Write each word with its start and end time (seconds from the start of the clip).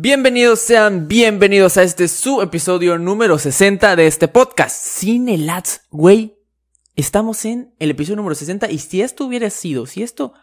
Bienvenidos 0.00 0.60
sean 0.60 1.08
bienvenidos 1.08 1.76
a 1.76 1.82
este 1.82 2.06
su 2.06 2.40
episodio 2.40 2.98
número 2.98 3.36
60 3.36 3.96
de 3.96 4.06
este 4.06 4.28
podcast. 4.28 4.76
Cine 4.76 5.36
Lads, 5.36 5.88
güey. 5.90 6.38
Estamos 6.94 7.44
en 7.44 7.74
el 7.80 7.90
episodio 7.90 8.18
número 8.18 8.36
60 8.36 8.70
y 8.70 8.78
si 8.78 9.02
esto 9.02 9.24
hubiera 9.24 9.50
sido, 9.50 9.86
si 9.86 10.04
esto 10.04 10.34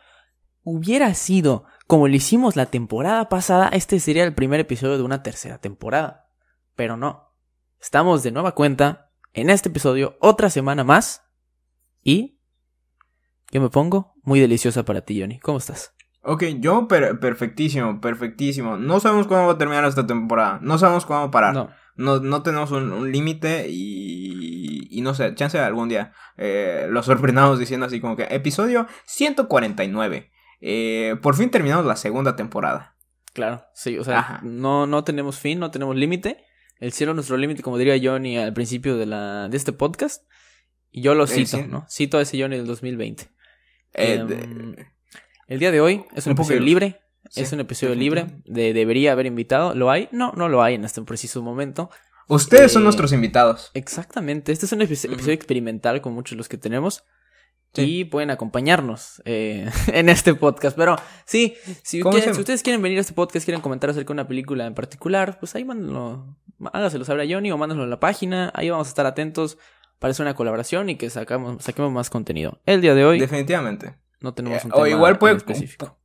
hubiera 0.63 1.13
sido 1.13 1.63
como 1.87 2.09
lo 2.09 2.15
hicimos 2.17 2.57
la 2.57 2.65
temporada 2.65 3.29
pasada, 3.29 3.69
este 3.69 4.01
sería 4.01 4.25
el 4.25 4.35
primer 4.35 4.59
episodio 4.59 4.97
de 4.97 5.03
una 5.03 5.23
tercera 5.23 5.57
temporada. 5.57 6.29
Pero 6.75 6.97
no. 6.97 7.31
Estamos 7.79 8.23
de 8.23 8.31
nueva 8.31 8.55
cuenta 8.55 9.09
en 9.31 9.49
este 9.49 9.69
episodio 9.69 10.17
otra 10.19 10.49
semana 10.49 10.83
más 10.83 11.21
y 12.03 12.41
yo 13.51 13.61
me 13.61 13.69
pongo 13.69 14.15
muy 14.21 14.41
deliciosa 14.41 14.83
para 14.83 14.99
ti, 14.99 15.21
Johnny. 15.21 15.39
¿Cómo 15.39 15.59
estás? 15.59 15.94
Ok, 16.27 16.43
yo 16.59 16.87
per 16.87 17.19
perfectísimo, 17.19 18.01
perfectísimo. 18.01 18.77
No 18.77 18.99
sabemos 18.99 19.27
cuándo 19.27 19.47
va 19.47 19.53
a 19.53 19.57
terminar 19.57 19.85
esta 19.85 20.07
temporada. 20.07 20.59
No 20.61 20.77
sabemos 20.77 21.05
cuándo 21.05 21.29
parar. 21.31 21.53
No. 21.53 21.69
No, 21.97 22.19
no 22.19 22.41
tenemos 22.43 22.71
un, 22.71 22.91
un 22.91 23.11
límite 23.11 23.67
y, 23.69 24.87
y 24.89 25.01
no 25.01 25.13
sé, 25.13 25.33
chance 25.35 25.57
de 25.57 25.63
algún 25.63 25.87
día 25.87 26.11
eh, 26.35 26.87
lo 26.89 27.01
sorprendamos 27.03 27.57
diciendo 27.57 27.85
así 27.85 28.01
como 28.01 28.17
que 28.17 28.23
episodio 28.31 28.85
149. 29.05 30.31
Eh, 30.61 31.15
por 31.21 31.35
fin 31.35 31.49
terminamos 31.51 31.85
la 31.85 31.95
segunda 31.95 32.35
temporada. 32.35 32.95
Claro, 33.33 33.63
sí, 33.73 33.97
o 33.97 34.03
sea, 34.03 34.19
Ajá. 34.19 34.39
no, 34.43 34.87
no 34.87 35.03
tenemos 35.03 35.39
fin, 35.39 35.59
no 35.59 35.71
tenemos 35.71 35.95
límite. 35.95 36.43
El 36.79 36.91
cielo 36.91 37.11
es 37.11 37.15
nuestro 37.15 37.37
límite, 37.37 37.61
como 37.63 37.77
diría 37.77 37.97
Johnny 38.01 38.37
al 38.37 38.53
principio 38.53 38.97
de, 38.97 39.05
la, 39.05 39.47
de 39.47 39.55
este 39.57 39.71
podcast. 39.71 40.25
Y 40.91 41.01
yo 41.01 41.13
lo 41.15 41.25
Eh, 41.25 41.27
cito, 41.27 41.57
sí. 41.57 41.65
¿no? 41.69 41.85
Cito 41.89 42.17
a 42.17 42.21
ese 42.21 42.41
Johnny 42.41 42.57
del 42.57 42.65
2020. 42.67 43.23
Eh, 43.93 44.13
Em, 44.15 44.27
de- 44.27 44.87
El 45.47 45.59
día 45.59 45.71
de 45.71 45.81
hoy 45.81 46.05
es 46.15 46.25
un, 46.25 46.33
episodio 46.33 46.59
libre. 46.59 47.01
sí, 47.29 47.41
es 47.41 47.51
un 47.53 47.59
episodio 47.59 47.95
libre. 47.95 48.27
De, 48.45 48.73
debería 48.73 49.11
haber 49.11 49.25
invitado. 49.27 49.75
¿Lo 49.75 49.91
hay? 49.91 50.09
No, 50.11 50.31
no 50.35 50.49
lo 50.49 50.63
hay 50.63 50.75
en 50.75 50.85
este 50.85 51.01
preciso 51.03 51.41
momento. 51.43 51.89
Ustedes 52.27 52.71
son 52.71 52.81
eh, 52.81 52.85
nuestros 52.85 53.13
invitados. 53.13 53.69
Exactamente. 53.75 54.51
Este 54.51 54.65
es 54.65 54.71
un 54.71 54.81
episodio 54.81 55.33
experimental 55.33 56.01
con 56.01 56.13
muchos 56.13 56.31
de 56.31 56.37
los 56.37 56.49
que 56.49 56.57
tenemos. 56.57 57.03
Sí. 57.73 57.99
Y 57.99 58.05
pueden 58.05 58.31
acompañarnos 58.31 59.21
eh, 59.25 59.69
en 59.93 60.09
este 60.09 60.33
podcast. 60.33 60.75
Pero 60.77 60.95
sí, 61.25 61.55
si, 61.83 61.99
¿Cómo 61.99 62.13
quieren- 62.13 62.29
se- 62.29 62.35
si 62.35 62.39
ustedes 62.41 62.63
quieren 62.63 62.81
venir 62.81 62.97
a 62.97 63.01
este 63.01 63.13
podcast, 63.13 63.45
quieren 63.45 63.61
comentar 63.61 63.89
acerca 63.89 64.07
de 64.07 64.13
una 64.13 64.27
película 64.27 64.65
en 64.65 64.73
particular, 64.73 65.37
pues 65.39 65.53
ahí 65.55 65.65
mándenlo. 65.65 66.37
Hágaselo 66.73 67.05
saber 67.05 67.29
a 67.29 67.33
Johnny 67.33 67.51
o 67.51 67.57
mándenlo 67.57 67.83
a 67.83 67.87
la 67.87 67.99
página. 67.99 68.51
Ahí 68.55 68.69
vamos 68.69 68.87
a 68.87 68.89
estar 68.89 69.05
atentos 69.05 69.57
para 69.99 70.11
hacer 70.11 70.25
una 70.25 70.35
colaboración 70.35 70.89
y 70.89 70.95
que 70.95 71.09
sacamos, 71.09 71.63
saquemos 71.63 71.91
más 71.91 72.09
contenido. 72.09 72.61
El 72.65 72.81
día 72.81 72.95
de 72.95 73.05
hoy 73.05 73.19
Definitivamente. 73.19 73.95
No 74.21 74.33
tenemos 74.33 74.63
un 74.65 74.71
Eh, 74.71 74.73
o 74.73 74.77
tema 74.83 74.89
igual 74.89 75.17
puede- 75.17 75.33
en 75.33 75.37
específico. 75.37 75.99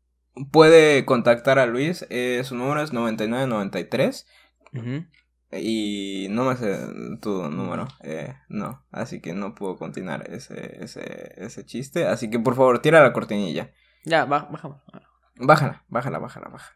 Puede 0.52 1.04
contactar 1.04 1.58
a 1.58 1.66
Luis. 1.66 2.06
eh, 2.10 2.42
su 2.44 2.54
número 2.54 2.82
es 2.82 2.92
9993. 2.92 4.26
Ujú. 4.72 5.04
Y 5.52 6.28
no 6.30 6.44
me 6.44 6.56
sé 6.56 6.78
tu 7.20 7.50
número, 7.50 7.88
eh, 8.04 8.34
no, 8.48 8.86
así 8.92 9.20
que 9.20 9.34
no 9.34 9.56
puedo 9.56 9.76
continuar 9.76 10.30
ese, 10.30 10.78
ese, 10.80 11.34
ese 11.38 11.64
chiste, 11.66 12.06
así 12.06 12.30
que 12.30 12.38
por 12.38 12.54
favor, 12.54 12.78
tira 12.80 13.02
la 13.02 13.12
cortinilla. 13.12 13.72
Ya. 14.04 14.24
Bájala, 14.26 15.84
bájala, 15.88 16.18
bájala, 16.20 16.48
bájala. 16.50 16.74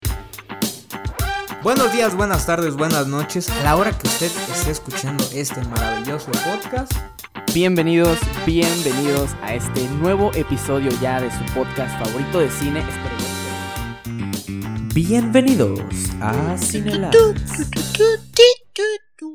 Buenos 1.63 1.93
días, 1.93 2.17
buenas 2.17 2.47
tardes, 2.47 2.75
buenas 2.77 3.07
noches. 3.07 3.49
A 3.49 3.63
la 3.63 3.77
hora 3.77 3.91
que 3.97 4.09
usted 4.09 4.27
esté 4.53 4.73
escuchando 4.73 5.25
este 5.33 5.63
maravilloso 5.67 6.33
podcast, 6.33 6.93
Bienvenidos, 7.55 8.19
bienvenidos 8.45 9.37
a 9.41 9.55
este 9.55 9.89
nuevo 10.01 10.33
episodio 10.35 10.91
ya 11.01 11.21
de 11.21 11.31
su 11.31 11.45
podcast 11.55 11.97
favorito 12.05 12.41
de 12.41 12.51
cine. 12.51 12.81
Espero 12.81 13.15
Bienvenidos 14.93 15.81
a 16.21 16.59
Cinelab. 16.59 17.13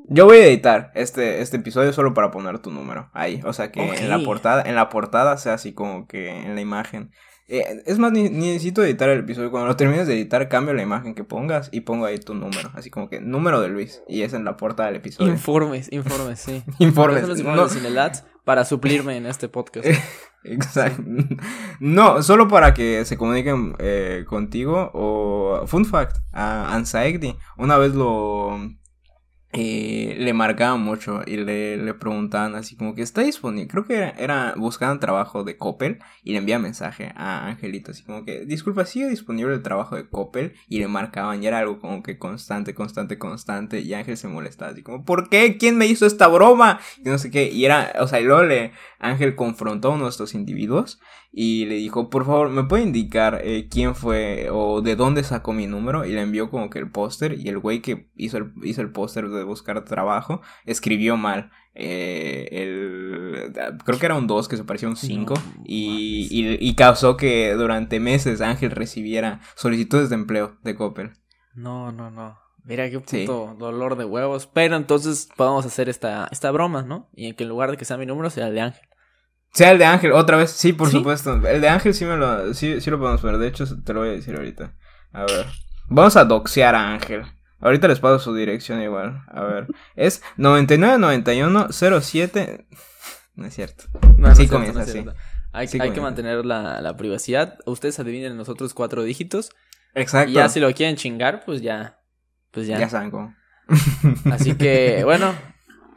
Yo 0.10 0.26
voy 0.26 0.38
a 0.38 0.48
editar 0.48 0.92
este, 0.96 1.40
este 1.40 1.56
episodio 1.56 1.94
solo 1.94 2.14
para 2.14 2.30
poner 2.30 2.60
tu 2.60 2.72
número 2.72 3.10
ahí, 3.14 3.40
o 3.46 3.54
sea 3.54 3.72
que 3.72 3.82
en 3.82 4.10
la 4.10 4.20
portada, 4.20 4.64
en 4.64 4.76
la 4.76 4.90
portada 4.90 5.38
sea 5.38 5.54
así 5.54 5.72
como 5.72 6.06
que 6.06 6.30
en 6.30 6.56
la 6.56 6.62
imagen. 6.62 7.12
Eh, 7.52 7.82
es 7.88 7.98
más, 7.98 8.12
ni, 8.12 8.30
ni 8.30 8.48
necesito 8.48 8.84
editar 8.84 9.10
el 9.10 9.20
episodio. 9.20 9.50
Cuando 9.50 9.68
lo 9.68 9.76
termines 9.76 10.08
de 10.08 10.14
editar, 10.14 10.48
cambio 10.50 10.74
la 10.76 10.84
imagen 10.84 11.16
que 11.16 11.24
pongas 11.24 11.70
y 11.72 11.82
pongo 11.82 12.06
ahí 12.06 12.20
tu 12.20 12.36
número. 12.36 12.70
Así 12.76 12.92
como 12.92 13.10
que 13.10 13.20
número 13.20 13.60
de 13.60 13.70
Luis. 13.70 14.04
Y 14.08 14.22
es 14.22 14.34
en 14.34 14.46
la 14.46 14.56
portada 14.56 14.88
del 14.88 14.98
episodio. 14.98 15.32
Informes, 15.32 15.92
informes, 15.92 16.40
sí. 16.40 16.64
Informes. 16.80 17.28
Los 17.28 17.44
No, 17.44 17.68
Cinelabs 17.68 18.24
para 18.44 18.66
suplirme 18.66 19.18
en 19.18 19.26
este 19.26 19.50
podcast. 19.50 19.88
Exacto. 20.44 21.04
No, 21.80 22.24
solo 22.24 22.48
para 22.48 22.74
que 22.74 23.04
se 23.04 23.18
comuniquen 23.18 23.76
eh, 23.80 24.26
contigo 24.28 24.92
o 24.94 25.64
fun 25.68 25.86
fact, 25.86 26.18
a 26.32 26.74
Anxiety 26.76 27.36
una 27.58 27.78
vez 27.78 27.94
lo 27.94 28.58
eh, 29.52 30.16
le 30.20 30.34
marcaban 30.34 30.82
mucho 30.82 31.22
y 31.26 31.38
le, 31.38 31.76
le 31.78 31.94
preguntaban 31.96 32.54
así 32.54 32.76
como 32.76 32.94
que 32.94 33.02
está 33.02 33.22
disponible, 33.22 33.68
creo 33.68 33.86
que 33.86 33.96
era, 33.96 34.10
era 34.12 34.54
buscaban 34.56 35.00
trabajo 35.00 35.44
de 35.44 35.58
Coppel 35.58 36.00
y 36.24 36.34
le 36.34 36.38
enviaban 36.38 36.62
mensaje 36.62 37.12
a 37.16 37.48
Angelito 37.48 37.90
así 37.90 38.04
como 38.04 38.26
que 38.26 38.46
disculpa, 38.46 38.86
sigue 38.86 39.10
disponible 39.10 39.56
el 39.56 39.64
trabajo 39.64 39.96
de 39.96 40.08
Coppel 40.08 40.54
y 40.68 40.78
le 40.78 40.88
marcaban 40.88 41.42
y 41.42 41.48
era 41.48 41.60
algo 41.60 41.80
como 41.80 42.04
que 42.04 42.20
constante, 42.20 42.76
constante, 42.76 43.18
constante 43.18 43.80
y 43.82 43.94
Ángel 43.96 44.18
se 44.18 44.28
molestaba 44.28 44.72
así 44.72 44.84
como 44.84 45.04
¿por 45.04 45.30
qué? 45.30 45.58
¿Quién 45.58 45.78
me 45.78 45.88
hizo 45.88 46.06
esta 46.06 46.28
broma? 46.28 46.80
Y 47.04 47.10
no 47.10 47.18
sé 47.18 47.32
qué 47.32 47.52
y 47.52 47.66
era, 47.66 47.94
o 48.00 48.08
sea, 48.08 48.20
y 48.20 48.26
luego 48.26 48.44
le 48.44 48.72
Ángel 49.00 49.36
confrontó 49.36 49.90
a 49.92 49.96
uno 49.96 50.04
de 50.06 50.10
estos 50.10 50.34
individuos 50.34 51.00
y 51.32 51.66
le 51.66 51.76
dijo, 51.76 52.10
por 52.10 52.26
favor, 52.26 52.50
¿me 52.50 52.64
puede 52.66 52.84
indicar 52.84 53.40
eh, 53.44 53.68
quién 53.72 53.96
fue 53.96 54.50
o 54.52 54.82
de 54.82 54.96
dónde 54.96 55.24
sacó 55.24 55.54
mi 55.54 55.68
número? 55.68 56.06
Y 56.06 56.12
le 56.12 56.22
envió 56.22 56.50
como 56.50 56.70
que 56.70 56.80
el 56.80 56.92
póster 56.92 57.40
y 57.40 57.48
el 57.48 57.60
güey 57.60 57.82
que 57.82 58.10
hizo 58.16 58.38
el, 58.38 58.52
hizo 58.64 58.82
el 58.82 58.92
póster 58.92 59.30
de 59.30 59.44
buscar 59.44 59.84
trabajo 59.86 60.42
escribió 60.66 61.16
mal. 61.18 61.52
eh, 61.74 62.48
el, 62.52 63.54
creo 63.86 64.00
que 64.00 64.06
era 64.06 64.16
un 64.16 64.28
2 64.28 64.48
que 64.50 64.58
se 64.58 64.64
parecía 64.66 64.88
a 64.88 64.92
un 64.92 64.98
5 64.98 65.34
No, 65.34 65.64
y, 65.64 66.28
y, 66.30 66.58
y 66.60 66.76
causó 66.76 67.16
que 67.16 67.54
durante 67.54 68.00
meses 68.00 68.42
Ángel 68.42 68.72
recibiera 68.72 69.40
solicitudes 69.56 70.10
de 70.10 70.16
empleo 70.16 70.58
de 70.64 70.76
Coppel. 70.76 71.12
No, 71.56 71.92
no, 71.92 72.12
no. 72.12 72.38
Mira 72.66 72.90
qué 72.90 73.02
Sí. 73.06 73.22
puto 73.26 73.56
dolor 73.58 73.96
de 73.98 74.06
huevos. 74.06 74.48
Pero 74.48 74.76
entonces 74.76 75.30
podemos 75.38 75.66
hacer 75.66 75.90
esta, 75.90 76.28
esta 76.32 76.52
broma, 76.52 76.84
¿no? 76.84 77.10
Y 77.16 77.28
en 77.28 77.36
que 77.36 77.44
en 77.44 77.50
lugar 77.50 77.72
de 77.72 77.78
que 77.78 77.86
sea 77.86 77.98
mi 77.98 78.06
número, 78.06 78.30
sea 78.30 78.48
el 78.48 78.54
de 78.54 78.62
Ángel. 78.62 78.89
Sea 79.54 79.72
el 79.72 79.78
de 79.80 79.86
Ángel, 79.86 80.12
otra 80.12 80.36
vez, 80.38 80.52
sí, 80.52 80.74
por 80.74 80.90
¿Sí? 80.90 80.98
supuesto. 80.98 81.36
El 81.48 81.62
de 81.62 81.70
Ángel 81.70 81.94
sí 81.94 82.04
me 82.06 82.18
lo, 82.18 82.54
sí, 82.54 82.82
sí 82.82 82.90
lo 82.92 83.00
podemos 83.00 83.22
ver. 83.22 83.38
De 83.38 83.48
hecho, 83.48 83.66
te 83.84 83.94
lo 83.94 84.02
voy 84.02 84.10
a 84.10 84.14
decir 84.14 84.36
ahorita. 84.36 84.74
A 85.12 85.22
ver. 85.22 85.46
Vamos 85.88 86.16
a 86.18 86.26
doxear 86.26 86.76
a 86.76 86.94
Ángel. 86.94 87.24
Ahorita 87.60 87.88
les 87.88 88.00
paso 88.00 88.20
su 88.20 88.34
dirección 88.36 88.82
igual. 88.82 89.24
A 89.28 89.44
ver. 89.44 89.68
Es 89.96 90.22
999107. 90.38 92.68
No 93.36 93.46
es 93.46 93.54
cierto. 93.56 93.86
No, 93.94 94.00
Así 94.00 94.20
no 94.20 94.28
es 94.30 94.38
cierto, 94.38 94.54
comienza, 94.56 94.80
no 94.80 94.86
es 94.86 94.92
sí. 94.92 94.94
cierto. 94.94 95.14
Hay, 95.52 95.68
Sí 95.68 95.80
hay 95.82 95.92
que 95.92 96.02
mantener 96.02 96.46
la, 96.46 96.82
la 96.82 96.96
privacidad. 96.96 97.58
Ustedes 97.66 98.00
adivinen 98.00 98.38
los 98.38 98.50
otros 98.50 98.74
cuatro 98.74 99.04
dígitos. 99.04 99.52
Exacto. 99.96 100.30
Y 100.30 100.34
ya 100.36 100.48
si 100.48 100.60
lo 100.60 100.72
quieren 100.74 100.96
chingar, 100.96 101.44
pues 101.46 101.62
ya. 101.62 102.00
Pues 102.52 102.68
ya. 102.68 102.80
ya. 102.80 102.90
saben 102.90 103.12
cómo. 103.12 103.36
Así 104.32 104.56
que, 104.56 105.02
bueno, 105.04 105.34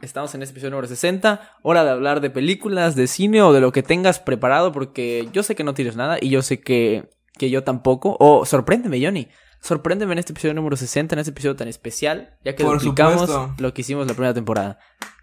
estamos 0.05 0.33
en 0.35 0.41
este 0.43 0.51
episodio 0.53 0.71
número 0.71 0.87
60. 0.87 1.57
Hora 1.61 1.83
de 1.83 1.91
hablar 1.91 2.21
de 2.21 2.29
películas, 2.29 2.95
de 2.95 3.07
cine 3.07 3.41
o 3.41 3.53
de 3.53 3.61
lo 3.61 3.71
que 3.71 3.83
tengas 3.83 4.19
preparado, 4.19 4.71
porque 4.71 5.27
yo 5.33 5.43
sé 5.43 5.55
que 5.55 5.63
no 5.63 5.73
tienes 5.73 5.95
nada 5.95 6.17
y 6.21 6.29
yo 6.29 6.41
sé 6.41 6.61
que, 6.61 7.09
que 7.37 7.49
yo 7.49 7.63
tampoco. 7.63 8.17
O 8.19 8.45
sorpréndeme, 8.45 9.03
Johnny. 9.03 9.27
Sorpréndeme 9.61 10.13
en 10.13 10.19
este 10.19 10.33
episodio 10.33 10.53
número 10.53 10.75
60, 10.75 11.15
en 11.15 11.19
este 11.19 11.31
episodio 11.31 11.55
tan 11.55 11.67
especial, 11.69 12.37
ya 12.43 12.53
que 12.55 12.63
Por 12.63 12.79
duplicamos 12.79 13.29
supuesto. 13.29 13.55
lo 13.59 13.73
que 13.73 13.81
hicimos 13.81 14.07
la 14.07 14.13
primera 14.13 14.33
temporada. 14.33 14.77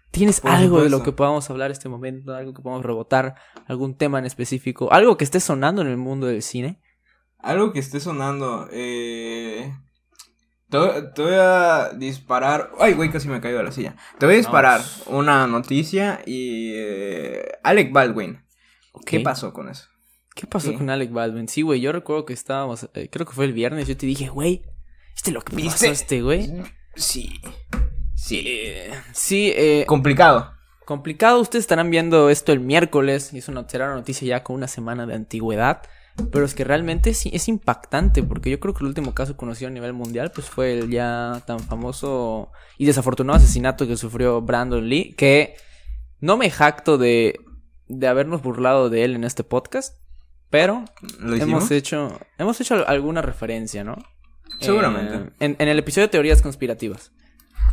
¿Tienes 0.09 0.41
Por 0.41 0.51
algo 0.51 0.81
de 0.81 0.89
lo 0.89 1.03
que 1.03 1.11
podamos 1.11 1.49
hablar 1.49 1.71
este 1.71 1.87
momento? 1.87 2.33
¿Algo 2.33 2.53
que 2.53 2.61
podamos 2.61 2.83
rebotar? 2.83 3.35
¿Algún 3.67 3.95
tema 3.95 4.19
en 4.19 4.25
específico? 4.25 4.91
¿Algo 4.91 5.15
que 5.15 5.23
esté 5.23 5.39
sonando 5.39 5.81
en 5.81 5.87
el 5.87 5.97
mundo 5.97 6.27
del 6.27 6.41
cine? 6.41 6.81
Algo 7.39 7.71
que 7.71 7.79
esté 7.79 7.99
sonando. 7.99 8.67
Eh. 8.71 9.71
Te 10.71 10.77
voy, 10.77 10.89
te 11.13 11.21
voy 11.21 11.33
a 11.35 11.89
disparar. 11.95 12.71
Ay, 12.79 12.93
güey, 12.93 13.11
casi 13.11 13.27
me 13.27 13.39
caigo 13.41 13.57
de 13.59 13.65
la 13.65 13.71
silla. 13.71 13.95
Te 14.17 14.25
voy 14.25 14.35
a 14.35 14.37
disparar 14.39 14.81
una 15.07 15.45
noticia 15.45 16.21
y. 16.25 16.71
eh, 16.73 17.45
Alec 17.63 17.91
Baldwin. 17.91 18.41
¿Qué 19.05 19.19
pasó 19.19 19.53
con 19.53 19.69
eso? 19.69 19.85
¿Qué 20.33 20.47
pasó 20.47 20.73
con 20.73 20.89
Alec 20.89 21.11
Baldwin? 21.11 21.47
Sí, 21.49 21.61
güey, 21.61 21.81
yo 21.81 21.91
recuerdo 21.91 22.25
que 22.25 22.33
estábamos, 22.33 22.89
eh, 22.93 23.09
creo 23.11 23.25
que 23.25 23.33
fue 23.33 23.43
el 23.45 23.51
viernes, 23.53 23.87
yo 23.87 23.97
te 23.97 24.05
dije, 24.05 24.29
güey, 24.29 24.63
¿viste 25.13 25.31
lo 25.31 25.41
que 25.41 25.55
¿Viste? 25.55 25.71
pasó 25.87 25.91
este 25.91 26.21
güey? 26.21 26.49
Sí. 26.95 27.41
Sí. 28.15 28.41
Eh, 28.47 28.93
sí, 29.13 29.51
eh, 29.55 29.83
Complicado. 29.87 30.53
complicado, 30.85 31.41
ustedes 31.41 31.63
estarán 31.63 31.89
viendo 31.89 32.29
esto 32.29 32.53
el 32.53 32.61
miércoles, 32.61 33.33
y 33.33 33.39
es 33.39 33.49
una, 33.49 33.67
será 33.67 33.87
una 33.87 33.95
noticia 33.95 34.25
ya 34.25 34.43
con 34.43 34.55
una 34.55 34.67
semana 34.69 35.05
de 35.05 35.15
antigüedad, 35.15 35.81
pero 36.31 36.45
es 36.45 36.53
que 36.53 36.63
realmente 36.63 37.13
sí, 37.13 37.29
es 37.33 37.47
impactante, 37.47 38.23
porque 38.23 38.49
yo 38.49 38.59
creo 38.59 38.73
que 38.73 38.81
el 38.83 38.87
último 38.87 39.13
caso 39.13 39.37
conocido 39.37 39.67
a 39.69 39.71
nivel 39.71 39.93
mundial, 39.93 40.31
pues 40.33 40.49
fue 40.49 40.73
el 40.77 40.89
ya 40.89 41.41
tan 41.45 41.59
famoso 41.59 42.51
y 42.77 42.85
desafortunado 42.85 43.37
asesinato 43.37 43.87
que 43.87 43.97
sufrió 43.97 44.41
Brandon 44.41 44.87
Lee, 44.87 45.13
que 45.17 45.55
no 46.19 46.37
me 46.37 46.49
jacto 46.49 46.97
de, 46.97 47.39
de 47.87 48.07
habernos 48.07 48.41
burlado 48.41 48.89
de 48.89 49.03
él 49.03 49.15
en 49.15 49.23
este 49.23 49.43
podcast, 49.43 49.95
pero 50.49 50.85
hemos 51.23 51.71
hecho, 51.71 52.19
hemos 52.37 52.59
hecho 52.61 52.87
alguna 52.87 53.21
referencia, 53.21 53.83
¿no? 53.83 53.95
Seguramente. 54.59 55.15
Eh, 55.15 55.29
en, 55.39 55.55
en 55.59 55.67
el 55.69 55.79
episodio 55.79 56.07
de 56.07 56.11
teorías 56.11 56.41
conspirativas. 56.41 57.11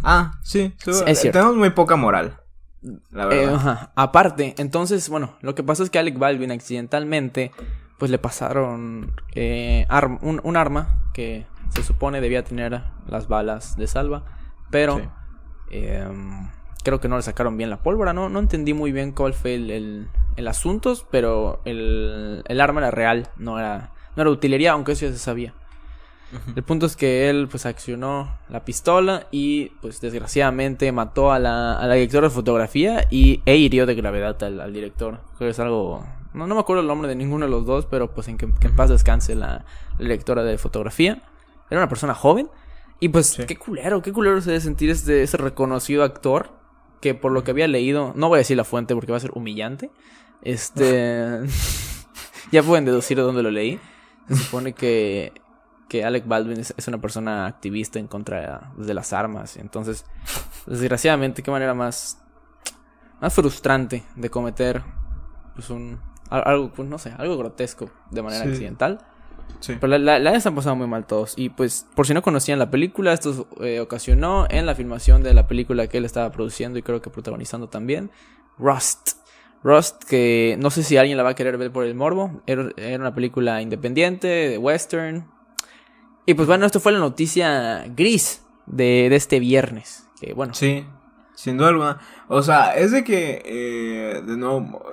Ah, 0.03 0.33
sí, 0.45 0.73
Es 0.87 1.21
cierto. 1.21 1.39
tenemos 1.41 1.57
muy 1.57 1.71
poca 1.71 1.97
moral. 1.97 2.39
La 3.11 3.25
Eh, 3.25 3.29
verdad. 3.29 3.55
ajá. 3.57 3.93
Aparte, 3.97 4.55
entonces, 4.59 5.09
bueno, 5.09 5.37
lo 5.41 5.57
que 5.57 5.65
pasó 5.65 5.83
es 5.83 5.91
que 5.91 5.99
Alec 5.99 6.17
Baldwin 6.19 6.53
accidentalmente, 6.53 7.51
pues 7.99 8.11
le 8.11 8.19
pasaron 8.19 9.13
eh, 9.35 9.87
arm- 9.89 10.19
un, 10.23 10.41
un 10.45 10.57
arma 10.57 10.99
que 11.13 11.47
se 11.71 11.83
supone 11.83 12.21
debía 12.21 12.45
tener 12.45 12.83
las 13.09 13.29
balas 13.29 13.77
de 13.77 13.87
salva, 13.87 14.23
pero 14.71 14.97
Sí. 14.99 15.03
em, 15.71 16.49
creo 16.85 17.01
que 17.01 17.09
no 17.09 17.17
le 17.17 17.23
sacaron 17.23 17.57
bien 17.57 17.71
la 17.71 17.79
pólvora, 17.83 18.13
no, 18.13 18.29
no 18.29 18.39
entendí 18.39 18.73
muy 18.73 18.93
bien 18.93 19.13
cuál 19.13 19.35
fue 19.35 19.55
el, 19.57 19.71
el, 19.71 20.09
el 20.37 20.49
asunto, 20.49 20.95
pero 21.11 21.61
el, 21.65 22.43
el 22.47 22.61
arma 22.61 22.81
era 22.81 22.91
real, 22.91 23.29
no 23.37 23.59
era, 23.59 23.91
no 24.17 24.23
era 24.23 24.31
utilería, 24.31 24.73
aunque 24.73 24.93
eso 24.93 25.07
ya 25.07 25.13
se 25.13 25.19
sabía. 25.19 25.53
El 26.55 26.63
punto 26.63 26.85
es 26.85 26.95
que 26.95 27.31
él 27.31 27.49
pues 27.51 27.65
accionó 27.65 28.39
la 28.51 28.63
pistola 28.63 29.29
y 29.31 29.71
pues 29.81 30.03
desgraciadamente 30.03 30.93
mató 30.93 31.33
a 31.33 31.39
la, 31.39 31.73
a 31.79 31.87
la 31.87 31.95
directora 31.95 32.29
de 32.29 32.35
fotografía 32.35 33.07
y, 33.11 33.41
e 33.47 33.57
hirió 33.57 33.87
de 33.87 33.95
gravedad 33.95 34.43
al, 34.45 34.61
al 34.61 34.73
director. 34.75 35.21
Creo 35.39 35.49
que 35.49 35.51
es 35.53 35.59
algo... 35.59 36.05
No, 36.39 36.47
no 36.47 36.55
me 36.55 36.61
acuerdo 36.61 36.81
el 36.83 36.89
nombre 36.89 37.09
de 37.09 37.15
ninguno 37.17 37.45
de 37.45 37.51
los 37.51 37.67
dos, 37.67 37.87
pero 37.87 38.15
pues 38.15 38.29
en 38.29 38.39
que, 38.39 38.51
que 38.61 38.69
en 38.69 38.77
paz 38.77 38.89
descanse 38.89 39.35
la, 39.35 39.65
la 39.99 39.99
directora 39.99 40.43
de 40.45 40.57
fotografía. 40.57 41.23
Era 41.71 41.81
una 41.81 41.89
persona 41.89 42.15
joven 42.15 42.49
y 43.01 43.11
pues 43.11 43.27
Sí. 43.27 43.45
qué 43.47 43.57
culero, 43.57 44.01
qué 44.03 44.13
culero 44.13 44.41
se 44.41 44.51
debe 44.51 44.61
sentir 44.61 44.89
este, 44.91 45.23
ese 45.23 45.37
reconocido 45.37 46.03
actor 46.05 46.51
que 47.01 47.15
por 47.15 47.31
lo 47.33 47.45
que 47.45 47.51
había 47.51 47.69
leído, 47.69 48.13
no 48.17 48.29
voy 48.29 48.37
a 48.37 48.39
decir 48.39 48.57
la 48.57 48.65
fuente 48.65 48.95
porque 48.95 49.13
va 49.13 49.19
a 49.19 49.21
ser 49.21 49.33
humillante, 49.35 49.91
este... 50.43 51.41
ya 52.53 52.63
pueden 52.63 52.85
deducir 52.85 53.17
de 53.17 53.23
dónde 53.23 53.43
lo 53.43 53.51
leí. 53.51 53.79
Se 54.29 54.37
supone 54.37 54.73
que, 54.73 55.33
que 55.89 56.05
Alec 56.05 56.27
Baldwin 56.27 56.61
es, 56.61 56.75
es 56.77 56.89
una 56.89 56.99
persona 56.99 57.47
activista 57.47 57.99
en 57.99 58.07
contra 58.07 58.73
de 58.77 58.95
las 58.95 59.13
armas. 59.13 59.57
Entonces, 59.57 60.05
desgraciadamente, 60.67 61.43
qué 61.43 61.51
manera 61.51 61.75
más, 61.75 62.23
más 63.21 63.35
frustrante 63.35 64.05
de 64.17 64.31
cometer 64.31 64.83
pues 65.55 65.71
un 65.71 65.99
algo, 66.31 66.71
pues, 66.73 66.89
no 66.89 66.99
sé, 66.99 67.13
algo 67.19 67.37
grotesco 67.37 67.91
de 68.11 68.23
manera 68.23 68.45
Sí. 68.45 68.51
accidental. 68.51 68.99
Sí. 69.61 69.75
Pero 69.81 69.89
la, 69.89 69.99
la, 69.99 70.19
la 70.19 70.37
están 70.37 70.55
pasando 70.55 70.77
muy 70.77 70.87
mal 70.87 71.07
todos. 71.07 71.35
Y 71.37 71.49
pues, 71.49 71.87
por 71.95 72.07
si 72.07 72.15
no 72.15 72.23
conocían 72.23 72.59
la 72.59 72.71
película, 72.71 73.13
esto 73.13 73.49
eh, 73.61 73.81
ocasionó 73.81 74.47
en 74.51 74.67
la 74.67 74.75
filmación 74.75 75.23
de 75.23 75.35
la 75.35 75.47
película 75.47 75.87
que 75.87 75.99
él 75.99 76.05
estaba 76.05 76.31
produciendo 76.31 76.79
y 76.79 76.83
creo 76.83 77.01
que 77.01 77.11
protagonizando 77.11 77.69
también, 77.69 78.11
Rust. 78.59 79.13
Rust, 79.65 80.05
que 80.05 80.57
no 80.61 80.71
sé 80.71 80.83
si 80.85 80.97
alguien 80.97 81.17
la 81.17 81.25
va 81.25 81.31
a 81.31 81.35
querer 81.35 81.57
ver 81.59 81.73
por 81.73 81.85
el 81.85 81.95
morbo. 81.95 82.43
Era, 82.47 82.69
era 82.77 82.99
una 82.99 83.15
película 83.15 83.61
independiente, 83.63 84.29
de 84.29 84.59
western. 84.59 85.27
Y 86.27 86.35
pues 86.35 86.47
bueno, 86.47 86.67
esto 86.67 86.79
fue 86.79 86.93
la 86.93 86.99
noticia 86.99 87.85
gris 87.97 88.45
de, 88.67 89.09
de 89.11 89.17
este 89.17 89.41
viernes. 89.41 90.07
Que 90.21 90.35
bueno, 90.35 90.53
Sí, 90.55 90.85
sin 91.35 91.57
duda 91.57 91.71
alguna. 91.71 91.99
O 92.29 92.43
sea, 92.43 92.77
es 92.77 92.93
de 92.93 93.03
que, 93.03 93.43
eh, 93.45 94.23
de 94.23 94.37
nuevo, 94.37 94.85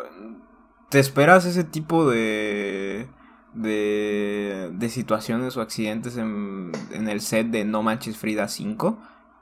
te 0.90 1.00
esperas 1.00 1.46
ese 1.46 1.64
tipo 1.64 2.10
de, 2.10 3.08
de, 3.54 4.70
de 4.74 4.90
situaciones 4.90 5.58
o 5.58 5.62
accidentes 5.62 6.18
en, 6.18 6.72
en 6.92 7.08
el 7.08 7.22
set 7.22 7.48
de 7.48 7.66
No 7.66 7.84
Manches 7.84 8.18
Frida 8.18 8.48
5, 8.48 9.00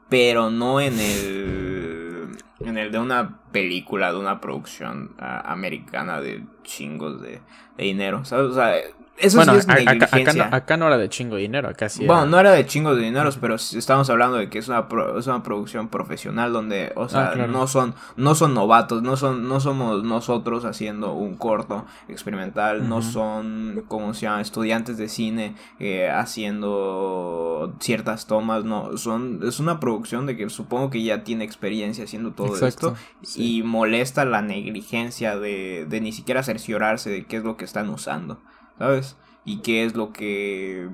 pero 0.10 0.50
no 0.50 0.80
en 0.80 1.00
el, 1.00 2.28
en 2.60 2.78
el 2.78 2.92
de 2.92 3.00
una 3.00 3.40
película, 3.52 4.12
de 4.12 4.20
una 4.20 4.40
producción 4.40 5.16
americana 5.18 6.22
de 6.22 6.44
chingos 6.64 7.22
de, 7.22 7.42
de 7.78 7.84
dinero, 7.84 8.24
¿sabes? 8.26 8.52
O 8.52 8.54
sea, 8.54 8.74
eso 9.18 9.38
bueno 9.38 9.54
sí 9.54 9.60
es 9.60 9.70
a- 9.70 9.74
acá, 9.74 10.34
no, 10.34 10.44
acá 10.56 10.78
no 10.78 10.88
era 10.88 10.98
de 10.98 11.08
chingo 11.08 11.36
de 11.36 11.44
dinero, 11.44 11.70
acá 11.70 11.88
sí. 11.88 12.06
Bueno, 12.06 12.26
no 12.26 12.40
era 12.40 12.52
de 12.52 12.66
chingos 12.66 12.98
de 12.98 13.04
dineros, 13.04 13.38
pero 13.38 13.56
estamos 13.56 14.10
hablando 14.10 14.38
de 14.38 14.50
que 14.50 14.58
es 14.60 14.68
una, 14.68 14.88
pro- 14.90 15.20
es 15.20 15.28
una 15.28 15.44
producción 15.44 15.88
profesional 15.88 16.52
donde, 16.52 16.92
o 16.96 17.08
sea, 17.08 17.28
Ah, 17.28 17.32
claro. 17.34 17.52
no 17.52 17.68
son 17.68 17.94
no 18.18 18.34
son 18.36 18.54
novatos, 18.54 19.02
no 19.04 19.16
son 19.16 19.48
no 19.48 19.60
somos 19.60 20.04
nosotros 20.04 20.66
haciendo 20.66 21.14
un 21.14 21.36
corto 21.38 21.86
experimental, 22.10 22.90
no 22.90 23.02
son 23.02 23.84
como 23.88 24.14
se 24.14 24.22
llama 24.26 24.42
estudiantes 24.42 24.98
de 24.98 25.08
cine 25.10 25.56
eh, 25.80 26.10
haciendo 26.10 27.74
ciertas 27.80 28.28
tomas, 28.28 28.64
no, 28.64 28.98
son 28.98 29.40
es 29.44 29.60
una 29.60 29.80
producción 29.80 30.26
de 30.26 30.36
que 30.38 30.50
supongo 30.50 30.90
que 30.90 31.04
ya 31.04 31.24
tiene 31.24 31.44
experiencia 31.44 32.04
haciendo 32.04 32.32
todo 32.32 32.48
Exacto, 32.48 32.90
esto 32.90 32.96
sí. 33.22 33.60
y 33.60 33.64
molesta 33.64 34.26
la 34.26 34.42
negligencia 34.42 35.38
de, 35.38 35.86
de 35.88 36.02
ni 36.02 36.12
siquiera 36.12 36.44
cerciorarse 36.44 37.10
de 37.10 37.26
qué 37.26 37.38
es 37.38 37.44
lo 37.44 37.58
que 37.58 37.66
están 37.66 37.90
usando, 37.90 38.40
¿sabes? 38.78 39.18
Y 39.46 39.62
qué 39.62 39.84
es 39.86 39.96
lo 39.96 40.14
que 40.14 40.90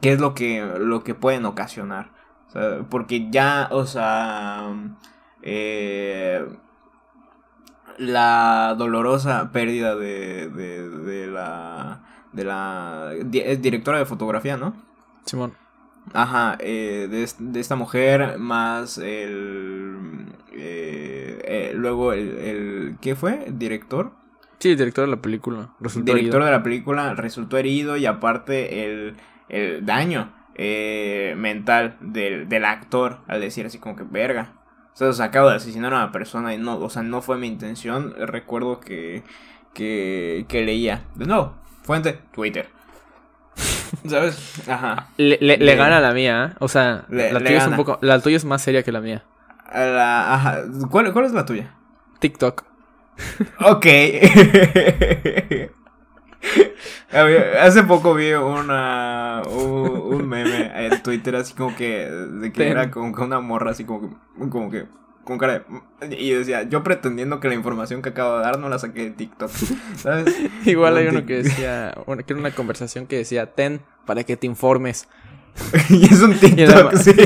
qué 0.00 0.12
es 0.12 0.20
lo 0.20 0.34
que 0.34 0.62
lo 0.78 1.04
que 1.04 1.14
pueden 1.14 1.44
ocasionar, 1.46 2.10
O 2.48 2.50
sea, 2.52 2.82
porque 2.90 3.30
ya, 3.30 3.68
o 3.70 3.86
sea, 3.86 4.74
eh, 5.42 6.44
la 7.98 8.74
dolorosa 8.78 9.52
pérdida 9.52 9.94
de, 9.96 10.48
de, 10.48 10.88
de 10.88 11.26
la 11.26 12.02
de 12.32 12.44
la 12.44 13.12
es 13.32 13.62
directora 13.62 13.98
de 13.98 14.06
fotografía, 14.06 14.56
¿no? 14.56 14.74
Simón. 15.26 15.54
Ajá, 16.14 16.56
eh, 16.60 17.08
de, 17.10 17.28
de 17.38 17.60
esta 17.60 17.76
mujer 17.76 18.38
más 18.38 18.98
el... 18.98 20.26
eh, 20.52 21.40
eh, 21.44 21.72
luego 21.74 22.12
el, 22.12 22.38
el... 22.38 22.98
¿Qué 23.00 23.14
fue? 23.14 23.44
¿El 23.46 23.58
director? 23.58 24.12
Sí, 24.62 24.70
el 24.70 24.76
director 24.76 25.04
de 25.06 25.10
la 25.10 25.20
película. 25.20 25.70
Resultó 25.80 26.12
director 26.14 26.40
herido. 26.40 26.44
de 26.46 26.50
la 26.58 26.62
película 26.62 27.14
resultó 27.14 27.58
herido 27.58 27.96
y 27.96 28.06
aparte 28.06 28.84
el, 28.84 29.16
el 29.48 29.84
daño 29.84 30.32
eh, 30.54 31.34
mental 31.36 31.96
del, 32.00 32.48
del 32.48 32.64
actor 32.64 33.18
al 33.26 33.40
decir 33.40 33.66
así 33.66 33.78
como 33.78 33.96
que 33.96 34.04
verga. 34.04 34.52
O 34.94 34.96
sea, 34.96 35.12
se 35.12 35.22
acabo 35.24 35.48
de 35.50 35.56
asesinar 35.56 35.92
a 35.92 35.96
una 35.96 36.12
persona 36.12 36.54
y 36.54 36.58
no, 36.58 36.76
o 36.78 36.90
sea, 36.90 37.02
no 37.02 37.22
fue 37.22 37.38
mi 37.38 37.48
intención. 37.48 38.14
Recuerdo 38.16 38.78
que, 38.78 39.24
que, 39.74 40.44
que 40.48 40.64
leía. 40.64 41.06
De 41.16 41.26
nuevo, 41.26 41.56
fuente, 41.82 42.20
Twitter. 42.32 42.68
¿Sabes? 44.06 44.68
Ajá. 44.68 45.08
Le, 45.16 45.38
le- 45.40 45.56
le 45.58 45.64
Le- 45.66 45.76
gana 45.76 45.98
la 46.00 46.12
mía, 46.12 46.52
¿eh? 46.52 46.56
O 46.60 46.68
sea, 46.68 47.04
la 47.08 47.38
tuya 47.40 47.56
es 47.58 47.66
un 47.66 47.74
poco. 47.76 47.98
La 48.00 48.20
tuya 48.20 48.36
es 48.36 48.44
más 48.44 48.62
seria 48.62 48.84
que 48.84 48.92
la 48.92 49.00
mía. 49.00 49.24
La- 49.74 50.34
ajá. 50.34 50.58
¿Cuál, 50.88 51.12
¿Cuál 51.12 51.24
es 51.24 51.32
la 51.32 51.44
tuya? 51.44 51.74
TikTok. 52.20 52.64
Ok. 53.60 53.86
Hace 57.60 57.82
poco 57.84 58.14
vi 58.14 58.32
una 58.32 59.42
un, 59.48 59.90
un 59.90 60.28
meme 60.28 60.86
en 60.86 61.02
Twitter 61.02 61.36
así 61.36 61.54
como 61.54 61.76
que 61.76 62.10
de 62.10 62.52
que 62.52 62.58
Ten. 62.62 62.72
era 62.72 62.90
como 62.90 63.14
que 63.14 63.22
una 63.22 63.40
morra 63.40 63.70
así 63.72 63.84
como 63.84 64.00
que 64.00 64.16
como 64.48 64.70
que 64.70 64.86
con 65.24 65.38
cara 65.38 65.64
de, 66.00 66.16
y 66.18 66.30
decía, 66.32 66.64
yo 66.64 66.82
pretendiendo 66.82 67.38
que 67.38 67.46
la 67.46 67.54
información 67.54 68.02
que 68.02 68.08
acabo 68.08 68.38
de 68.38 68.42
dar 68.44 68.58
no 68.58 68.68
la 68.68 68.80
saqué 68.80 69.04
de 69.04 69.10
TikTok, 69.10 69.50
¿sabes? 69.96 70.34
Igual 70.66 70.96
hay 70.96 71.06
uno 71.06 71.24
que 71.24 71.34
decía. 71.44 71.94
una- 72.06 72.24
que 72.24 72.32
era 72.32 72.40
una 72.40 72.50
conversación 72.50 73.06
que 73.06 73.18
decía: 73.18 73.54
Ten 73.54 73.82
para 74.04 74.24
que 74.24 74.36
te 74.36 74.48
informes. 74.48 75.08
y 75.90 76.04
es 76.04 76.20
un 76.22 76.34
TikTok, 76.34 76.96
sí. 76.96 77.12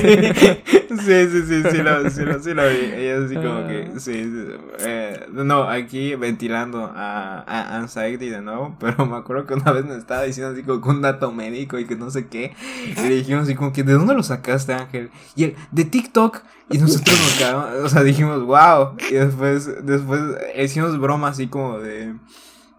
Sí, 0.96 1.28
sí, 1.30 1.42
sí, 1.46 1.62
sí, 1.70 1.76
lo, 1.82 2.10
sí, 2.10 2.22
lo, 2.22 2.42
sí 2.42 2.54
lo 2.54 2.68
vi. 2.68 2.76
Y 2.76 3.04
es 3.06 3.24
así 3.26 3.34
como 3.34 3.58
Ah. 3.58 3.68
que, 3.68 3.90
sí, 4.00 4.12
sí. 4.24 4.46
Eh, 4.80 5.26
no, 5.30 5.64
aquí 5.64 6.14
ventilando 6.14 6.90
a, 6.94 7.40
a 7.46 7.76
Anxiety 7.76 8.28
de 8.30 8.40
nuevo, 8.40 8.76
pero 8.80 9.04
me 9.06 9.16
acuerdo 9.16 9.46
que 9.46 9.54
una 9.54 9.72
vez 9.72 9.84
me 9.84 9.96
estaba 9.96 10.22
diciendo 10.22 10.52
así 10.52 10.62
como 10.62 10.80
que 10.80 10.88
un 10.88 11.02
dato 11.02 11.30
médico 11.32 11.78
y 11.78 11.84
que 11.86 11.96
no 11.96 12.10
sé 12.10 12.28
qué. 12.28 12.54
Y 12.96 13.00
le 13.08 13.16
dijimos 13.16 13.44
así 13.44 13.54
como 13.54 13.72
que, 13.72 13.82
¿de 13.82 13.92
dónde 13.92 14.14
lo 14.14 14.22
sacaste, 14.22 14.72
Ángel? 14.72 15.10
Y 15.34 15.44
él, 15.44 15.56
de 15.70 15.84
TikTok. 15.84 16.40
Y 16.70 16.78
nosotros 16.78 17.16
nos 17.20 17.34
quedamos, 17.34 17.66
o 17.84 17.88
sea, 17.88 18.02
dijimos, 18.02 18.42
wow. 18.44 18.96
Y 19.10 19.14
después, 19.14 19.70
después 19.86 20.20
hicimos 20.58 20.98
broma 20.98 21.28
así 21.28 21.46
como 21.46 21.78
de 21.78 22.14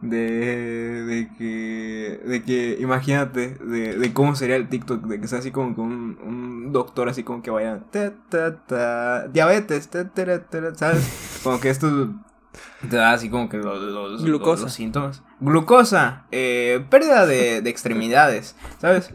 de, 0.01 1.03
de 1.05 1.29
que 1.37 2.21
de 2.25 2.43
que 2.43 2.77
imagínate 2.79 3.55
de, 3.55 3.97
de 3.97 4.13
cómo 4.13 4.35
sería 4.35 4.55
el 4.55 4.69
TikTok 4.69 5.03
de 5.05 5.19
que 5.19 5.27
sea 5.27 5.39
así 5.39 5.51
como 5.51 5.73
que 5.73 5.81
un, 5.81 6.17
un 6.23 6.71
doctor 6.71 7.09
así 7.09 7.23
como 7.23 7.41
que 7.41 7.49
vaya 7.49 7.79
ta, 7.91 8.13
ta, 8.29 8.55
ta, 8.65 9.27
diabetes 9.27 9.87
ta, 9.89 10.07
ta, 10.09 10.25
ta, 10.25 10.61
ta, 10.61 10.75
sabes 10.75 11.39
como 11.43 11.59
que 11.59 11.69
esto 11.69 12.13
te 12.89 12.95
da 12.95 13.13
así 13.13 13.29
como 13.29 13.49
que 13.49 13.57
los, 13.57 13.81
los, 13.81 14.23
Glucosa. 14.23 14.51
los- 14.51 14.61
los 14.61 14.73
síntomas. 14.73 15.23
Glucosa 15.39 16.25
eh, 16.31 16.85
pérdida 16.89 17.25
de, 17.25 17.61
de 17.61 17.69
extremidades 17.69 18.55
sabes 18.79 19.13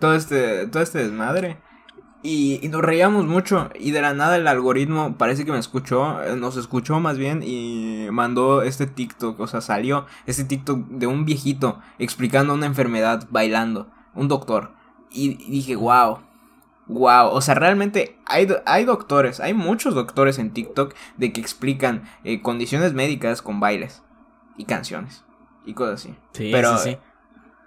todo 0.00 0.14
este 0.14 0.66
todo 0.66 0.82
este 0.82 0.98
desmadre 0.98 1.58
y, 2.24 2.58
y 2.62 2.68
nos 2.68 2.80
reíamos 2.80 3.26
mucho 3.26 3.68
y 3.78 3.90
de 3.90 4.00
la 4.00 4.14
nada 4.14 4.36
el 4.36 4.48
algoritmo 4.48 5.14
parece 5.18 5.44
que 5.44 5.52
me 5.52 5.58
escuchó, 5.58 6.22
eh, 6.24 6.36
nos 6.36 6.56
escuchó 6.56 6.98
más 6.98 7.18
bien 7.18 7.42
y 7.44 8.06
mandó 8.10 8.62
este 8.62 8.86
TikTok, 8.86 9.38
o 9.38 9.46
sea, 9.46 9.60
salió 9.60 10.06
este 10.24 10.44
TikTok 10.44 10.88
de 10.88 11.06
un 11.06 11.26
viejito 11.26 11.80
explicando 11.98 12.54
una 12.54 12.64
enfermedad 12.64 13.28
bailando, 13.30 13.90
un 14.14 14.28
doctor. 14.28 14.72
Y, 15.10 15.32
y 15.32 15.50
dije, 15.50 15.76
wow, 15.76 16.20
wow, 16.86 17.28
o 17.28 17.42
sea, 17.42 17.56
realmente 17.56 18.18
hay, 18.24 18.48
hay 18.64 18.86
doctores, 18.86 19.40
hay 19.40 19.52
muchos 19.52 19.94
doctores 19.94 20.38
en 20.38 20.50
TikTok 20.50 20.94
de 21.18 21.30
que 21.30 21.42
explican 21.42 22.04
eh, 22.24 22.40
condiciones 22.40 22.94
médicas 22.94 23.42
con 23.42 23.60
bailes 23.60 24.02
y 24.56 24.64
canciones 24.64 25.24
y 25.66 25.74
cosas 25.74 26.00
así. 26.00 26.16
Sí, 26.32 26.48
Pero, 26.50 26.78
sí, 26.78 26.92
sí. 26.92 26.98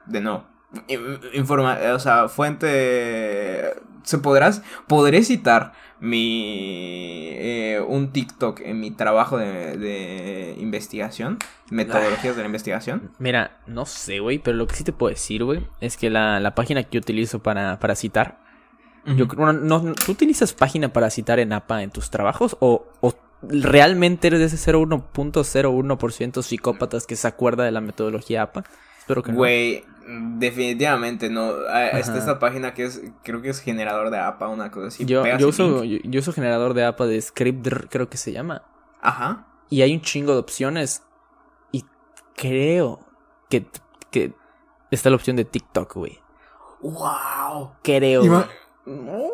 de 0.07 0.21
nuevo, 0.21 0.45
informa 1.34 1.77
o 1.93 2.00
sea, 2.00 2.27
fuente 2.29 3.74
se 4.03 4.17
podrás 4.19 4.62
podré 4.88 5.24
citar 5.24 5.74
mi 6.00 7.29
eh, 7.34 7.81
un 7.88 8.12
TikTok 8.12 8.62
en 8.62 8.79
mi 8.79 8.91
trabajo 8.91 9.38
de, 9.38 9.77
de 9.77 10.55
investigación, 10.60 11.38
metodologías 11.72 12.36
de 12.36 12.41
la 12.43 12.46
investigación. 12.48 13.12
Mira, 13.19 13.57
no 13.67 13.86
sé, 13.86 14.19
güey, 14.19 14.38
pero 14.39 14.57
lo 14.57 14.67
que 14.67 14.75
sí 14.75 14.84
te 14.84 14.93
puedo 14.93 15.10
decir, 15.10 15.43
güey, 15.43 15.65
es 15.81 15.98
que 15.98 16.10
la, 16.10 16.39
la 16.39 16.53
página 16.55 16.84
que 16.84 16.89
yo 16.91 17.00
utilizo 17.00 17.39
para, 17.39 17.79
para 17.79 17.96
citar, 17.96 18.39
yo 19.05 19.25
no, 19.38 19.53
no- 19.53 19.93
¿tú 19.96 20.12
utilizas 20.12 20.53
página 20.53 20.91
para 20.93 21.10
citar 21.10 21.39
en 21.39 21.53
APA 21.53 21.81
en 21.81 21.91
tus 21.91 22.10
trabajos 22.10 22.57
o, 22.60 22.86
o 23.01 23.13
realmente 23.41 24.27
eres 24.27 24.39
de 24.39 24.46
ese 24.48 24.72
0,1% 24.72 26.41
psicópatas 26.43 27.05
que 27.07 27.15
se 27.15 27.27
acuerda 27.27 27.63
de 27.63 27.72
la 27.72 27.81
metodología 27.81 28.41
APA? 28.43 28.63
Espero 29.07 29.23
que 29.23 29.31
no. 29.31 29.37
Güey, 29.37 29.85
definitivamente 30.37 31.29
no. 31.29 31.51
Ah, 31.69 31.87
Está 31.87 32.11
Ajá. 32.11 32.17
esta 32.19 32.39
página 32.39 32.73
que 32.73 32.83
es, 32.85 33.01
creo 33.23 33.41
que 33.41 33.49
es 33.49 33.59
generador 33.61 34.09
de 34.09 34.19
APA, 34.19 34.47
una 34.49 34.69
cosa 34.69 34.87
así. 34.87 35.05
yo, 35.05 35.25
yo 35.37 35.47
uso, 35.47 35.83
yo, 35.83 35.97
yo 36.03 36.19
uso 36.19 36.33
generador 36.33 36.73
de 36.73 36.83
APA 36.85 37.05
de 37.07 37.21
Scriptr, 37.21 37.87
creo 37.89 38.09
que 38.09 38.17
se 38.17 38.31
llama. 38.33 38.63
Ajá. 39.01 39.47
Y 39.69 39.81
hay 39.81 39.93
un 39.93 40.01
chingo 40.01 40.33
de 40.33 40.39
opciones. 40.39 41.03
Y 41.71 41.85
creo 42.35 42.99
que, 43.49 43.65
que 44.11 44.33
está 44.91 45.09
la 45.09 45.15
opción 45.15 45.35
de 45.37 45.45
TikTok, 45.45 45.93
güey. 45.95 46.19
¡Wow! 46.81 47.71
Creo. 47.83 48.23
Ima- 48.23 48.47
güey. 48.85 48.97
No, 48.97 49.27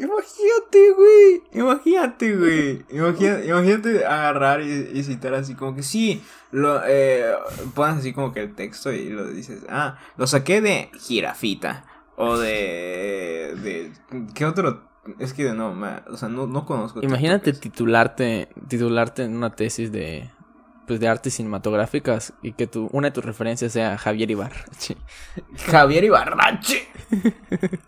imagínate, 0.00 0.92
güey. 0.96 1.42
Imagínate, 1.52 2.36
güey. 2.36 2.84
Imagínate, 2.90 3.46
imagínate 3.46 4.04
agarrar 4.06 4.62
y, 4.62 4.90
y 4.94 5.02
citar 5.02 5.34
así 5.34 5.54
como 5.54 5.74
que 5.74 5.82
sí. 5.82 6.22
Lo, 6.50 6.80
eh, 6.86 7.32
pones 7.74 7.96
así 7.98 8.12
como 8.12 8.32
que 8.32 8.40
el 8.42 8.54
texto 8.54 8.92
y 8.92 9.08
lo 9.10 9.26
dices. 9.28 9.64
Ah, 9.68 9.98
lo 10.16 10.26
saqué 10.26 10.60
de 10.60 10.90
jirafita. 10.98 11.84
O 12.16 12.38
de. 12.38 13.54
de 13.62 13.92
¿Qué 14.34 14.44
otro? 14.46 14.82
Es 15.18 15.32
que 15.34 15.52
no, 15.52 15.72
ma- 15.74 16.02
o 16.08 16.16
sea, 16.16 16.28
no, 16.28 16.46
no 16.46 16.64
conozco. 16.64 17.00
Imagínate 17.02 17.52
titularte, 17.52 18.48
titularte 18.68 19.22
en 19.24 19.36
una 19.36 19.54
tesis 19.54 19.92
de, 19.92 20.30
pues, 20.86 20.98
de 20.98 21.08
artes 21.08 21.34
cinematográficas 21.34 22.32
y 22.42 22.52
que 22.54 22.66
tu, 22.66 22.88
una 22.92 23.08
de 23.08 23.12
tus 23.12 23.24
referencias 23.24 23.72
sea 23.72 23.98
Javier 23.98 24.30
Ibarrache. 24.30 24.96
Javier 25.70 26.04
Ibarrache. 26.04 26.88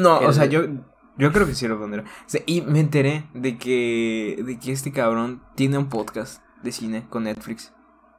No, 0.00 0.20
o 0.20 0.32
sea, 0.32 0.46
yo, 0.46 0.62
yo 1.22 1.32
creo 1.32 1.46
que 1.46 1.54
sí 1.54 1.66
lo 1.68 1.78
pondré. 1.78 2.02
O 2.02 2.04
sea, 2.26 2.42
y 2.46 2.60
me 2.62 2.80
enteré 2.80 3.24
de 3.34 3.56
que, 3.58 4.42
de 4.44 4.58
que 4.58 4.72
este 4.72 4.92
cabrón 4.92 5.42
tiene 5.54 5.78
un 5.78 5.88
podcast 5.88 6.42
de 6.62 6.72
cine 6.72 7.04
con 7.08 7.24
Netflix. 7.24 7.72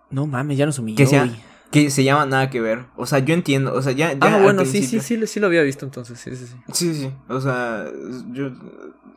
No 0.10 0.28
mames, 0.28 0.58
ya 0.58 0.66
nos 0.66 0.80
humilló, 0.80 0.98
Que 0.98 1.06
sea-. 1.06 1.30
Que 1.72 1.90
se 1.90 2.04
llama 2.04 2.28
Nada 2.28 2.52
que 2.52 2.62
ver. 2.62 2.86
O 2.96 3.08
sea, 3.08 3.18
yo 3.20 3.34
entiendo. 3.34 3.74
O 3.74 3.82
sea, 3.82 3.94
ya. 3.94 4.14
ya 4.14 4.18
Ah, 4.22 4.40
bueno, 4.44 4.64
sí, 4.64 4.84
sí, 4.84 5.00
sí, 5.00 5.26
sí 5.26 5.40
lo 5.40 5.48
había 5.48 5.64
visto 5.64 5.86
entonces, 5.86 6.20
sí, 6.20 6.36
sí, 6.36 6.46
sí. 6.46 6.56
Sí, 6.72 6.94
sí. 6.94 7.12
O 7.30 7.42
sea, 7.42 7.86
yo. 8.32 8.52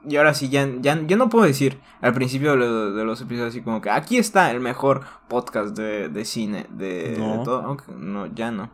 Y 0.09 0.17
ahora 0.17 0.33
sí, 0.33 0.49
ya, 0.49 0.67
ya, 0.81 0.99
ya 1.07 1.17
no 1.17 1.29
puedo 1.29 1.45
decir 1.45 1.79
al 2.01 2.15
principio 2.15 2.53
de, 2.53 2.57
lo- 2.57 2.93
de 2.95 3.05
los 3.05 3.21
episodios 3.21 3.51
así 3.51 3.61
como 3.61 3.83
que 3.83 3.91
aquí 3.91 4.17
está 4.19 4.51
el 4.53 4.61
mejor 4.61 5.03
podcast 5.29 5.77
de, 5.77 6.09
de 6.09 6.25
cine, 6.25 6.67
de, 6.71 7.17
No. 7.19 7.39
de 7.39 7.45
todo. 7.45 7.61
Aunque 7.63 7.85
no, 7.95 8.27
ya 8.35 8.51
no. 8.51 8.71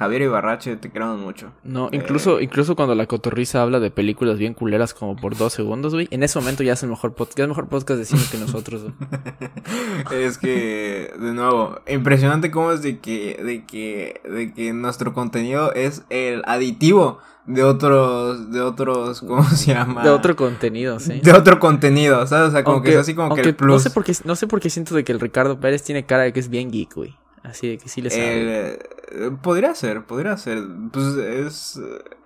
Javier 0.00 0.22
Ibarrache, 0.22 0.76
te 0.76 0.90
queremos 0.90 1.18
mucho. 1.18 1.52
No, 1.62 1.88
Eh. 1.88 1.96
incluso, 1.96 2.40
incluso 2.40 2.74
cuando 2.74 2.94
la 2.94 3.04
cotorriza 3.04 3.60
habla 3.60 3.80
de 3.80 3.90
películas 3.90 4.38
bien 4.38 4.54
culeras 4.54 4.94
como 4.94 5.14
por 5.14 5.36
dos 5.36 5.52
segundos, 5.52 5.92
güey, 5.92 6.08
en 6.10 6.22
ese 6.22 6.38
momento 6.38 6.62
ya 6.62 6.72
es 6.72 6.82
el 6.82 6.88
mejor 6.88 7.12
podcast, 7.12 7.36
ya 7.36 7.44
es 7.44 7.44
el 7.44 7.50
mejor 7.50 7.68
podcast 7.68 7.98
de 7.98 8.04
cine 8.06 8.22
que 8.32 8.38
nosotros, 8.38 8.82
es 10.10 10.38
que, 10.38 11.12
de 11.20 11.32
nuevo, 11.34 11.80
impresionante 11.86 12.50
cómo 12.50 12.72
es 12.72 12.80
de 12.80 12.98
que, 12.98 13.38
de 13.44 13.66
que, 13.66 14.22
de 14.24 14.54
que 14.54 14.72
nuestro 14.72 15.12
contenido 15.12 15.74
es 15.74 16.02
el 16.08 16.42
aditivo 16.46 17.18
de 17.46 17.62
otros, 17.62 18.50
de 18.52 18.62
otros, 18.62 19.20
¿cómo 19.20 19.44
se 19.44 19.74
llama? 19.74 20.02
De 20.02 20.08
otro 20.08 20.34
contenido, 20.34 20.98
sí. 20.98 21.20
De 21.22 21.32
otro 21.32 21.58
contenido, 21.58 22.26
¿sabes? 22.26 22.48
O 22.48 22.52
sea, 22.52 22.64
como 22.64 22.80
que 22.82 22.92
es 22.92 22.96
así 22.96 23.14
como 23.14 23.34
que 23.34 23.42
el 23.42 23.54
plus. 23.54 23.70
No 23.72 23.78
sé, 23.80 23.90
por 23.90 24.04
qué, 24.04 24.14
no 24.24 24.34
sé 24.34 24.46
por 24.46 24.60
qué 24.60 24.70
siento 24.70 24.94
de 24.94 25.04
que 25.04 25.12
el 25.12 25.20
Ricardo 25.20 25.60
Pérez 25.60 25.82
tiene 25.82 26.06
cara 26.06 26.22
de 26.22 26.32
que 26.32 26.40
es 26.40 26.48
bien 26.48 26.70
geek, 26.70 26.94
güey. 26.94 27.16
Así 27.42 27.68
de 27.68 27.78
que 27.78 27.88
sí 27.88 28.02
le 28.02 28.10
sabe. 28.10 28.78
Eh, 29.12 29.30
podría 29.42 29.74
ser, 29.74 30.04
podría 30.04 30.36
ser. 30.36 30.58
Pues 30.92 31.06
es, 31.16 31.80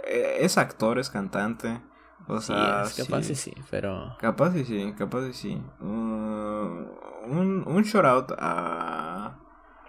eh, 0.07 0.37
es 0.41 0.59
actor, 0.59 0.99
es 0.99 1.09
cantante. 1.11 1.81
O 2.27 2.41
sí, 2.41 2.47
sea, 2.47 2.83
es 2.85 2.95
capaz 2.95 3.23
sí. 3.23 3.35
sí, 3.35 3.53
sí, 3.55 3.63
pero... 3.71 4.17
Capaz 4.19 4.57
y 4.57 4.65
sí, 4.65 4.95
capaz 4.99 5.27
y 5.29 5.35
sí. 5.35 5.63
Uh, 5.81 5.85
un, 5.85 7.65
un 7.67 7.83
shout 7.83 8.05
out 8.07 8.33
a, 8.39 9.37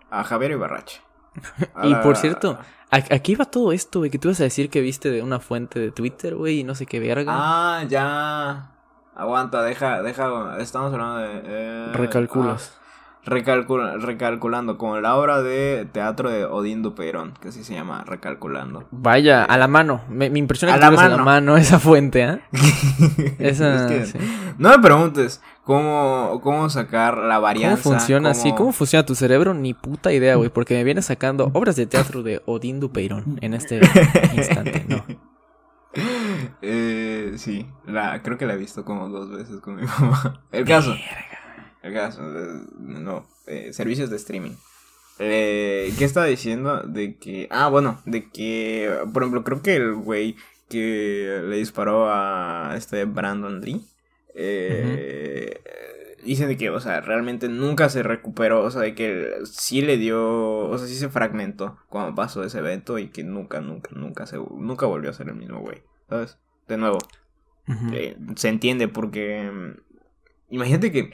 a 0.10 0.24
Javier 0.26 0.52
Ibarrache. 0.52 1.02
A 1.76 1.86
Y 1.88 1.92
la- 1.92 2.02
por 2.02 2.16
cierto, 2.18 2.58
¿a, 2.92 2.96
a 2.98 3.02
qué 3.20 3.32
iba 3.34 3.46
todo 3.46 3.72
esto, 3.72 4.00
güey? 4.00 4.12
Que 4.12 4.20
tú 4.20 4.28
ibas 4.30 4.40
a 4.42 4.44
decir 4.46 4.70
que 4.70 4.82
viste 4.82 5.10
de 5.12 5.22
una 5.22 5.40
fuente 5.40 5.80
de 5.80 5.92
Twitter, 5.92 6.36
güey, 6.36 6.60
y 6.60 6.64
no 6.64 6.76
sé 6.76 6.86
qué 6.86 7.00
verga. 7.00 7.32
Ah, 7.36 7.84
ya. 7.88 8.72
Aguanta, 9.16 9.62
deja, 9.64 10.02
deja. 10.02 10.58
Estamos 10.60 10.92
hablando 10.94 11.18
de. 11.20 11.42
eh, 11.46 11.92
Recalculas. 11.94 12.78
ah, 12.78 12.85
recalcula- 13.26 13.98
recalculando, 13.98 14.78
como 14.78 15.00
la 15.00 15.16
obra 15.16 15.42
de 15.42 15.88
teatro 15.92 16.30
de 16.30 16.46
Odín 16.46 16.82
Dupeirón, 16.82 17.34
que 17.42 17.50
así 17.50 17.64
se 17.64 17.74
llama, 17.74 18.04
Recalculando. 18.06 18.88
Vaya, 18.92 19.44
a 19.44 19.58
la 19.58 19.68
mano. 19.68 20.02
Me, 20.10 20.30
me 20.30 20.40
impresiona 20.40 20.74
A 20.74 20.78
que 20.78 20.82
la 20.82 20.90
tengas 20.90 21.06
a 21.06 21.10
la 21.10 21.18
mano. 21.18 21.26
mano 21.26 21.58
esa 21.58 21.80
fuente, 21.80 22.24
¿ah? 22.24 22.40
Esa, 23.40 23.76
Es 23.86 23.92
que 23.92 24.06
sí. 24.06 24.18
No 24.58 24.70
me 24.70 24.80
preguntes 24.80 25.42
cómo, 25.64 26.40
cómo 26.44 26.70
sacar 26.70 27.18
la 27.18 27.36
¿Cómo 27.36 27.42
varianza. 27.42 27.84
funciona 27.84 28.30
así? 28.32 28.50
cómo- 28.50 28.56
¿Cómo 28.58 28.72
funciona 28.74 29.06
tu 29.06 29.16
cerebro? 29.16 29.54
Ni 29.54 29.74
puta 29.74 30.14
idea, 30.14 30.36
güey. 30.36 30.50
Porque 30.50 30.76
me 30.76 30.84
viene 30.84 31.02
sacando 31.02 31.50
obras 31.54 31.76
de 31.76 31.88
teatro 31.88 32.24
de 32.24 32.42
Odín 32.46 32.80
Dupeirón 32.80 33.38
en 33.42 33.54
este 33.54 33.82
instante, 34.36 34.86
¿no? 34.88 35.04
Eh, 36.62 37.34
sí, 37.38 37.68
la, 37.86 38.22
creo 38.22 38.38
que 38.38 38.46
la 38.46 38.54
he 38.54 38.58
visto 38.58 38.84
como 38.84 39.08
dos 39.10 39.30
veces 39.30 39.60
con 39.62 39.76
mi 39.78 39.84
mamá. 39.84 40.42
El 40.52 40.66
caso. 40.66 40.92
El 40.92 41.00
caso. 41.94 42.22
eh, 42.24 42.62
No, 42.78 43.28
eh, 43.48 43.74
servicios 43.74 44.10
de 44.10 44.16
streaming. 44.18 44.52
Eh, 45.20 45.94
¿Qué 45.98 46.04
estaba 46.06 46.26
diciendo? 46.26 46.82
De 46.84 47.16
que. 47.18 47.48
Ah, 47.50 47.70
bueno, 47.70 48.02
de 48.06 48.30
que. 48.30 48.92
Por 49.14 49.24
ejemplo, 49.24 49.44
creo 49.44 49.62
que 49.62 49.76
el 49.76 49.94
güey 49.96 50.36
que 50.70 51.42
le 51.44 51.58
disparó 51.58 52.10
a 52.10 52.74
este 52.76 53.06
Brandon 53.06 53.62
Lee. 53.62 53.86
Eh, 54.34 55.62
Dicen 56.24 56.48
de 56.48 56.58
que, 56.58 56.72
o 56.72 56.80
sea, 56.80 57.02
realmente 57.02 57.48
nunca 57.48 57.88
se 57.88 58.02
recuperó. 58.02 58.64
O 58.64 58.72
sea, 58.72 58.82
de 58.82 58.96
que 58.96 59.32
sí 59.46 59.82
le 59.82 59.98
dio. 59.98 60.68
O 60.68 60.78
sea, 60.78 60.88
sí 60.88 60.96
se 60.96 61.08
fragmentó 61.10 61.78
cuando 61.88 62.16
pasó 62.16 62.44
ese 62.44 62.58
evento. 62.58 62.98
Y 62.98 63.10
que 63.10 63.24
nunca, 63.24 63.62
nunca, 63.62 63.92
nunca 63.94 64.26
se 64.26 64.38
nunca 64.38 64.88
volvió 64.88 65.12
a 65.12 65.14
ser 65.14 65.30
el 65.30 65.36
mismo 65.36 65.60
güey. 65.60 65.84
¿Sabes? 66.10 66.38
De 66.68 66.78
nuevo, 66.78 66.98
eh, 67.94 68.18
se 68.36 68.50
entiende 68.50 68.88
porque 68.88 69.50
imagínate 70.50 70.92
que 70.92 71.14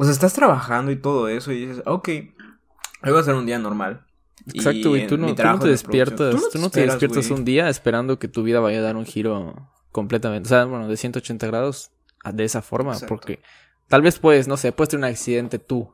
o 0.00 0.04
sea 0.04 0.12
estás 0.12 0.32
trabajando 0.32 0.90
y 0.90 0.96
todo 0.96 1.28
eso 1.28 1.52
y 1.52 1.66
dices 1.66 1.82
ok 1.84 2.08
hoy 2.08 3.12
va 3.12 3.20
a 3.20 3.22
ser 3.22 3.34
un 3.34 3.44
día 3.44 3.58
normal 3.58 4.06
Exacto, 4.54 4.96
en 4.96 5.06
Tú 5.06 5.18
no, 5.18 5.34
tú 5.34 5.42
no 5.42 5.58
te 5.58 5.64
de 5.66 5.70
despiertas. 5.70 6.34
Tú 6.34 6.58
no 6.58 6.70
te 6.70 6.80
esperas, 6.80 6.94
despiertas 6.94 7.28
güey. 7.28 7.38
un 7.38 7.44
día 7.44 7.68
esperando 7.68 8.18
que 8.18 8.26
tu 8.26 8.42
vida 8.42 8.58
vaya 8.58 8.78
a 8.78 8.82
dar 8.82 8.96
un 8.96 9.04
giro 9.04 9.70
completamente. 9.92 10.46
O 10.46 10.48
sea, 10.48 10.64
bueno, 10.64 10.88
de 10.88 10.96
180 10.96 11.46
grados 11.46 11.90
de 12.24 12.44
esa 12.44 12.62
forma. 12.62 12.92
Exacto. 12.92 13.14
Porque 13.14 13.42
tal 13.88 14.02
vez 14.02 14.18
puedes, 14.18 14.48
no 14.48 14.56
sé, 14.56 14.72
puedes 14.72 14.88
tener 14.88 15.04
un 15.04 15.10
accidente 15.10 15.58
tú. 15.58 15.92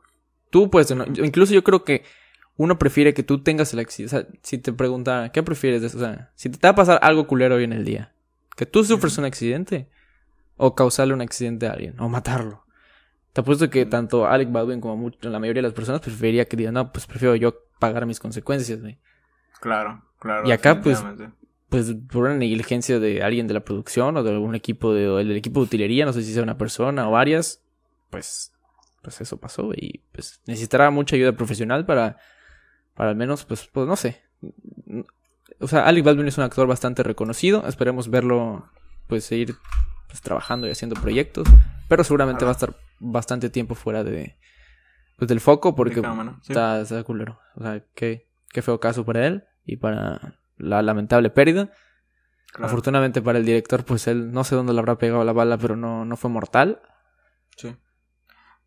Tú 0.49 0.69
puedes 0.69 0.87
tener. 0.87 1.07
Incluso 1.19 1.53
yo 1.53 1.63
creo 1.63 1.83
que 1.83 2.03
uno 2.55 2.79
prefiere 2.79 3.13
que 3.13 3.23
tú 3.23 3.43
tengas 3.43 3.73
el 3.73 3.79
accidente. 3.79 4.15
O 4.15 4.19
sea, 4.19 4.27
si 4.41 4.57
te 4.57 4.73
pregunta, 4.73 5.31
¿qué 5.33 5.43
prefieres 5.43 5.81
de 5.81 5.87
eso? 5.87 5.97
O 5.97 6.01
sea, 6.01 6.31
si 6.35 6.49
te 6.49 6.65
va 6.65 6.69
a 6.69 6.75
pasar 6.75 6.99
algo 7.01 7.27
culero 7.27 7.55
hoy 7.55 7.65
en 7.65 7.73
el 7.73 7.83
día, 7.83 8.13
que 8.55 8.65
tú 8.65 8.83
sufres 8.83 9.17
un 9.17 9.25
accidente 9.25 9.89
o 10.55 10.73
causarle 10.73 11.13
un 11.13 11.21
accidente 11.21 11.67
a 11.67 11.73
alguien 11.73 11.99
o 11.99 12.09
matarlo. 12.09 12.63
Te 13.37 13.41
apuesto 13.41 13.69
que 13.69 13.85
tanto 13.85 14.25
Alec 14.25 14.51
Baldwin 14.51 14.81
como 14.81 14.97
mucho- 14.97 15.29
la 15.29 15.37
mayoría 15.37 15.61
de 15.61 15.67
las 15.67 15.75
personas 15.75 16.01
preferiría 16.01 16.45
que 16.45 16.57
digan, 16.57 16.73
no, 16.73 16.91
pues 16.91 17.05
prefiero 17.05 17.35
yo 17.35 17.53
pagar 17.77 18.07
mis 18.07 18.19
consecuencias, 18.19 18.81
güey. 18.81 18.97
claro 19.59 20.01
claro 20.17 20.47
Y 20.49 20.51
acá, 20.51 20.81
pues. 20.81 21.05
Pues 21.69 21.93
por 22.11 22.23
una 22.25 22.33
negligencia 22.33 22.99
de 22.99 23.21
alguien 23.21 23.45
de 23.47 23.53
la 23.53 23.59
producción 23.59 24.17
o 24.17 24.23
de 24.23 24.31
algún 24.31 24.55
equipo 24.55 24.91
de, 24.91 25.07
o 25.07 25.17
del 25.17 25.35
equipo 25.35 25.59
de 25.59 25.65
utilería, 25.67 26.03
no 26.03 26.13
sé 26.13 26.23
si 26.23 26.33
sea 26.33 26.41
una 26.41 26.57
persona 26.57 27.07
o 27.07 27.11
varias, 27.11 27.61
pues, 28.09 28.53
pues 29.03 29.21
eso 29.21 29.37
pasó 29.37 29.69
y 29.75 30.01
pues 30.13 30.41
necesitará 30.47 30.89
mucha 30.89 31.15
ayuda 31.15 31.33
profesional 31.33 31.85
para, 31.85 32.17
para 32.95 33.11
al 33.11 33.15
menos, 33.15 33.45
pues, 33.45 33.69
pues 33.71 33.85
no 33.85 33.95
sé. 33.97 34.19
O 35.59 35.67
sea, 35.67 35.85
Alec 35.85 36.03
Baldwin 36.03 36.27
es 36.27 36.39
un 36.39 36.43
actor 36.43 36.65
bastante 36.65 37.03
reconocido, 37.03 37.67
esperemos 37.67 38.09
verlo, 38.09 38.67
pues, 39.05 39.25
seguir 39.25 39.53
pues, 40.07 40.21
trabajando 40.21 40.65
y 40.67 40.71
haciendo 40.71 40.99
proyectos, 40.99 41.47
pero 41.87 42.03
seguramente 42.03 42.43
va 42.43 42.49
a 42.49 42.53
estar 42.55 42.73
bastante 42.99 43.49
tiempo 43.49 43.75
fuera 43.75 44.03
de, 44.03 44.37
pues, 45.17 45.27
del 45.29 45.39
foco 45.41 45.75
porque 45.75 45.95
De 45.95 46.01
cámara, 46.01 46.37
sí. 46.41 46.51
está, 46.53 46.81
está 46.81 47.03
culero. 47.03 47.39
O 47.55 47.61
sea, 47.63 47.83
qué, 47.95 48.27
qué 48.49 48.61
feo 48.61 48.79
caso 48.79 49.05
para 49.05 49.25
él 49.27 49.43
y 49.65 49.77
para 49.77 50.35
la 50.57 50.81
lamentable 50.81 51.29
pérdida. 51.29 51.69
Claro, 52.51 52.67
Afortunadamente 52.67 53.21
para 53.21 53.39
el 53.39 53.45
director, 53.45 53.83
pues 53.83 54.07
él 54.07 54.31
no 54.31 54.43
sé 54.43 54.55
dónde 54.55 54.73
le 54.73 54.79
habrá 54.79 54.97
pegado 54.97 55.23
la 55.23 55.33
bala, 55.33 55.57
pero 55.57 55.75
no, 55.75 56.05
no 56.05 56.17
fue 56.17 56.29
mortal. 56.29 56.81
sí. 57.55 57.75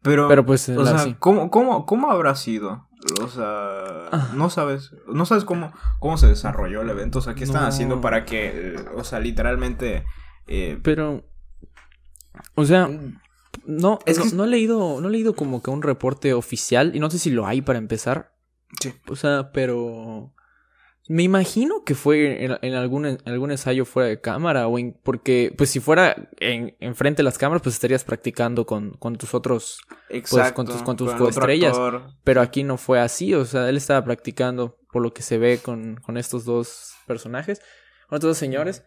Pero, 0.02 0.28
Pero 0.28 0.46
pues, 0.46 0.66
o 0.70 0.82
la- 0.82 0.90
sea, 0.92 0.98
sí. 1.00 1.14
¿cómo, 1.18 1.50
cómo, 1.50 1.84
¿cómo 1.84 2.10
habrá 2.10 2.34
sido? 2.34 2.88
O 3.22 3.28
sea, 3.28 4.08
Ah. 4.10 4.30
no 4.34 4.48
sabes, 4.48 4.94
no 5.06 5.26
sabes 5.26 5.44
cómo, 5.44 5.74
cómo 5.98 6.16
se 6.16 6.26
desarrolló 6.26 6.80
el 6.80 6.88
evento, 6.88 7.18
o 7.18 7.22
sea, 7.22 7.34
¿qué 7.34 7.44
están 7.44 7.62
No. 7.62 7.68
haciendo 7.68 8.00
para 8.00 8.24
que, 8.24 8.76
o 8.96 9.04
sea, 9.04 9.20
literalmente, 9.20 10.06
eh, 10.46 10.78
Pero. 10.82 11.24
O 12.54 12.64
sea, 12.64 12.88
no, 13.70 13.98
Es 14.06 14.18
no, 14.18 14.24
que- 14.24 14.32
no 14.36 14.44
he 14.44 14.48
leído. 14.48 15.00
No 15.00 15.08
he 15.08 15.12
leído 15.12 15.34
como 15.34 15.62
que 15.62 15.70
un 15.70 15.82
reporte 15.82 16.32
oficial. 16.34 16.94
Y 16.94 17.00
no 17.00 17.10
sé 17.10 17.18
si 17.18 17.30
lo 17.30 17.46
hay 17.46 17.62
para 17.62 17.78
empezar. 17.78 18.34
Sí. 18.80 18.92
O 19.08 19.16
sea, 19.16 19.50
pero. 19.52 20.34
Me 21.08 21.24
imagino 21.24 21.82
que 21.84 21.96
fue 21.96 22.44
en, 22.44 22.56
en 22.62 22.74
algún, 22.74 23.04
en 23.04 23.18
algún 23.24 23.50
ensayo 23.50 23.84
fuera 23.84 24.08
de 24.08 24.20
cámara. 24.20 24.68
O 24.68 24.78
en, 24.78 24.92
porque, 25.02 25.52
pues 25.58 25.68
si 25.70 25.80
fuera 25.80 26.30
en, 26.38 26.76
enfrente 26.78 27.18
de 27.20 27.24
las 27.24 27.36
cámaras, 27.36 27.62
pues 27.62 27.74
estarías 27.74 28.04
practicando 28.04 28.64
con, 28.64 28.92
con 28.92 29.16
tus 29.16 29.34
otros. 29.34 29.80
exacto, 30.08 30.54
con 30.54 30.66
tus- 30.66 30.82
con 30.82 30.96
tus 30.96 31.12
coestrellas. 31.14 31.76
Pero 32.22 32.40
aquí 32.40 32.62
no 32.62 32.76
fue 32.76 33.00
así. 33.00 33.34
O 33.34 33.44
sea, 33.44 33.68
él 33.68 33.76
estaba 33.76 34.04
practicando 34.04 34.78
por 34.92 35.02
lo 35.02 35.12
que 35.12 35.22
se 35.22 35.38
ve 35.38 35.58
con, 35.58 35.96
con 35.96 36.16
estos 36.16 36.44
dos 36.44 36.92
personajes. 37.08 37.60
Con 38.08 38.16
estos 38.18 38.30
dos 38.30 38.38
señores. 38.38 38.84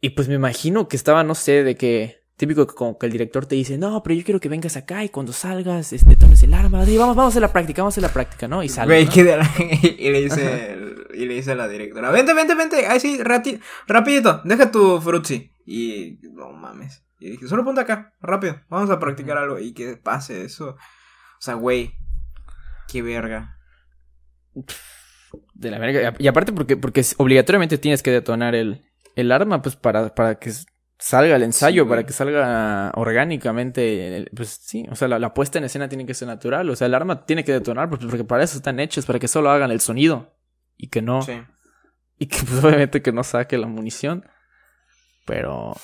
Y 0.00 0.10
pues 0.10 0.28
me 0.28 0.34
imagino 0.34 0.88
que 0.88 0.96
estaba, 0.96 1.22
no 1.22 1.34
sé, 1.36 1.62
de 1.62 1.76
que. 1.76 2.25
Típico 2.36 2.66
que 2.66 2.74
como 2.74 2.98
que 2.98 3.06
el 3.06 3.12
director 3.12 3.46
te 3.46 3.54
dice, 3.54 3.78
no, 3.78 4.02
pero 4.02 4.14
yo 4.14 4.22
quiero 4.22 4.40
que 4.40 4.50
vengas 4.50 4.76
acá 4.76 5.02
y 5.02 5.08
cuando 5.08 5.32
salgas, 5.32 5.94
este, 5.94 6.16
tomes 6.16 6.42
el 6.42 6.52
arma. 6.52 6.84
Vamos, 6.98 7.16
vamos 7.16 7.34
a 7.36 7.40
la 7.40 7.50
práctica, 7.52 7.80
vamos 7.82 7.96
a 7.96 8.02
la 8.02 8.10
práctica, 8.10 8.46
¿no? 8.46 8.62
Y 8.62 8.68
sale. 8.68 8.88
Güey, 8.92 9.06
¿no? 9.06 9.10
que 9.12 9.24
la- 9.24 9.50
y 9.82 10.10
le 10.10 10.20
dice, 10.22 10.72
el- 10.74 11.06
y 11.14 11.24
le 11.24 11.34
dice 11.34 11.52
a 11.52 11.54
la 11.54 11.66
directora, 11.66 12.10
vente, 12.10 12.34
vente, 12.34 12.54
vente, 12.54 12.86
ay 12.86 13.00
sí, 13.00 13.18
rati- 13.22 13.58
rapidito, 13.86 14.42
deja 14.44 14.70
tu 14.70 15.00
frutzi. 15.00 15.50
Y 15.64 16.18
no 16.34 16.52
mames. 16.52 17.02
Y 17.18 17.30
dije, 17.30 17.48
solo 17.48 17.64
ponte 17.64 17.80
acá, 17.80 18.12
rápido, 18.20 18.60
vamos 18.68 18.90
a 18.90 18.98
practicar 19.00 19.38
algo 19.38 19.58
y 19.58 19.72
que 19.72 19.96
pase 19.96 20.44
eso. 20.44 20.70
O 20.70 21.40
sea, 21.40 21.54
güey, 21.54 21.94
qué 22.86 23.00
verga. 23.00 23.56
De 25.54 25.70
la 25.70 25.78
verga. 25.78 26.14
Y 26.18 26.28
aparte 26.28 26.52
porque, 26.52 26.76
porque 26.76 27.02
obligatoriamente 27.16 27.78
tienes 27.78 28.02
que 28.02 28.10
detonar 28.10 28.54
el, 28.54 28.84
el 29.16 29.32
arma, 29.32 29.62
pues 29.62 29.76
para, 29.76 30.14
para 30.14 30.38
que 30.38 30.52
salga 30.98 31.36
el 31.36 31.42
ensayo, 31.42 31.84
Sí, 31.84 31.88
para 31.88 32.04
que 32.06 32.12
salga 32.12 32.92
orgánicamente. 32.94 34.26
Pues 34.34 34.48
sí, 34.48 34.86
o 34.90 34.96
sea, 34.96 35.08
la, 35.08 35.18
la 35.18 35.34
puesta 35.34 35.58
en 35.58 35.64
escena 35.64 35.88
tiene 35.88 36.06
que 36.06 36.14
ser 36.14 36.28
natural. 36.28 36.68
O 36.70 36.76
sea, 36.76 36.86
el 36.86 36.94
arma 36.94 37.26
tiene 37.26 37.44
que 37.44 37.52
detonar, 37.52 37.88
pues, 37.88 38.04
porque 38.04 38.24
para 38.24 38.44
eso 38.44 38.56
están 38.56 38.80
hechos, 38.80 39.06
para 39.06 39.18
que 39.18 39.28
solo 39.28 39.50
hagan 39.50 39.70
el 39.70 39.80
sonido. 39.80 40.34
Y 40.76 40.88
que 40.88 41.02
no. 41.02 41.22
Sí. 41.22 41.40
Y 42.18 42.26
que 42.26 42.38
pues 42.38 42.62
obviamente 42.64 43.02
que 43.02 43.12
no 43.12 43.24
saque 43.24 43.58
la 43.58 43.66
munición. 43.66 44.24
Pero. 45.26 45.74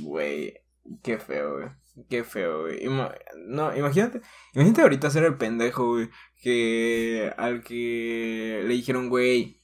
Güey, 0.00 0.54
qué 1.02 1.18
feo, 1.18 1.54
güey. 1.58 1.68
Qué 2.10 2.24
feo, 2.24 2.62
güey. 2.62 2.84
Ima- 2.84 3.14
no, 3.46 3.74
imagínate. 3.76 4.20
Imagínate 4.54 4.82
ahorita 4.82 5.10
ser 5.10 5.24
el 5.24 5.36
pendejo, 5.36 5.88
güey. 5.94 6.10
Que 6.42 7.32
al 7.36 7.62
que 7.64 8.62
le 8.64 8.74
dijeron, 8.74 9.08
güey, 9.08 9.62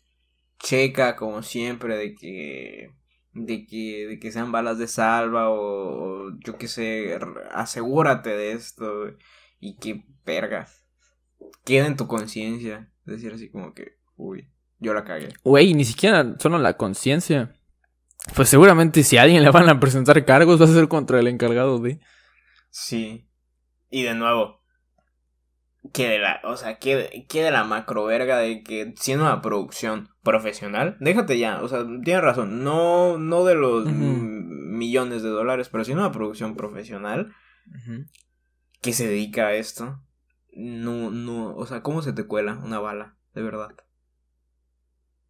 checa 0.58 1.16
como 1.16 1.42
siempre 1.42 1.96
de 1.96 2.14
que. 2.14 2.90
De 3.34 3.66
que, 3.66 4.06
de 4.08 4.18
que 4.18 4.30
sean 4.30 4.52
balas 4.52 4.78
de 4.78 4.86
salva 4.86 5.48
o, 5.48 6.28
o 6.28 6.38
yo 6.44 6.58
qué 6.58 6.68
sé, 6.68 7.18
asegúrate 7.52 8.30
de 8.30 8.52
esto. 8.52 9.16
Y 9.58 9.76
que 9.76 10.04
verga. 10.24 10.68
Queda 11.64 11.86
en 11.86 11.96
tu 11.96 12.06
conciencia. 12.06 12.92
Decir 13.04 13.32
así 13.32 13.50
como 13.50 13.74
que, 13.74 13.96
uy, 14.16 14.48
yo 14.78 14.94
la 14.94 15.04
cagué. 15.04 15.28
Güey, 15.44 15.74
ni 15.74 15.84
siquiera 15.84 16.36
solo 16.38 16.58
la 16.58 16.76
conciencia. 16.76 17.54
Pues 18.34 18.48
seguramente 18.48 19.02
si 19.02 19.16
a 19.16 19.22
alguien 19.22 19.42
le 19.42 19.50
van 19.50 19.68
a 19.68 19.80
presentar 19.80 20.24
cargos, 20.24 20.60
va 20.60 20.66
a 20.66 20.68
ser 20.68 20.88
contra 20.88 21.18
el 21.18 21.26
encargado 21.26 21.78
de. 21.78 22.00
Sí. 22.70 23.28
Y 23.90 24.02
de 24.02 24.14
nuevo. 24.14 24.62
Que 25.92 26.08
de 26.08 26.18
la, 26.20 26.40
o 26.44 26.56
sea, 26.56 26.78
que, 26.78 27.26
que 27.28 27.42
de 27.42 27.50
la 27.50 27.64
macro 27.64 28.04
verga 28.04 28.38
de 28.38 28.62
que 28.62 28.94
siendo 28.96 29.24
una 29.24 29.42
producción 29.42 30.08
profesional, 30.22 30.96
déjate 31.00 31.38
ya, 31.38 31.62
o 31.62 31.68
sea, 31.68 31.84
tienes 32.04 32.22
razón, 32.22 32.62
no, 32.64 33.18
no 33.18 33.44
de 33.44 33.54
los 33.54 33.86
millones 33.92 35.22
de 35.22 35.28
dólares, 35.30 35.68
pero 35.70 35.84
siendo 35.84 36.02
una 36.04 36.12
producción 36.12 36.54
profesional 36.56 37.32
que 38.80 38.92
se 38.92 39.06
dedica 39.08 39.48
a 39.48 39.54
esto, 39.54 40.00
no, 40.54 41.10
no, 41.10 41.54
o 41.56 41.66
sea, 41.66 41.82
¿cómo 41.82 42.02
se 42.02 42.12
te 42.12 42.26
cuela 42.26 42.54
una 42.62 42.78
bala? 42.78 43.16
De 43.34 43.42
verdad. 43.42 43.70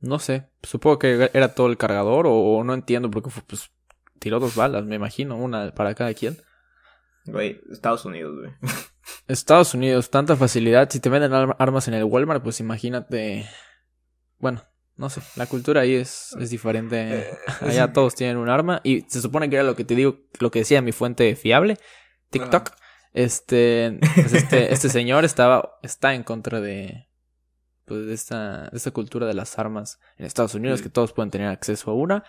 No 0.00 0.18
sé, 0.18 0.50
supongo 0.62 0.98
que 0.98 1.30
era 1.32 1.54
todo 1.54 1.68
el 1.68 1.76
cargador 1.76 2.26
o, 2.26 2.32
o 2.34 2.64
no 2.64 2.74
entiendo 2.74 3.10
porque 3.10 3.30
fue, 3.30 3.42
pues 3.46 3.70
tiró 4.18 4.40
dos 4.40 4.56
balas, 4.56 4.84
me 4.84 4.96
imagino, 4.96 5.36
una 5.36 5.72
para 5.74 5.94
cada 5.94 6.12
quien. 6.14 6.36
Güey, 7.24 7.60
Estados 7.70 8.04
Unidos, 8.04 8.36
güey. 8.38 8.52
Estados 9.28 9.74
Unidos, 9.74 10.10
tanta 10.10 10.34
facilidad, 10.36 10.90
si 10.90 10.98
te 10.98 11.08
venden 11.08 11.32
ar- 11.32 11.56
armas 11.58 11.86
en 11.86 11.94
el 11.94 12.04
Walmart, 12.04 12.42
pues 12.42 12.58
imagínate, 12.58 13.46
bueno, 14.38 14.62
no 14.96 15.08
sé, 15.10 15.20
la 15.36 15.46
cultura 15.46 15.80
ahí 15.82 15.94
es, 15.94 16.34
es 16.38 16.50
diferente. 16.50 17.20
Eh, 17.20 17.30
Allá 17.60 17.92
todos 17.92 18.14
tienen 18.14 18.36
un 18.36 18.48
arma 18.48 18.80
y 18.84 19.02
se 19.02 19.20
supone 19.20 19.48
que 19.48 19.56
era 19.56 19.64
lo 19.64 19.74
que 19.76 19.84
te 19.84 19.94
digo, 19.94 20.18
lo 20.40 20.50
que 20.50 20.60
decía 20.60 20.82
mi 20.82 20.92
fuente 20.92 21.34
fiable, 21.36 21.78
TikTok. 22.30 22.70
Este, 23.14 23.98
pues 24.14 24.32
este, 24.32 24.72
este 24.72 24.88
señor 24.88 25.24
estaba, 25.24 25.78
está 25.82 26.14
en 26.14 26.22
contra 26.22 26.60
de, 26.60 27.08
pues 27.84 28.06
de 28.06 28.14
esta, 28.14 28.68
de 28.70 28.76
esta 28.76 28.90
cultura 28.90 29.26
de 29.26 29.34
las 29.34 29.58
armas 29.58 29.98
en 30.16 30.24
Estados 30.26 30.54
Unidos, 30.54 30.78
Sí. 30.78 30.84
que 30.84 30.90
todos 30.90 31.12
pueden 31.12 31.30
tener 31.30 31.48
acceso 31.48 31.90
a 31.90 31.94
una. 31.94 32.24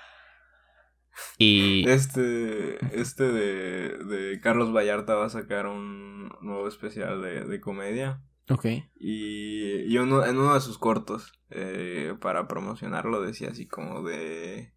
Y 1.38 1.88
Este, 1.88 2.80
este 2.99 3.23
de, 3.23 3.97
de 4.04 4.39
Carlos 4.41 4.73
Vallarta 4.76 5.13
va 5.15 5.28
a 5.28 5.30
sacar 5.30 5.67
un 5.67 6.30
nuevo 6.41 6.67
especial 6.67 7.21
de, 7.21 7.45
de 7.45 7.62
comedia. 7.62 8.21
Ok. 8.49 8.65
Y, 8.99 9.93
y 9.93 9.97
uno, 9.97 10.25
en 10.25 10.38
uno 10.38 10.53
de 10.53 10.62
sus 10.62 10.77
cortos, 10.77 11.39
eh, 11.49 12.15
para 12.19 12.47
promocionarlo, 12.47 13.21
decía 13.21 13.49
así 13.49 13.67
como 13.67 14.03
de. 14.03 14.73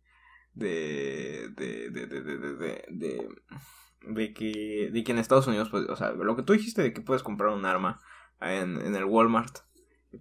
de. 0.54 1.48
de. 1.56 1.90
de. 1.90 2.06
de. 2.06 2.20
de. 2.22 2.84
de, 2.88 3.28
de, 4.08 4.34
que, 4.34 4.90
de 4.92 5.04
que 5.04 5.12
en 5.12 5.18
Estados 5.18 5.46
Unidos, 5.46 5.68
pues, 5.70 5.88
o 5.88 5.96
sea, 5.96 6.12
lo 6.12 6.36
que 6.36 6.42
tú 6.42 6.52
dijiste 6.52 6.82
de 6.82 6.92
que 6.92 7.00
puedes 7.00 7.24
comprar 7.24 7.50
un 7.52 7.64
arma 7.64 8.00
en, 8.40 8.80
en 8.80 8.94
el 8.94 9.04
Walmart, 9.04 9.58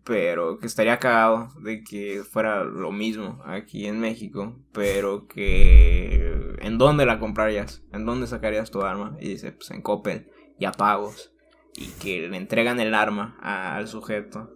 pero 0.04 0.58
que 0.58 0.66
estaría 0.66 0.98
cagado 0.98 1.50
de 1.62 1.84
que 1.84 2.24
fuera 2.24 2.64
lo 2.64 2.92
mismo 2.92 3.42
aquí 3.46 3.86
en 3.86 4.00
México, 4.00 4.60
pero 4.72 5.28
que 5.28 6.56
¿en 6.62 6.78
dónde 6.78 7.06
la 7.06 7.20
comprarías? 7.20 7.84
¿En 7.92 8.06
dónde 8.06 8.28
sacarías 8.28 8.72
tu 8.72 8.82
arma? 8.82 9.18
Y 9.20 9.30
dice, 9.30 9.52
pues 9.52 9.70
en 9.72 9.82
Coppel 9.82 10.32
y 10.58 10.66
a 10.66 10.72
pagos 10.72 11.35
y 11.76 11.88
que 12.02 12.28
le 12.28 12.38
entregan 12.38 12.80
el 12.80 12.94
arma 12.94 13.38
al 13.42 13.88
sujeto 13.88 14.56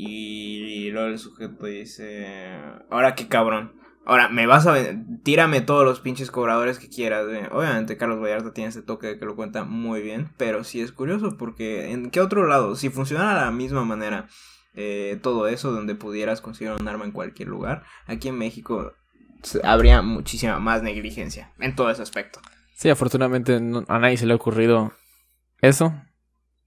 y 0.00 0.90
luego 0.90 1.08
el 1.08 1.18
sujeto 1.18 1.66
dice, 1.66 2.54
ahora 2.88 3.16
qué 3.16 3.26
cabrón. 3.26 3.72
Ahora, 4.08 4.28
me 4.28 4.46
vas 4.46 4.66
a... 4.66 4.76
Tírame 5.22 5.60
todos 5.60 5.84
los 5.84 6.00
pinches 6.00 6.30
cobradores 6.30 6.78
que 6.78 6.88
quieras. 6.88 7.26
güey". 7.26 7.42
Obviamente 7.50 7.96
Carlos 7.96 8.22
Vallarta 8.22 8.54
tiene 8.54 8.70
ese 8.70 8.80
toque 8.80 9.08
de 9.08 9.18
que 9.18 9.26
lo 9.26 9.36
cuenta 9.36 9.64
muy 9.64 10.00
bien. 10.00 10.30
Pero 10.38 10.64
sí 10.64 10.80
es 10.80 10.92
curioso 10.92 11.36
porque 11.36 11.90
¿en 11.90 12.10
qué 12.10 12.20
otro 12.20 12.46
lado? 12.46 12.74
Si 12.76 12.90
funcionara 12.90 13.40
de 13.40 13.44
la 13.46 13.50
misma 13.50 13.84
manera 13.84 14.28
eh, 14.74 15.18
todo 15.20 15.48
eso, 15.48 15.72
donde 15.72 15.94
pudieras 15.94 16.40
conseguir 16.40 16.72
un 16.80 16.88
arma 16.88 17.04
en 17.04 17.12
cualquier 17.12 17.48
lugar, 17.48 17.82
aquí 18.06 18.28
en 18.28 18.38
México 18.38 18.92
habría 19.62 20.00
muchísima 20.00 20.58
más 20.58 20.82
negligencia 20.82 21.52
en 21.58 21.74
todo 21.74 21.90
ese 21.90 22.02
aspecto. 22.02 22.40
Sí, 22.76 22.88
afortunadamente 22.88 23.56
a 23.56 23.98
nadie 23.98 24.16
se 24.16 24.24
le 24.24 24.32
ha 24.32 24.36
ocurrido 24.36 24.92
eso. 25.60 25.92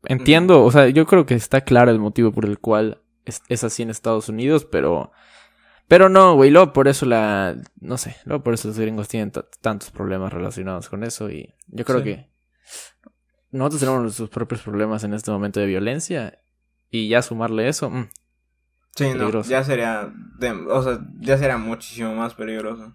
Entiendo, 0.05 0.63
o 0.63 0.71
sea, 0.71 0.89
yo 0.89 1.05
creo 1.05 1.25
que 1.25 1.35
está 1.35 1.61
claro 1.61 1.91
el 1.91 1.99
motivo 1.99 2.31
por 2.31 2.45
el 2.45 2.59
cual 2.59 3.01
es, 3.25 3.41
es 3.49 3.63
así 3.63 3.83
en 3.83 3.89
Estados 3.89 4.29
Unidos, 4.29 4.65
pero... 4.65 5.11
Pero 5.87 6.07
no, 6.07 6.35
güey, 6.35 6.51
luego 6.51 6.71
por 6.73 6.87
eso 6.87 7.05
la... 7.05 7.55
No 7.81 7.97
sé, 7.97 8.15
luego 8.25 8.43
por 8.43 8.53
eso 8.53 8.69
los 8.69 8.79
gringos 8.79 9.09
tienen 9.09 9.31
tantos 9.59 9.91
problemas 9.91 10.31
relacionados 10.31 10.87
con 10.89 11.03
eso 11.03 11.29
y 11.29 11.53
yo 11.67 11.83
creo 11.85 11.99
Sí. 11.99 12.03
que... 12.05 12.31
Nosotros 13.51 13.81
tenemos 13.81 14.01
nuestros 14.01 14.29
propios 14.29 14.61
problemas 14.61 15.03
en 15.03 15.13
este 15.13 15.29
momento 15.31 15.59
de 15.59 15.65
violencia 15.65 16.39
y 16.89 17.09
ya 17.09 17.21
sumarle 17.21 17.67
eso... 17.67 17.89
mm, 17.89 18.07
Sí, 18.95 19.05
no, 19.05 19.11
Peligroso. 19.19 19.49
ya 19.49 19.63
sería, 19.63 20.11
de- 20.39 20.51
o 20.51 20.83
sea, 20.83 20.99
ya 21.19 21.37
sería 21.37 21.57
muchísimo 21.57 22.13
más 22.13 22.33
peligroso. 22.33 22.91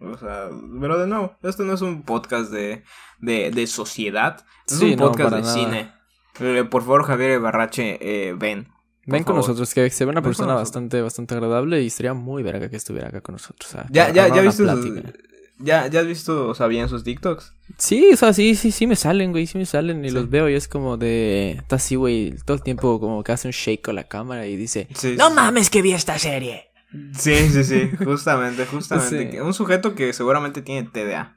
O 0.00 0.16
sea, 0.18 0.48
pero 0.80 0.98
de 0.98 1.06
nuevo, 1.06 1.36
esto 1.42 1.62
no 1.62 1.72
es 1.74 1.82
un 1.82 2.02
podcast 2.02 2.50
de, 2.52 2.82
de, 3.20 3.50
de 3.52 3.66
sociedad, 3.68 4.44
es 4.68 4.78
Sí, 4.78 4.92
un 4.92 4.96
no, 4.96 5.06
podcast 5.06 5.34
de 5.36 5.40
nada. 5.42 5.54
cine. 5.54 5.92
Eh, 6.40 6.64
por 6.64 6.82
favor, 6.82 7.04
Javier 7.04 7.40
Barrache, 7.40 7.98
eh, 8.00 8.34
ven. 8.34 8.68
Ven 9.06 9.22
con 9.22 9.34
favor. 9.36 9.42
nosotros, 9.42 9.72
que 9.72 9.88
se 9.90 10.04
ve 10.04 10.10
una 10.10 10.20
Ven 10.20 10.24
persona 10.30 10.54
bastante, 10.54 11.00
bastante 11.00 11.34
agradable 11.34 11.82
y 11.82 11.90
sería 11.90 12.12
muy 12.14 12.42
verga 12.42 12.68
que 12.68 12.76
estuviera 12.76 13.08
acá 13.08 13.20
con 13.20 13.34
nosotros. 13.34 13.72
Ya, 13.90 14.10
ya, 14.10 14.28
ya 14.28 14.50
sus- 14.52 14.62
plática. 14.62 15.12
ya, 15.58 15.86
ya 15.86 16.00
has 16.00 16.06
visto, 16.06 16.48
o 16.48 16.54
sea, 16.54 16.66
bien 16.66 16.88
sus 16.88 17.04
TikToks. 17.04 17.54
Sí, 17.78 18.10
o 18.12 18.16
sea, 18.16 18.32
sí, 18.32 18.56
sí, 18.56 18.72
sí 18.72 18.86
me 18.88 18.96
salen, 18.96 19.30
güey, 19.32 19.46
sí 19.46 19.58
me 19.58 19.66
salen 19.66 20.04
y 20.04 20.08
Sí. 20.08 20.14
los 20.14 20.28
veo 20.28 20.48
y 20.48 20.54
es 20.54 20.66
como 20.68 20.96
de... 20.96 21.52
Está 21.52 21.76
así, 21.76 21.94
güey, 21.94 22.34
todo 22.44 22.56
el 22.56 22.62
tiempo 22.62 22.98
como 23.00 23.22
que 23.22 23.32
hace 23.32 23.46
un 23.48 23.52
shake 23.52 23.82
con 23.82 23.94
la 23.94 24.04
cámara 24.08 24.46
y 24.46 24.56
dice... 24.56 24.88
Sí, 24.94 25.14
¡No 25.16 25.28
sí, 25.28 25.34
mames 25.34 25.70
que 25.70 25.82
vi 25.82 25.92
esta 25.92 26.18
serie! 26.18 26.70
Sí, 27.16 27.34
sí, 27.50 27.62
sí, 27.64 27.90
justamente, 28.04 28.66
justamente. 28.66 29.40
Un 29.40 29.54
sujeto 29.54 29.94
que 29.94 30.12
seguramente 30.12 30.62
tiene 30.62 30.88
TDA. 30.88 31.36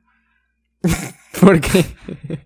¿Por 1.41 1.59
qué? 1.61 1.85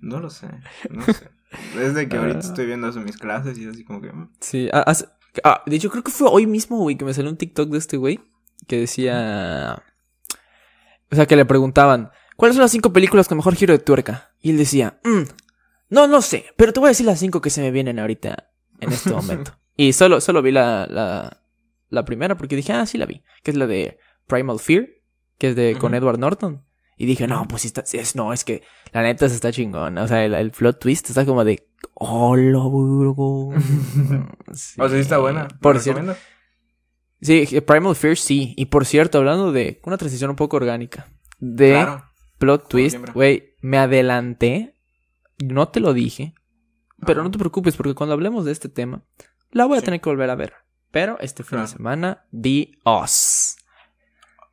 No 0.02 0.20
lo 0.20 0.30
sé, 0.30 0.48
no 0.90 1.04
sé. 1.06 1.30
Desde 1.76 2.08
que 2.10 2.18
ahorita 2.18 2.40
Ah. 2.40 2.42
estoy 2.42 2.66
viendo 2.66 2.88
eso 2.88 3.00
en 3.00 3.06
mis 3.06 3.18
clases 3.18 3.58
y 3.58 3.68
así 3.68 3.84
como 3.84 4.02
que... 4.02 4.12
mm, 4.12 4.30
Sí, 4.40 4.70
ah, 4.74 4.84
hace- 4.88 5.08
ah, 5.44 5.62
de 5.66 5.76
hecho 5.76 5.90
creo 5.90 6.04
que 6.04 6.12
fue 6.12 6.28
hoy 6.30 6.46
mismo, 6.48 6.78
güey, 6.78 6.98
que 6.98 7.06
me 7.06 7.14
salió 7.14 7.30
un 7.32 7.38
TikTok 7.38 7.70
de 7.70 7.78
este 7.78 7.98
güey 7.98 8.20
que 8.68 8.80
decía... 8.80 9.82
O 11.12 11.16
sea, 11.16 11.26
que 11.28 11.36
le 11.36 11.46
preguntaban, 11.46 12.10
¿cuáles 12.38 12.56
son 12.56 12.62
las 12.64 12.72
cinco 12.72 12.92
películas 12.92 13.28
con 13.28 13.38
mejor 13.38 13.56
giro 13.56 13.74
de 13.74 13.80
tuerca? 13.80 14.32
Y 14.42 14.50
él 14.52 14.58
decía, 14.58 15.00
"Mm, 15.04 15.24
no, 15.90 16.08
no 16.08 16.22
sé, 16.22 16.46
pero 16.58 16.74
te 16.74 16.80
voy 16.80 16.88
a 16.88 16.90
decir 16.92 17.06
las 17.06 17.20
cinco 17.20 17.40
que 17.42 17.50
se 17.52 17.62
me 17.62 17.70
vienen 17.72 18.00
ahorita, 18.00 18.50
en 18.80 18.92
este 18.92 19.12
momento. 19.14 19.52
y 19.76 19.94
solo, 19.94 20.22
solo 20.22 20.42
vi 20.42 20.52
la, 20.52 20.88
la, 20.90 21.42
la 21.90 22.06
primera 22.06 22.36
porque 22.36 22.56
dije, 22.56 22.74
ah, 22.74 22.86
sí 22.88 22.98
la 22.98 23.06
vi, 23.06 23.22
que 23.44 23.52
es 23.52 23.58
la 23.58 23.68
de 23.68 24.00
Primal 24.28 24.60
Fear, 24.60 24.88
que 25.38 25.50
es 25.50 25.56
de 25.56 25.76
con. 25.78 25.94
Edward 25.94 26.18
Norton. 26.20 26.64
Y 27.04 27.06
dije, 27.06 27.28
no, 27.28 27.46
pues 27.50 27.64
sí 27.64 27.68
está, 27.68 27.86
sí 27.86 27.98
es, 27.98 28.16
no, 28.16 28.32
es 28.32 28.46
que 28.46 28.64
la 28.94 29.02
neta 29.02 29.28
se 29.28 29.36
está 29.36 29.52
chingón. 29.52 29.98
O 29.98 30.08
sea, 30.08 30.24
el, 30.24 30.34
el 30.34 30.52
plot 30.52 30.80
twist 30.80 31.10
está 31.10 31.26
como 31.26 31.44
de, 31.44 31.68
hola, 31.96 32.60
burgo. 32.60 33.50
O 34.48 34.56
sea, 34.56 34.88
sí 34.90 34.96
está 34.96 35.18
buena. 35.18 35.50
Por 35.60 35.76
¿La 35.76 35.82
cierto? 35.82 36.16
Sí, 37.22 37.46
Primal 37.68 37.94
Fear 37.96 38.16
sí. 38.16 38.54
Y 38.56 38.68
por 38.68 38.86
cierto, 38.86 39.18
hablando 39.18 39.52
de 39.52 39.82
una 39.84 39.98
transición 39.98 40.30
un 40.30 40.38
poco 40.38 40.56
orgánica. 40.56 41.08
De 41.40 41.72
Claro. 41.72 42.06
plot 42.38 42.70
twist, 42.70 42.98
güey, 43.14 43.56
me 43.62 43.78
adelanté. 43.78 44.76
No 45.44 45.68
te 45.68 45.82
lo 45.82 45.94
dije. 45.94 46.36
Pero 47.06 47.22
no 47.22 47.32
te 47.32 47.38
preocupes 47.38 47.76
porque 47.76 47.96
cuando 47.96 48.14
hablemos 48.14 48.46
de 48.46 48.54
este 48.54 48.70
tema, 48.70 49.04
la 49.52 49.66
voy 49.66 49.76
a 49.78 49.80
Sí. 49.82 49.86
tener 49.86 50.00
que 50.00 50.10
volver 50.10 50.30
a 50.30 50.36
ver. 50.36 50.54
Pero 50.92 51.20
este 51.20 51.44
fin 51.44 51.60
de 51.60 51.68
semana 51.68 52.26
vi 52.32 52.80
Oz. 52.86 53.58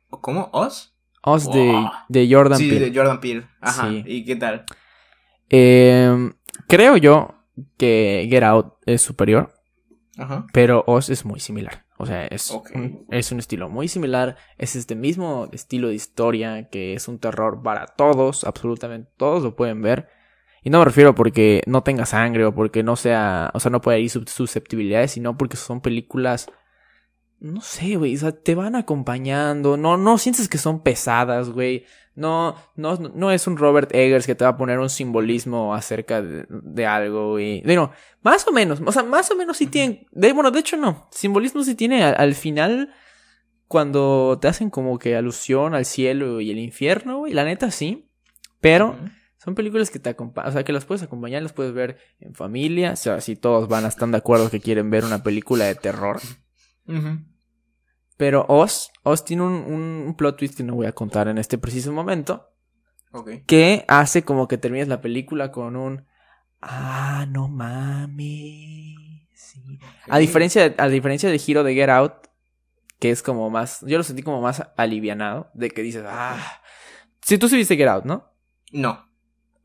¿Cómo? 0.09 0.49
¿Oz? 0.51 0.90
Oz 1.23 1.51
de, 1.51 1.71
Wow. 1.71 1.89
de 2.09 2.27
Jordan 2.33 2.57
sí, 2.57 2.69
Peele. 2.69 2.89
de 2.89 2.97
Jordan 2.97 3.19
Peele. 3.19 3.43
Ajá. 3.61 3.89
Sí. 3.89 4.03
¿Y 4.07 4.25
qué 4.25 4.35
tal? 4.35 4.65
Eh, 5.49 6.31
creo 6.67 6.97
yo 6.97 7.35
que 7.77 8.27
Get 8.29 8.43
Out 8.43 8.73
es 8.85 9.01
superior. 9.01 9.53
Ajá. 10.17 10.45
Pero 10.53 10.83
Oz 10.87 11.09
es 11.09 11.25
muy 11.25 11.39
similar. 11.39 11.85
O 11.97 12.05
sea, 12.05 12.25
es, 12.25 12.49
un, 12.49 13.05
es 13.11 13.31
un 13.31 13.39
estilo 13.39 13.69
muy 13.69 13.87
similar. 13.87 14.35
Es 14.57 14.75
este 14.75 14.95
mismo 14.95 15.47
estilo 15.51 15.89
de 15.89 15.95
historia 15.95 16.67
que 16.69 16.93
es 16.95 17.07
un 17.07 17.19
terror 17.19 17.61
para 17.61 17.85
todos. 17.85 18.43
Absolutamente 18.43 19.11
todos 19.17 19.43
lo 19.43 19.55
pueden 19.55 19.81
ver. 19.81 20.07
Y 20.63 20.69
no 20.69 20.79
me 20.79 20.85
refiero 20.85 21.13
porque 21.15 21.61
no 21.67 21.83
tenga 21.83 22.05
sangre 22.05 22.45
o 22.45 22.53
porque 22.55 22.83
no 22.83 22.95
sea. 22.95 23.51
O 23.53 23.59
sea, 23.59 23.71
no 23.71 23.81
puede 23.81 23.99
ir 23.99 24.09
sus- 24.09 24.29
susceptibilidades, 24.29 25.11
sino 25.11 25.37
porque 25.37 25.57
son 25.57 25.81
películas. 25.81 26.49
No 27.41 27.59
sé, 27.61 27.95
güey. 27.95 28.15
O 28.15 28.19
sea, 28.19 28.31
te 28.31 28.53
van 28.53 28.75
acompañando. 28.75 29.75
No, 29.75 29.97
no 29.97 30.19
sientes 30.19 30.47
que 30.47 30.59
son 30.59 30.83
pesadas, 30.83 31.49
güey. 31.49 31.85
No, 32.13 32.55
no, 32.75 32.95
no 32.97 33.31
es 33.31 33.47
un 33.47 33.57
Robert 33.57 33.95
Eggers 33.95 34.27
que 34.27 34.35
te 34.35 34.43
va 34.43 34.51
a 34.51 34.57
poner 34.57 34.77
un 34.77 34.91
simbolismo 34.91 35.73
acerca 35.73 36.21
de, 36.21 36.45
de 36.49 36.85
algo, 36.85 37.31
güey. 37.31 37.63
Digo, 37.63 37.91
más 38.21 38.47
o 38.47 38.51
menos, 38.51 38.79
o 38.85 38.91
sea, 38.91 39.01
más 39.01 39.31
o 39.31 39.35
menos 39.35 39.57
sí 39.57 39.65
tienen. 39.65 40.05
De, 40.11 40.33
bueno, 40.33 40.51
de 40.51 40.59
hecho 40.59 40.77
no. 40.77 41.07
Simbolismo 41.09 41.63
sí 41.63 41.73
tiene 41.73 42.03
al, 42.03 42.15
al 42.15 42.35
final. 42.35 42.93
Cuando 43.67 44.37
te 44.39 44.47
hacen 44.47 44.69
como 44.69 44.99
que 44.99 45.15
alusión 45.15 45.73
al 45.73 45.85
cielo 45.85 46.41
y 46.41 46.51
el 46.51 46.59
infierno, 46.59 47.19
güey. 47.19 47.33
La 47.33 47.43
neta 47.43 47.71
sí. 47.71 48.11
Pero 48.59 48.95
son 49.37 49.55
películas 49.55 49.89
que 49.89 49.97
te 49.97 50.09
acompañan. 50.09 50.49
O 50.49 50.53
sea, 50.53 50.63
que 50.63 50.73
las 50.73 50.85
puedes 50.85 51.01
acompañar, 51.01 51.41
las 51.41 51.53
puedes 51.53 51.73
ver 51.73 51.97
en 52.19 52.35
familia. 52.35 52.91
O 52.91 52.97
sea, 52.97 53.19
si 53.19 53.35
todos 53.35 53.67
van 53.67 53.85
a 53.85 53.87
estar 53.87 54.07
de 54.07 54.17
acuerdo 54.17 54.51
que 54.51 54.59
quieren 54.59 54.91
ver 54.91 55.05
una 55.05 55.23
película 55.23 55.65
de 55.65 55.73
terror. 55.73 56.19
Pero 58.21 58.45
Oz, 58.49 58.91
Oz 59.01 59.25
tiene 59.25 59.41
un, 59.41 59.53
un- 60.05 60.13
plot 60.15 60.37
twist 60.37 60.55
que 60.55 60.61
no 60.61 60.75
voy 60.75 60.85
a 60.85 60.91
contar 60.91 61.27
en 61.27 61.39
este 61.39 61.57
preciso 61.57 61.91
momento. 61.91 62.51
Ok. 63.13 63.31
Que 63.47 63.83
hace 63.87 64.21
como 64.21 64.47
que 64.47 64.59
termines 64.59 64.87
la 64.87 65.01
película 65.01 65.51
con 65.51 65.75
un. 65.75 66.05
Ah, 66.61 67.25
no 67.31 67.47
mames. 67.47 69.25
Sí. 69.33 69.79
A 70.07 70.19
diferencia, 70.19 70.69
de- 70.69 70.75
a 70.77 70.87
diferencia 70.87 71.29
del 71.31 71.39
giro 71.39 71.63
de 71.63 71.73
Get 71.73 71.89
Out, 71.89 72.13
que 72.99 73.09
es 73.09 73.23
como 73.23 73.49
más. 73.49 73.81
Yo 73.87 73.97
lo 73.97 74.03
sentí 74.03 74.21
como 74.21 74.39
más 74.39 74.67
alivianado. 74.77 75.49
De 75.55 75.71
que 75.71 75.81
dices, 75.81 76.03
ah. 76.07 76.61
Si 77.23 77.39
tú 77.39 77.49
sí 77.49 77.57
viste 77.57 77.75
Get 77.75 77.87
Out, 77.87 78.05
¿no? 78.05 78.31
No. 78.71 79.09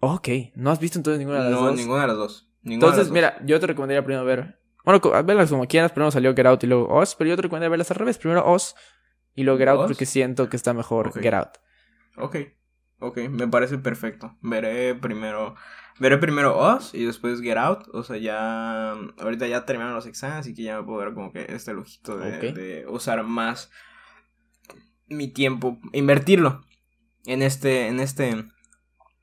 Ok, 0.01 0.29
no 0.55 0.71
has 0.71 0.81
visto 0.81 0.99
entonces 0.99 1.19
ninguna 1.19 1.45
de 1.45 1.51
las 1.51 1.61
No, 1.61 1.67
dos. 1.67 1.77
ninguna 1.77 2.01
de 2.03 2.07
las 2.09 2.17
dos. 2.17 2.51
Ninguna 2.63 2.87
Entonces, 2.87 3.09
las 3.09 3.13
mira, 3.13 3.37
yo 3.45 3.61
te 3.61 3.67
recomendaría 3.67 4.03
primero 4.03 4.25
ver. 4.25 4.59
Bueno, 4.87 5.01
verlas 5.25 5.51
como 5.51 5.67
quieras. 5.67 5.93
Primero 5.93 6.11
salió 6.11 6.35
Get 6.35 6.47
Out 6.47 6.65
y 6.65 6.69
luego 6.69 6.89
Oz. 6.89 7.15
Pero 7.17 7.29
yo 7.29 7.37
te 7.37 7.43
recomendaría 7.43 7.69
verlas 7.69 7.91
al 7.91 7.99
revés. 7.99 8.17
Primero 8.17 8.47
Oz 8.47 8.75
y 9.35 9.43
luego 9.43 9.59
Get 9.59 9.69
Out 9.69 9.81
¿Oz? 9.81 9.87
porque 9.89 10.07
siento 10.07 10.49
que 10.49 10.57
está 10.57 10.73
mejor. 10.73 11.13
Get 11.21 11.35
Out. 11.35 11.51
Ok. 12.17 12.37
Ok, 12.99 13.19
me 13.29 13.47
parece 13.47 13.77
perfecto. 13.77 14.39
Veré 14.41 14.95
primero. 14.95 15.55
Veré 15.99 16.17
primero 16.17 16.59
Us 16.75 16.95
y 16.95 17.05
después 17.05 17.43
Get 17.43 17.59
Out. 17.59 17.89
O 17.93 18.03
sea, 18.03 18.17
ya. 18.17 18.93
Ahorita 19.19 19.47
ya 19.47 19.67
terminaron 19.67 19.95
los 19.95 20.07
exámenes, 20.07 20.41
así 20.41 20.55
que 20.55 20.63
ya 20.63 20.79
me 20.79 20.85
puedo 20.87 21.01
ver 21.01 21.13
como 21.13 21.33
que 21.33 21.45
este 21.49 21.75
lujito 21.75 22.17
de, 22.17 22.53
de 22.53 22.87
usar 22.89 23.23
más 23.25 23.71
mi 25.09 25.29
tiempo, 25.29 25.79
invertirlo 25.93 26.65
en 27.27 27.43
este, 27.43 27.89
en 27.89 28.01
este, 28.01 28.45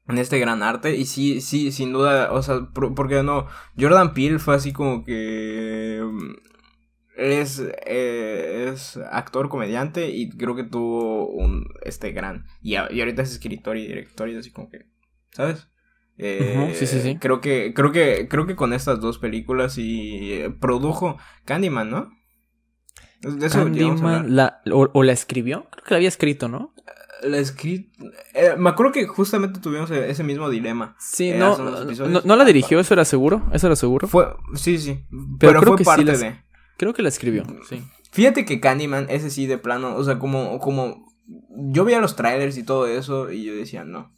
en 0.07 0.17
este 0.17 0.39
gran 0.39 0.63
arte. 0.63 0.95
Y 0.95 1.05
sí, 1.05 1.41
sí, 1.41 1.71
sin 1.71 1.93
duda, 1.93 2.31
o 2.33 2.41
sea, 2.43 2.67
por- 2.73 2.93
porque 2.95 3.23
no, 3.23 3.47
Jordan 3.79 4.13
Peele 4.13 4.39
fue 4.39 4.55
así 4.55 4.73
como 4.73 5.03
que 5.03 6.01
mm, 6.03 6.31
es, 7.17 7.59
eh, 7.85 8.69
es 8.73 8.97
actor, 9.11 9.49
comediante 9.49 10.09
y 10.09 10.29
creo 10.29 10.55
que 10.55 10.63
tuvo 10.63 11.27
un, 11.29 11.65
este 11.83 12.11
gran, 12.11 12.45
y, 12.61 12.71
y 12.73 12.75
ahorita 12.77 13.21
es 13.21 13.31
escritor 13.31 13.77
y 13.77 13.87
director 13.87 14.29
y 14.29 14.35
así 14.37 14.51
como 14.51 14.69
que, 14.69 14.79
¿sabes? 15.31 15.67
Eh, 16.17 16.73
sí, 16.75 16.85
sí, 16.85 17.01
sí. 17.01 17.17
Creo 17.19 17.41
que, 17.41 17.73
creo 17.75 17.91
que, 17.91 18.27
creo 18.29 18.45
que 18.45 18.55
con 18.55 18.71
estas 18.73 18.99
dos 18.99 19.17
películas 19.17 19.77
y 19.79 20.33
eh, 20.33 20.49
produjo 20.51 21.17
Candyman, 21.45 21.89
¿no? 21.89 22.11
De 23.21 23.47
eso. 23.47 23.63
Candyman, 23.63 24.35
la, 24.35 24.61
o, 24.71 24.89
o 24.93 25.03
la 25.03 25.11
escribió. 25.11 25.67
Creo 25.71 25.83
que 25.85 25.91
la 25.91 25.97
había 25.97 26.09
escrito, 26.09 26.49
¿no? 26.49 26.73
La 27.23 27.37
escrit... 27.37 27.93
eh, 28.33 28.55
me 28.57 28.69
acuerdo 28.69 28.91
que 28.91 29.07
justamente 29.07 29.59
tuvimos 29.59 29.89
e- 29.91 30.09
ese 30.09 30.23
mismo 30.23 30.49
dilema. 30.49 30.95
Sí, 30.99 31.29
Eh, 31.31 31.37
no, 31.37 31.57
no, 32.23 32.35
la 32.35 32.45
dirigió, 32.45 32.79
eso 32.79 32.93
era 32.93 33.05
seguro. 33.05 33.43
Eso 33.53 33.67
era 33.67 33.75
seguro. 33.75 34.07
Fue, 34.07 34.27
sí, 34.55 34.77
sí. 34.77 35.05
Pero 35.09 35.37
Pero, 35.39 35.59
creo 35.61 35.71
fue 35.73 35.77
que 35.77 35.83
sí 35.83 35.89
parte 35.89 36.17
de. 36.17 36.43
Creo 36.77 36.93
que 36.93 37.01
la 37.01 37.09
escribió, 37.09 37.43
sí. 37.69 37.83
Fíjate 38.11 38.45
que 38.45 38.59
Candyman, 38.59 39.07
ese 39.09 39.29
sí 39.29 39.47
de 39.47 39.57
plano, 39.57 39.95
o 39.95 40.03
sea, 40.03 40.19
como, 40.19 40.59
como. 40.59 41.11
Yo 41.49 41.85
veía 41.85 41.99
los 42.01 42.15
trailers 42.15 42.57
y 42.57 42.63
todo 42.63 42.87
eso 42.87 43.31
y 43.31 43.43
yo 43.45 43.55
decía, 43.55 43.83
no. 43.85 44.11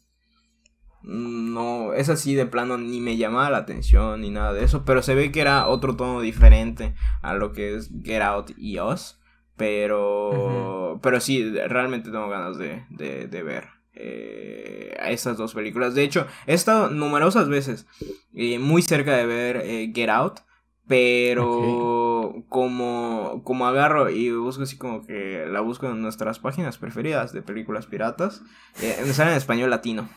No, 1.03 1.93
es 1.93 2.09
así 2.09 2.33
de 2.33 2.47
plano, 2.47 2.79
ni 2.79 2.99
me 2.99 3.15
llamaba 3.15 3.51
la 3.51 3.59
atención 3.59 4.21
ni 4.21 4.31
nada 4.31 4.53
de 4.53 4.63
eso, 4.63 4.85
pero 4.85 5.03
se 5.03 5.13
ve 5.13 5.31
que 5.31 5.39
era 5.39 5.67
otro 5.67 5.95
tono 5.95 6.19
diferente 6.21 6.95
a 7.21 7.35
lo 7.35 7.53
que 7.53 7.75
es 7.75 7.91
Get 8.03 8.23
Out 8.23 8.51
y 8.57 8.79
Us. 8.79 9.19
Pero, 9.57 10.99
pero 11.01 11.19
sí, 11.19 11.49
realmente 11.67 12.11
tengo 12.11 12.29
ganas 12.29 12.57
de, 12.57 12.85
de, 12.89 13.27
de 13.27 13.43
ver 13.43 13.65
eh, 13.93 14.95
a 14.99 15.11
estas 15.11 15.37
dos 15.37 15.53
películas. 15.53 15.95
De 15.95 16.03
hecho, 16.03 16.27
he 16.47 16.53
estado 16.53 16.89
numerosas 16.89 17.47
veces 17.49 17.85
eh, 18.33 18.59
muy 18.59 18.81
cerca 18.81 19.15
de 19.15 19.25
ver 19.25 19.57
eh, 19.63 19.91
Get 19.95 20.09
Out, 20.09 20.39
pero 20.87 22.43
como, 22.49 23.41
como 23.43 23.65
agarro 23.67 24.09
y 24.09 24.31
busco 24.31 24.63
así 24.63 24.77
como 24.77 25.05
que 25.05 25.45
la 25.49 25.61
busco 25.61 25.89
en 25.89 26.01
nuestras 26.01 26.39
páginas 26.39 26.77
preferidas 26.77 27.33
de 27.33 27.41
películas 27.41 27.85
piratas, 27.85 28.41
eh, 28.81 28.97
me 29.05 29.13
sale 29.13 29.31
en 29.31 29.37
español 29.37 29.69
latino. 29.69 30.09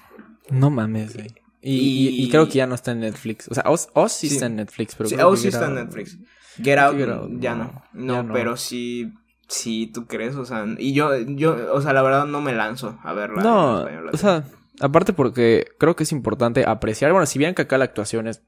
No 0.50 0.70
mames, 0.70 1.14
güey. 1.14 1.28
Y, 1.60 2.08
y- 2.08 2.24
y 2.24 2.30
creo 2.30 2.46
que 2.46 2.54
ya 2.54 2.66
no 2.66 2.74
está 2.74 2.92
en 2.92 3.00
Netflix. 3.00 3.48
O 3.48 3.54
sea, 3.54 3.64
Oz, 3.66 3.88
Oz 3.94 4.12
sí, 4.12 4.28
Sí. 4.28 4.34
está 4.34 4.46
en 4.46 4.56
Netflix, 4.56 4.94
pero 4.94 5.08
Sí, 5.08 5.16
que 5.16 5.36
sí 5.36 5.48
está 5.48 5.66
en 5.66 5.74
Netflix. 5.74 6.18
Get 6.62 6.78
Out, 6.78 6.96
Get 6.96 7.08
Out, 7.08 7.30
ya 7.40 7.54
no, 7.54 7.64
no. 7.64 7.82
No, 7.92 8.14
ya 8.14 8.22
no. 8.22 8.32
pero 8.32 8.56
sí, 8.56 9.12
sí, 9.48 9.90
tú 9.92 10.06
crees, 10.06 10.36
o 10.36 10.44
sea, 10.44 10.64
y 10.78 10.92
yo, 10.92 11.16
yo, 11.16 11.72
o 11.74 11.80
sea, 11.80 11.92
la 11.92 12.02
verdad 12.02 12.26
no 12.26 12.40
me 12.40 12.52
lanzo 12.52 12.98
a 13.02 13.12
verla. 13.12 13.38
en 13.38 13.42
No, 13.42 13.78
español 13.80 14.10
o 14.12 14.16
sea, 14.16 14.44
aparte 14.80 15.12
porque 15.12 15.66
creo 15.78 15.96
que 15.96 16.04
es 16.04 16.12
importante 16.12 16.64
apreciar. 16.66 17.10
Bueno, 17.12 17.26
si 17.26 17.38
bien 17.38 17.54
que 17.54 17.62
acá 17.62 17.78
la 17.78 17.84
actuación 17.84 18.28
es 18.28 18.42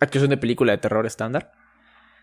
actuación 0.00 0.30
de 0.30 0.36
película 0.36 0.72
de 0.72 0.78
terror 0.78 1.06
estándar, 1.06 1.52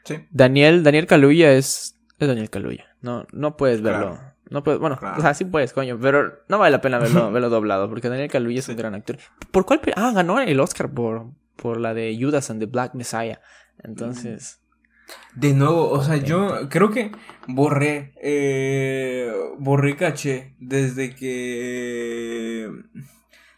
sí, 0.03 0.25
Daniel, 0.31 0.83
Daniel 0.83 1.07
Kaluuya 1.07 1.53
es, 1.53 1.97
es 2.19 2.27
Daniel 2.27 2.49
Kaluuya. 2.49 2.85
No, 3.01 3.25
no 3.31 3.57
puedes 3.57 3.81
verlo. 3.81 4.11
Claro. 4.11 4.31
No 4.49 4.63
puedes, 4.63 4.81
bueno, 4.81 4.97
Claro. 4.97 5.17
o 5.17 5.21
sea, 5.21 5.33
sí 5.33 5.45
puedes, 5.45 5.71
coño, 5.71 5.97
pero 6.01 6.43
no 6.49 6.57
vale 6.59 6.71
la 6.71 6.81
pena 6.81 6.99
verlo, 6.99 7.31
verlo 7.33 7.49
doblado, 7.49 7.89
porque 7.89 8.09
Daniel 8.09 8.29
Kaluuya 8.29 8.59
es 8.59 8.67
un 8.69 8.75
gran 8.75 8.93
actor. 8.95 9.17
¿Por 9.51 9.65
cuál? 9.65 9.79
Ah, 9.95 10.11
ganó 10.13 10.39
el 10.41 10.59
Oscar 10.59 10.89
por, 10.91 11.27
por 11.55 11.79
la 11.79 11.93
de 11.93 12.17
Judas 12.19 12.49
and 12.49 12.59
the 12.59 12.65
Black 12.65 12.93
Messiah. 12.93 13.39
Entonces, 13.81 14.60
De 15.35 15.53
nuevo, 15.53 15.89
o 15.89 16.03
sea, 16.03 16.17
yo 16.17 16.67
creo 16.69 16.91
que 16.91 17.11
borré, 17.47 18.11
eh, 18.21 19.31
borré 19.59 19.95
caché 19.95 20.55
desde 20.59 21.15
que, 21.15 22.69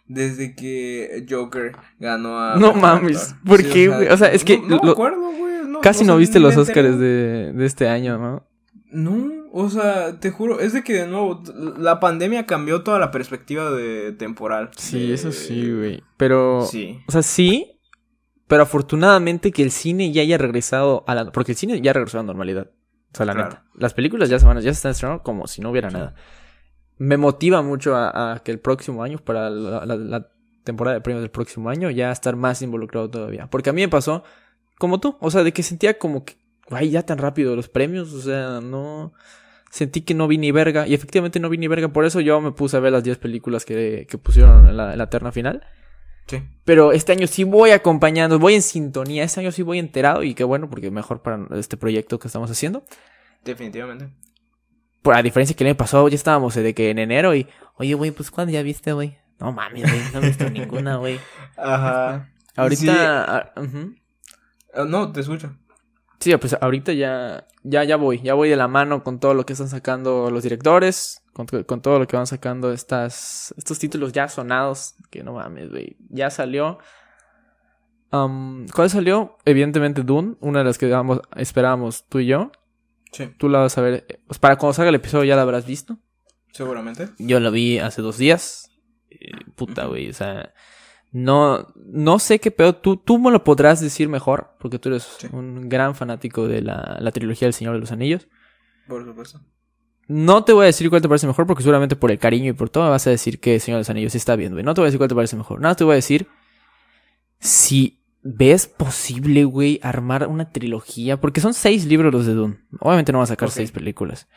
desde 0.08 0.56
que 0.56 1.26
Joker 1.30 1.72
ganó 2.00 2.40
a... 2.40 2.56
No 2.58 2.74
mames. 2.74 3.36
¿por 3.46 3.64
qué, 3.64 3.88
güey? 3.88 4.08
O 4.10 4.18
sea, 4.18 4.32
es 4.32 4.44
que 4.44 4.58
No, 4.60 4.68
no 4.68 4.80
me 4.82 4.86
lo- 4.86 4.92
acuerdo, 4.92 5.32
güey. 5.38 5.54
no, 5.66 5.82
casi 5.82 6.04
o 6.04 6.08
no 6.08 6.18
viste 6.18 6.40
los. 6.40 6.56
Oscars 6.58 7.00
de, 7.00 7.54
de 7.54 7.66
este 7.66 7.88
año, 7.88 8.18
¿no? 8.18 8.46
No, 8.92 9.28
o 9.52 9.70
sea, 9.72 10.20
te 10.20 10.30
juro, 10.30 10.60
es 10.60 10.74
de 10.74 10.84
que 10.84 10.94
de 10.94 11.08
nuevo, 11.08 11.42
la 11.80 12.00
pandemia 12.00 12.46
cambió 12.46 12.84
toda 12.84 13.00
la 13.00 13.10
perspectiva 13.10 13.72
de 13.72 14.12
temporal. 14.12 14.70
Sí, 14.78 15.08
de- 15.08 15.14
eso 15.16 15.32
sí, 15.32 15.72
güey. 15.74 16.04
Pero, 16.18 16.66
Sí. 16.70 17.00
o 17.08 17.12
sea, 17.12 17.24
sí, 17.24 17.73
Pero 18.48 18.64
afortunadamente 18.64 19.52
que 19.52 19.64
el 19.64 19.72
cine 19.72 20.12
ya 20.12 20.22
haya 20.22 20.38
regresado 20.38 21.04
a 21.08 21.16
la... 21.16 21.32
Porque 21.32 21.54
el 21.54 21.58
cine 21.58 21.82
ya 21.82 21.94
regresó 21.94 22.18
a 22.20 22.22
la 22.24 22.28
normalidad. 22.28 22.68
O 23.14 23.16
sea, 23.18 23.26
la 23.26 23.34
Claro. 23.34 23.50
neta. 23.50 23.64
Las 23.76 23.94
películas 23.94 24.30
ya 24.30 24.40
se 24.40 24.46
van, 24.46 24.58
a- 24.58 24.62
ya 24.62 24.72
se 24.74 24.78
están 24.78 24.92
estrenando 24.92 25.24
como 25.24 25.48
si 25.48 25.62
no 25.62 25.70
hubiera 25.72 25.90
nada. 25.90 26.14
Me 26.98 27.18
motiva 27.18 27.62
mucho 27.62 27.96
a, 27.96 28.34
a 28.34 28.40
que 28.40 28.52
el 28.52 28.60
próximo 28.60 29.04
año, 29.04 29.18
para 29.20 29.50
la, 29.50 29.86
la- 29.86 29.96
la 29.96 30.28
temporada 30.64 30.96
de 30.96 31.02
premios 31.02 31.22
del 31.22 31.32
próximo 31.32 31.70
año, 31.70 31.90
ya 31.90 32.12
estar 32.12 32.36
más 32.36 32.62
involucrado 32.62 33.10
todavía. 33.10 33.48
Porque 33.50 33.70
a 33.70 33.74
mí 33.74 33.82
me 33.82 33.90
pasó 33.90 34.24
como 34.78 35.00
tú. 35.00 35.16
O 35.20 35.32
sea, 35.32 35.44
de 35.44 35.54
que 35.54 35.64
sentía 35.64 35.98
como 35.98 36.26
que, 36.26 36.36
ay, 36.70 36.90
ya 36.92 37.04
tan 37.04 37.18
rápido 37.18 37.56
los 37.56 37.70
premios. 37.70 38.14
O 38.14 38.22
sea, 38.22 38.60
no... 38.62 39.14
Sentí 39.72 40.02
que 40.02 40.14
no 40.14 40.28
vi 40.28 40.38
ni 40.38 40.52
verga. 40.52 40.86
Y 40.88 40.94
efectivamente 40.94 41.40
no 41.40 41.50
vi 41.50 41.58
ni 41.58 41.68
verga. 41.68 41.88
Por 41.88 42.06
eso 42.06 42.20
yo 42.20 42.40
me 42.42 42.52
puse 42.52 42.78
a 42.78 42.80
ver 42.80 42.92
las 42.92 43.04
10 43.04 43.18
películas 43.18 43.66
que, 43.66 44.06
que 44.08 44.18
pusieron 44.20 44.68
en 44.68 44.78
la, 44.78 44.92
en 44.94 44.98
la 45.00 45.10
terna 45.10 45.32
final. 45.32 45.66
Sí. 46.28 46.42
Pero 46.64 46.92
este 46.94 47.12
año 47.12 47.28
sí 47.28 47.44
voy 47.44 47.72
acompañando, 47.72 48.40
voy 48.40 48.56
en 48.56 48.62
sintonía. 48.62 49.24
Este 49.24 49.42
año 49.42 49.52
sí 49.52 49.62
voy 49.62 49.80
enterado 49.80 50.24
y 50.24 50.34
qué 50.34 50.44
bueno, 50.44 50.70
porque 50.70 50.90
mejor 50.92 51.22
para 51.22 51.46
este 51.58 51.76
proyecto 51.78 52.20
que 52.20 52.28
estamos 52.28 52.50
haciendo. 52.50 52.84
Definitivamente. 53.44 54.10
Por 55.02 55.16
a 55.16 55.22
diferencia 55.22 55.56
que 55.56 55.64
el 55.66 55.70
año 55.72 55.78
pasado, 55.78 56.08
ya 56.08 56.16
estábamos 56.16 56.56
de 56.56 56.74
que 56.74 56.90
en 56.90 57.00
enero 57.00 57.36
y, 57.36 57.48
oye, 57.76 57.94
güey, 57.94 58.12
pues 58.12 58.32
¿cuándo 58.32 58.54
ya 58.54 58.62
viste, 58.64 58.94
güey? 58.94 59.18
No 59.40 59.52
mames, 59.52 59.82
güey, 59.84 60.02
no 60.14 60.22
he 60.22 60.28
visto 60.28 60.50
ninguna, 60.50 60.96
güey. 60.96 61.20
Ajá. 61.58 62.30
Ahorita, 62.56 62.82
Sí. 62.82 62.90
ah. 62.98 63.54
Ah, 64.76 64.86
no, 64.88 65.12
te 65.12 65.20
escucho. 65.20 65.56
Sí, 66.24 66.38
pues 66.38 66.56
ahorita 66.62 66.94
ya, 66.94 67.46
ya, 67.64 67.84
ya 67.84 67.98
voy, 67.98 68.22
ya 68.22 68.34
voy 68.34 68.48
de 68.48 68.56
la 68.56 68.70
mano 68.70 69.04
con 69.04 69.20
todo 69.20 69.34
lo 69.34 69.46
que 69.46 69.52
están 69.52 69.68
sacando 69.68 70.32
los 70.32 70.42
directores, 70.44 71.22
con, 71.34 71.48
to- 71.48 71.66
con 71.66 71.82
todo 71.82 72.00
lo 72.00 72.08
que 72.08 72.16
van 72.16 72.28
sacando 72.28 72.72
estas, 72.72 73.54
estos 73.58 73.78
títulos 73.78 74.14
ya 74.14 74.30
sonados, 74.30 74.96
que 75.10 75.22
no 75.22 75.34
mames, 75.34 75.70
güey, 75.70 75.98
ya 76.10 76.30
salió. 76.30 76.78
Am, 78.12 78.68
¿Cuál 78.74 78.90
salió? 78.90 79.38
Evidentemente 79.44 80.04
Dune, 80.04 80.36
una 80.40 80.60
de 80.60 80.66
las 80.66 80.78
que 80.78 80.86
digamos, 80.86 81.20
esperábamos 81.36 82.06
tú 82.08 82.20
y 82.20 82.28
yo. 82.28 82.52
Sí, 83.12 83.28
Tú 83.38 83.50
la 83.50 83.60
vas 83.60 83.78
a 83.78 83.82
ver, 83.82 84.22
pues 84.28 84.40
para 84.40 84.56
cuando 84.58 84.74
salga 84.74 84.90
el 84.90 84.96
episodio 84.96 85.26
ya 85.26 85.36
la 85.36 85.42
habrás 85.42 85.66
visto. 85.66 85.98
seguramente. 86.52 87.10
Yo 87.18 87.40
la 87.40 87.50
vi 87.50 87.80
hace 87.80 88.02
dos 88.02 88.18
días. 88.18 88.72
Eh, 89.10 89.32
puta, 89.56 89.86
güey, 89.88 90.10
o 90.10 90.14
sea, 90.14 90.54
no, 91.14 91.68
no 91.86 92.20
sé 92.20 92.40
qué 92.40 92.52
peor. 92.52 92.74
Tú, 92.82 92.98
tú 92.98 93.18
me 93.20 93.32
lo 93.32 93.44
podrás 93.46 93.80
decir 93.80 94.10
mejor, 94.10 94.50
porque 94.60 94.80
tú 94.80 94.90
eres 94.90 95.04
Sí. 95.20 95.28
un 95.32 95.70
gran 95.70 95.96
fanático 95.96 96.48
de 96.48 96.62
la, 96.62 96.98
la 97.00 97.12
trilogía 97.12 97.46
del 97.46 97.54
Señor 97.54 97.76
de 97.76 97.80
los 97.80 97.92
Anillos. 97.94 98.28
Por 98.88 99.06
supuesto. 99.06 99.40
No 100.10 100.44
te 100.44 100.52
voy 100.52 100.64
a 100.64 100.66
decir 100.66 100.90
cuál 100.90 101.02
te 101.02 101.08
parece 101.08 101.28
mejor, 101.28 101.48
porque 101.48 101.64
seguramente 101.64 101.96
por 101.96 102.12
el 102.12 102.20
cariño 102.20 102.50
y 102.50 102.54
por 102.54 102.70
todo 102.70 102.84
me 102.84 102.90
vas 102.90 103.08
a 103.08 103.10
decir 103.10 103.40
que 103.40 103.60
Señor 103.62 103.78
de 103.78 103.82
los 103.82 103.90
Anillos 103.90 104.12
sí 104.12 104.18
está 104.18 104.36
bien, 104.36 104.52
güey. 104.52 104.64
No 104.66 104.74
te 104.74 104.82
voy 104.82 104.88
a 104.88 104.90
decir 104.90 104.98
cuál 104.98 105.08
te 105.08 105.16
parece 105.16 105.38
mejor. 105.38 105.62
Nada, 105.62 105.76
te 105.76 105.86
voy 105.86 105.94
a 105.94 105.96
decir 105.96 106.28
si 107.40 108.02
ves 108.22 108.68
posible, 108.68 109.44
güey, 109.46 109.80
armar 109.84 110.28
una 110.28 110.50
trilogía, 110.52 111.20
porque 111.20 111.42
son 111.42 111.54
seis 111.54 111.86
libros 111.86 112.12
los 112.14 112.26
de 112.26 112.34
Dune. 112.34 112.60
Obviamente 112.80 113.12
no 113.12 113.20
van 113.20 113.24
a 113.24 113.28
sacar 113.28 113.52
seis 113.52 113.72
películas, 113.72 114.28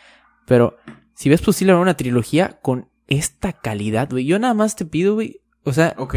pero 0.47 0.77
si 1.15 1.29
ves 1.29 1.41
posible 1.41 1.73
armar 1.73 1.83
una 1.83 1.97
trilogía 1.97 2.59
con 2.63 2.89
esta 3.07 3.53
calidad, 3.53 4.09
güey, 4.11 4.25
yo 4.25 4.39
nada 4.39 4.55
más 4.55 4.75
te 4.77 4.85
pido, 4.85 5.15
güey, 5.15 5.41
o 5.63 5.73
sea, 5.73 5.95
Ok. 5.99 6.17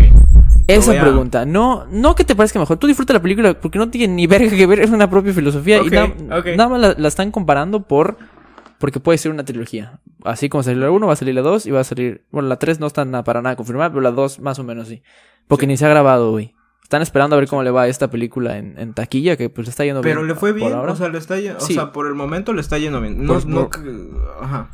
Esa 0.68 0.92
a- 1.00 1.02
pregunta, 1.02 1.46
no, 1.46 1.86
no 1.92 2.16
que 2.16 2.24
te 2.24 2.36
parezca 2.36 2.60
mejor, 2.60 2.78
tú 2.78 2.88
disfruta 2.88 3.14
la 3.14 3.22
película 3.22 3.60
porque 3.60 3.80
no 3.80 3.90
tiene 3.90 4.14
ni 4.14 4.28
verga 4.28 4.50
que 4.56 4.66
ver, 4.68 4.80
es 4.80 4.90
una 4.92 5.10
propia 5.10 5.34
filosofía 5.34 5.80
y 5.82 5.90
na- 5.90 6.14
nada 6.56 6.70
más 6.70 6.80
la, 6.82 6.96
la 6.98 7.08
están 7.08 7.32
comparando 7.32 7.84
por 7.84 8.18
porque 8.80 9.00
puede 9.02 9.18
ser 9.18 9.32
una 9.32 9.44
trilogía. 9.44 10.00
Así 10.24 10.48
como 10.48 10.64
salió 10.64 10.80
la 10.80 10.92
1, 10.92 11.06
va 11.06 11.14
a 11.14 11.16
salir 11.18 11.36
la 11.36 11.42
2 11.42 11.66
y 11.66 11.72
va 11.72 11.82
a 11.82 11.84
salir, 11.84 12.24
bueno, 12.32 12.48
la 12.48 12.58
3 12.58 12.80
no 12.80 12.88
está 12.88 13.04
na- 13.04 13.24
para 13.26 13.42
nada 13.42 13.56
confirmada, 13.58 13.90
pero 13.90 14.00
la 14.02 14.12
2 14.12 14.40
más 14.40 14.58
o 14.60 14.64
menos 14.64 14.88
sí. 14.88 15.02
Porque 15.50 15.64
Sí. 15.66 15.68
ni 15.68 15.78
se 15.78 15.86
ha 15.86 15.90
grabado, 15.90 16.32
güey. 16.32 16.56
Están 16.84 17.02
esperando 17.02 17.36
a 17.36 17.40
ver 17.40 17.48
cómo 17.50 17.62
le 17.62 17.72
va 17.72 17.84
a 17.84 17.88
esta 17.88 18.10
película 18.10 18.58
en, 18.58 18.80
en 18.80 18.94
taquilla, 18.94 19.36
que 19.38 19.50
pues 19.50 19.68
le 19.68 19.72
está 19.72 19.84
yendo 19.84 20.02
Pero 20.02 20.22
bien. 20.22 20.28
le 20.30 20.36
fue 20.36 20.54
bien, 20.54 20.72
ahora. 20.74 20.94
o 20.94 20.96
sea, 20.96 21.10
le 21.10 21.18
está 21.18 21.38
yendo, 21.40 21.60
Sí. 21.60 21.74
o 21.74 21.76
sea, 21.76 21.92
por 21.92 22.08
el 22.08 22.16
momento 22.16 22.54
le 22.54 22.62
está 22.62 22.78
yendo 22.78 23.02
bien. 23.02 23.26
No, 23.26 23.34
Por- 23.34 23.46
no, 23.48 23.70
por- 23.70 23.84
que- 23.84 24.08
ajá. 24.42 24.70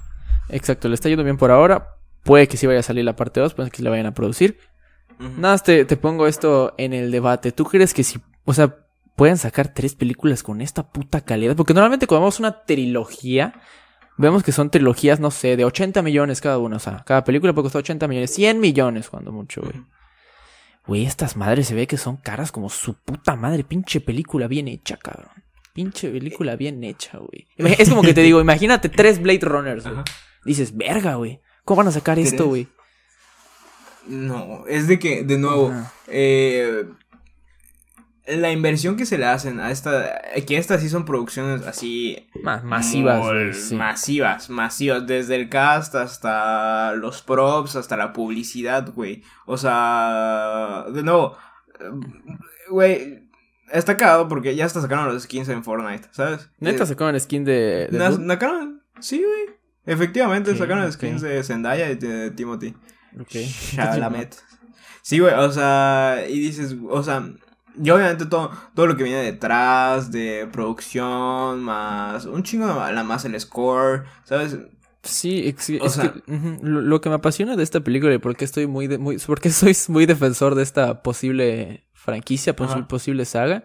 Exacto, 0.50 0.88
le 0.88 0.94
está 0.94 1.10
yendo 1.10 1.24
bien 1.24 1.38
por 1.38 1.50
ahora. 1.52 1.96
Puede 2.24 2.48
que 2.48 2.58
sí 2.58 2.68
vaya 2.68 2.80
a 2.80 2.84
salir 2.84 3.04
la 3.06 3.16
parte 3.16 3.40
2, 3.40 3.54
puede 3.56 3.72
que 3.72 3.82
la 3.84 3.90
vayan 3.90 4.06
a 4.06 4.14
producir. 4.14 4.60
Nada, 5.20 5.54
más 5.54 5.64
te, 5.64 5.86
te 5.86 5.98
pongo 5.98 6.28
esto 6.28 6.74
en 6.78 6.94
el 6.94 7.12
debate. 7.12 7.52
¿Tú 7.52 7.66
crees 7.66 7.94
que 7.94 8.04
si, 8.04 8.20
o 8.44 8.54
sea, 8.54 8.76
pueden 9.16 9.38
sacar 9.38 9.74
tres 9.74 9.96
películas 9.96 10.44
con 10.44 10.62
esta 10.62 10.92
puta 10.92 11.22
calidad? 11.22 11.56
Porque 11.56 11.74
normalmente 11.74 12.08
cuando 12.08 12.24
vemos 12.24 12.40
una 12.40 12.64
trilogía, 12.64 13.54
vemos 14.18 14.44
que 14.44 14.52
son 14.52 14.70
trilogías, 14.70 15.20
no 15.20 15.32
sé, 15.32 15.58
de 15.58 15.66
80 15.66 16.02
millones 16.02 16.42
cada 16.42 16.58
una. 16.58 16.78
O 16.78 16.80
sea, 16.80 17.04
cada 17.06 17.24
película 17.24 17.54
puede 17.54 17.66
costar 17.66 17.80
80 17.80 18.08
millones, 18.08 18.34
100 18.34 18.60
millones 18.60 19.10
cuando 19.10 19.32
mucho, 19.32 19.62
güey. 19.62 19.84
Güey, 20.88 21.06
estas 21.06 21.36
madres 21.36 21.68
se 21.68 21.76
ve 21.76 21.88
que 21.88 21.98
son 21.98 22.18
caras 22.18 22.52
como 22.52 22.70
su 22.70 22.94
puta 22.94 23.36
madre. 23.36 23.64
Pinche 23.64 24.02
película 24.02 24.48
bien 24.48 24.68
hecha, 24.68 24.98
cabrón. 24.98 25.32
Pinche 25.74 26.10
película 26.10 26.56
bien 26.56 26.84
hecha, 26.84 27.18
güey. 27.18 27.48
Es 27.80 27.90
como 27.90 28.02
que 28.02 28.14
te 28.14 28.22
digo, 28.22 28.40
imagínate 28.40 28.90
tres 28.90 29.22
Blade 29.22 29.40
Runners, 29.42 29.84
güey. 29.84 30.04
Dices, 30.46 30.78
verga, 30.78 31.16
güey. 31.16 31.42
¿Cómo 31.64 31.80
van 31.80 31.88
a 31.88 31.92
sacar 31.92 32.20
esto, 32.20 32.46
güey? 32.48 32.68
No, 34.08 34.64
es 34.68 34.88
de 34.88 35.00
que, 35.00 35.24
de 35.24 35.38
nuevo, 35.38 35.74
eh, 36.08 36.86
la 38.28 38.52
inversión 38.52 38.96
que 38.98 39.06
se 39.06 39.20
le 39.20 39.26
hacen 39.26 39.60
a 39.60 39.70
esta, 39.70 40.20
que 40.48 40.58
estas 40.58 40.82
sí 40.82 40.90
son 40.90 41.06
producciones 41.06 41.66
así 41.68 42.28
Ma- 42.42 42.62
masivas, 42.64 43.20
muy 43.24 43.34
güey, 43.34 43.54
sí. 43.54 43.76
masivas, 43.76 44.50
masivas, 44.50 45.06
desde 45.06 45.36
el 45.36 45.48
cast 45.50 45.94
hasta 45.94 46.94
los 46.94 47.22
props, 47.22 47.76
hasta 47.76 47.96
la 47.98 48.14
publicidad, 48.14 48.92
güey. 48.96 49.22
O 49.46 49.58
sea, 49.58 50.86
de 50.92 51.04
nuevo, 51.04 51.38
eh, 51.80 51.92
güey, 52.70 53.30
está 53.72 53.96
cagado 53.96 54.28
porque 54.28 54.56
ya 54.56 54.66
hasta 54.66 54.82
sacaron 54.82 55.14
los 55.14 55.22
skins 55.24 55.50
en 55.50 55.64
Fortnite, 55.64 56.08
¿sabes? 56.12 56.50
Neta 56.60 56.84
Eh, 56.84 56.88
sacaron 56.88 57.20
skin 57.20 57.46
de. 57.46 57.90
de 57.92 57.98
na- 57.98 58.10
Doom? 58.10 58.28
sacaron, 58.28 58.82
sí, 59.00 59.18
güey. 59.24 59.56
Efectivamente, 59.86 60.56
sacaron 60.58 60.92
skins 60.92 61.22
de 61.22 61.44
Zendaya 61.44 61.92
y 61.92 61.96
de 61.96 62.32
Timothy. 62.32 62.74
Ok. 63.20 63.32
Chalamet. 63.76 64.36
Sí, 65.02 65.20
güey, 65.20 65.34
o 65.34 65.52
sea, 65.52 66.26
y 66.28 66.40
dices, 66.40 66.76
o 66.90 67.04
sea, 67.04 67.30
y 67.82 67.90
obviamente 67.90 68.26
todo, 68.26 68.52
todo 68.74 68.88
lo 68.88 68.98
que 68.98 69.04
viene 69.04 69.22
detrás 69.22 70.12
de 70.12 70.48
producción, 70.52 71.62
más 71.62 72.26
un 72.26 72.42
chingo, 72.44 72.66
la 72.68 73.04
más 73.04 73.24
el 73.26 73.40
score, 73.40 74.06
¿sabes? 74.24 74.58
Sí, 75.04 75.48
ex- 75.48 75.70
O 75.82 75.86
es 75.86 75.92
sea- 75.94 76.12
que 76.12 76.24
lo, 76.64 76.82
lo 76.82 77.02
que 77.02 77.10
me 77.10 77.16
apasiona 77.16 77.56
de 77.56 77.62
esta 77.64 77.82
película 77.82 78.14
y 78.16 78.18
por 78.18 78.36
qué 78.36 78.46
estoy 78.46 78.66
muy, 78.66 78.88
de- 78.88 78.98
muy 78.98 79.18
por 79.20 79.40
qué 79.40 79.50
soy 79.52 79.76
muy 79.90 80.06
defensor 80.08 80.56
de 80.56 80.64
esta 80.64 81.04
posible 81.04 81.86
franquicia, 81.94 82.56
Ajá. 82.60 82.88
posible 82.88 83.26
saga, 83.26 83.64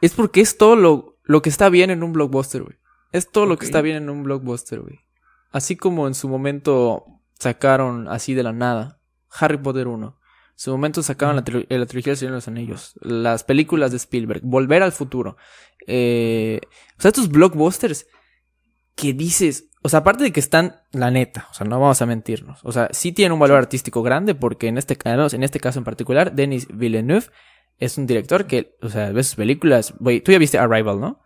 es 0.00 0.12
porque 0.12 0.40
es 0.40 0.56
todo 0.56 0.76
lo, 0.76 1.18
lo 1.24 1.42
que 1.42 1.50
está 1.50 1.68
bien 1.68 1.90
en 1.90 2.02
un 2.02 2.12
blockbuster, 2.14 2.62
güey. 2.62 2.78
Es 3.12 3.30
todo 3.30 3.44
lo 3.46 3.58
que 3.58 3.66
está 3.66 3.80
bien 3.82 3.96
en 3.96 4.08
un 4.10 4.22
blockbuster, 4.24 4.80
güey. 4.80 5.00
Así 5.52 5.76
como 5.76 6.08
en 6.08 6.14
su 6.14 6.28
momento 6.28 7.04
sacaron 7.38 8.08
así 8.08 8.34
de 8.34 8.42
la 8.42 8.52
nada 8.52 9.00
Harry 9.30 9.58
Potter 9.58 9.86
1. 9.88 10.06
En 10.06 10.14
su 10.56 10.70
momento 10.70 11.02
sacaron 11.02 11.36
la, 11.36 11.44
tri- 11.44 11.66
la 11.68 11.86
trilogía 11.86 12.12
del 12.12 12.18
Señor 12.18 12.32
de 12.32 12.36
los 12.36 12.48
Anillos. 12.48 12.94
Las 13.00 13.42
películas 13.44 13.90
de 13.90 13.96
Spielberg. 13.96 14.40
Volver 14.44 14.82
al 14.82 14.92
futuro. 14.92 15.36
Eh, 15.86 16.60
o 16.98 17.02
sea, 17.02 17.08
estos 17.08 17.28
blockbusters 17.28 18.06
que 18.94 19.12
dices, 19.12 19.70
o 19.82 19.88
sea, 19.88 19.98
aparte 20.00 20.22
de 20.24 20.32
que 20.32 20.38
están, 20.40 20.76
la 20.92 21.10
neta, 21.10 21.48
o 21.50 21.54
sea, 21.54 21.66
no 21.66 21.80
vamos 21.80 22.00
a 22.00 22.06
mentirnos, 22.06 22.60
o 22.62 22.70
sea, 22.70 22.88
sí 22.92 23.10
tienen 23.10 23.32
un 23.32 23.40
valor 23.40 23.58
artístico 23.58 24.02
grande 24.04 24.36
porque 24.36 24.68
en 24.68 24.78
este, 24.78 24.96
en 25.04 25.42
este 25.42 25.58
caso 25.60 25.80
en 25.80 25.84
particular, 25.84 26.32
Denis 26.32 26.68
Villeneuve 26.72 27.26
es 27.78 27.98
un 27.98 28.06
director 28.06 28.46
que, 28.46 28.76
o 28.82 28.88
sea, 28.88 29.10
ves 29.10 29.26
sus 29.26 29.34
películas, 29.36 29.92
güey, 29.98 30.20
tú 30.20 30.30
ya 30.30 30.38
viste 30.38 30.58
Arrival, 30.58 31.00
¿no? 31.00 31.20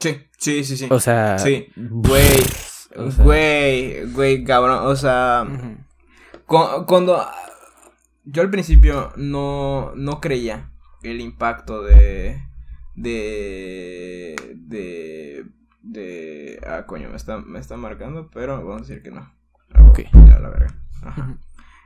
Sí, 0.00 0.18
sí, 0.38 0.64
sí, 0.64 0.76
sí. 0.76 0.88
O 0.90 0.98
sea, 0.98 1.38
sí, 1.38 1.68
güey, 1.76 2.26
o 2.96 3.10
sea- 3.10 3.24
güey, 3.24 4.04
güey, 4.12 4.44
cabrón, 4.44 4.86
o 4.86 4.96
sea, 4.96 5.46
cu- 6.46 6.86
cuando 6.86 7.24
yo 8.24 8.42
al 8.42 8.50
principio 8.50 9.12
no, 9.16 9.92
no 9.96 10.20
creía 10.20 10.70
el 11.02 11.20
impacto 11.20 11.82
de, 11.82 12.40
de, 12.94 14.36
de, 14.56 15.46
de, 15.82 16.60
ah, 16.66 16.84
coño, 16.86 17.08
me 17.10 17.16
está, 17.16 17.38
me 17.38 17.58
está 17.58 17.76
marcando, 17.76 18.30
pero 18.32 18.56
vamos 18.64 18.82
a 18.82 18.84
decir 18.86 19.02
que 19.02 19.10
no. 19.10 19.32
Ah, 19.74 19.84
Ok. 19.88 20.00
Ya, 20.26 20.38
la 20.38 20.48
verga. 20.50 20.74
Ajá. 21.02 21.38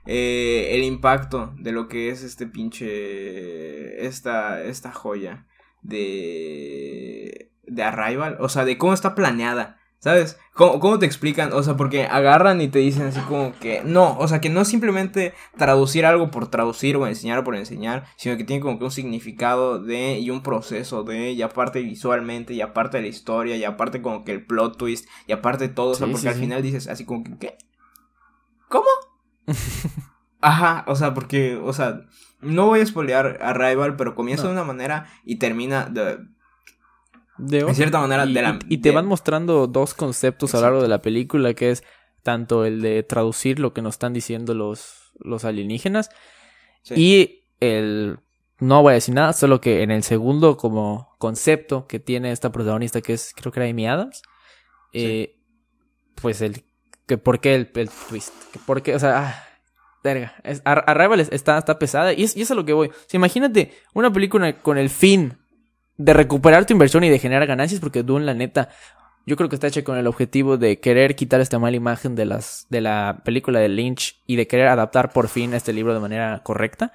Eh, 0.06 0.68
el 0.76 0.84
impacto 0.84 1.52
de 1.58 1.72
lo 1.72 1.88
que 1.88 2.10
es 2.10 2.22
este 2.22 2.46
pinche. 2.46 4.06
Esta, 4.06 4.62
esta 4.62 4.92
joya 4.92 5.46
de. 5.82 7.50
de 7.66 7.82
Arrival. 7.82 8.36
O 8.40 8.48
sea, 8.48 8.64
de 8.64 8.78
cómo 8.78 8.92
está 8.94 9.14
planeada. 9.14 9.78
¿Sabes? 9.98 10.38
¿Cómo, 10.52 10.78
¿Cómo 10.78 10.98
te 10.98 11.06
explican? 11.06 11.52
O 11.52 11.62
sea, 11.62 11.76
porque 11.76 12.04
agarran 12.04 12.60
y 12.60 12.68
te 12.68 12.78
dicen 12.78 13.06
así 13.06 13.18
como 13.20 13.52
que. 13.58 13.82
No, 13.84 14.16
o 14.18 14.28
sea, 14.28 14.40
que 14.40 14.50
no 14.50 14.60
es 14.60 14.68
simplemente 14.68 15.32
traducir 15.56 16.04
algo 16.06 16.30
por 16.30 16.48
traducir 16.48 16.96
o 16.96 17.06
enseñar 17.06 17.42
por 17.44 17.56
enseñar, 17.56 18.06
sino 18.16 18.36
que 18.36 18.44
tiene 18.44 18.62
como 18.62 18.78
que 18.78 18.84
un 18.84 18.90
significado 18.90 19.80
de. 19.82 20.18
y 20.18 20.30
un 20.30 20.42
proceso 20.42 21.02
de. 21.02 21.32
y 21.32 21.42
aparte 21.42 21.80
visualmente, 21.80 22.54
y 22.54 22.60
aparte 22.60 22.98
de 22.98 23.02
la 23.04 23.08
historia, 23.08 23.56
y 23.56 23.64
aparte 23.64 24.02
como 24.02 24.24
que 24.24 24.32
el 24.32 24.46
plot 24.46 24.76
twist, 24.76 25.08
y 25.26 25.32
aparte 25.32 25.68
todo. 25.68 25.90
o 25.90 25.94
sea, 25.94 26.06
porque 26.06 26.20
sí, 26.22 26.28
al 26.28 26.34
sí. 26.34 26.40
final 26.40 26.62
dices 26.62 26.88
así 26.88 27.04
como 27.04 27.24
que. 27.24 27.36
¿Qué? 27.38 27.58
¿Cómo? 28.68 28.86
Ajá, 30.40 30.84
o 30.86 30.94
sea, 30.94 31.14
porque, 31.14 31.56
o 31.56 31.72
sea, 31.72 32.02
no 32.40 32.66
voy 32.66 32.80
a 32.80 32.86
spoilear 32.86 33.38
a 33.42 33.52
Rival, 33.54 33.96
pero 33.96 34.14
comienza 34.14 34.44
No. 34.44 34.50
de 34.50 34.54
una 34.54 34.64
manera 34.64 35.06
y 35.24 35.36
termina 35.36 35.86
de, 35.86 36.18
De 37.38 37.64
de 37.64 37.74
cierta 37.74 38.00
manera 38.00 38.24
y, 38.26 38.32
de 38.34 38.42
la... 38.42 38.58
y- 38.68 38.74
y 38.74 38.78
te 38.78 38.90
de- 38.90 38.94
van 38.94 39.06
mostrando 39.06 39.66
dos 39.66 39.94
conceptos 39.94 40.54
a 40.54 40.58
lo 40.58 40.62
largo 40.62 40.82
de 40.82 40.88
la 40.88 41.02
película, 41.02 41.54
que 41.54 41.70
es 41.70 41.84
tanto 42.22 42.64
el 42.64 42.80
de 42.82 43.02
traducir 43.02 43.58
lo 43.58 43.72
que 43.72 43.82
nos 43.82 43.94
están 43.96 44.12
diciendo 44.12 44.54
los, 44.54 45.12
los 45.20 45.44
alienígenas 45.44 46.10
Sí. 46.82 46.94
y 46.96 47.44
el... 47.60 48.18
No 48.58 48.80
voy 48.80 48.92
a 48.92 48.94
decir 48.94 49.14
nada, 49.14 49.32
solo 49.34 49.60
que 49.60 49.82
en 49.82 49.90
el 49.90 50.02
segundo 50.02 50.56
como 50.56 51.14
concepto 51.18 51.86
que 51.86 51.98
tiene 52.00 52.32
esta 52.32 52.50
protagonista, 52.52 53.02
que 53.02 53.12
es, 53.12 53.32
creo 53.36 53.52
que 53.52 53.60
era 53.60 53.68
Amy 53.68 53.86
Adams, 53.86 54.22
eh, 54.94 55.36
pues 56.14 56.40
el... 56.40 56.64
que 57.06 57.18
¿Por 57.18 57.40
qué 57.40 57.54
el, 57.54 57.70
el 57.74 57.90
twist? 58.08 58.32
Que 58.52 58.58
¿Por 58.60 58.80
qué? 58.82 58.94
O 58.94 58.98
sea, 58.98 59.18
ah, 59.18 59.44
verga. 60.02 60.34
Es, 60.42 60.62
Ar- 60.64 60.84
Arrival 60.86 61.20
es- 61.20 61.30
está, 61.32 61.58
está 61.58 61.78
pesada 61.78 62.12
y 62.14 62.22
es, 62.24 62.34
y 62.36 62.42
es 62.42 62.50
a 62.50 62.54
lo 62.54 62.64
que 62.64 62.72
voy. 62.72 62.88
O 62.88 62.92
sea, 63.06 63.18
imagínate 63.18 63.72
una 63.92 64.10
película 64.10 64.58
con 64.60 64.78
el 64.78 64.88
fin 64.88 65.36
de 65.98 66.12
recuperar 66.12 66.66
tu 66.66 66.72
inversión 66.72 67.04
y 67.04 67.10
de 67.10 67.18
generar 67.18 67.46
ganancias, 67.46 67.80
porque 67.80 68.02
Dune, 68.02 68.24
la 68.24 68.34
neta, 68.34 68.68
yo 69.24 69.36
creo 69.36 69.48
que 69.48 69.56
está 69.56 69.66
hecha 69.66 69.82
con 69.82 69.96
el 69.98 70.06
objetivo 70.06 70.56
de 70.56 70.78
querer 70.78 71.16
quitar 71.16 71.40
esta 71.40 71.58
mala 71.58 71.76
imagen 71.76 72.14
de, 72.14 72.26
las, 72.26 72.66
de 72.70 72.80
la 72.80 73.22
película 73.24 73.58
de 73.60 73.68
Lynch 73.68 74.20
y 74.26 74.36
de 74.36 74.46
querer 74.46 74.68
adaptar 74.68 75.12
por 75.12 75.28
fin 75.28 75.52
este 75.54 75.72
libro 75.72 75.94
de 75.94 76.00
manera 76.00 76.40
correcta. 76.44 76.92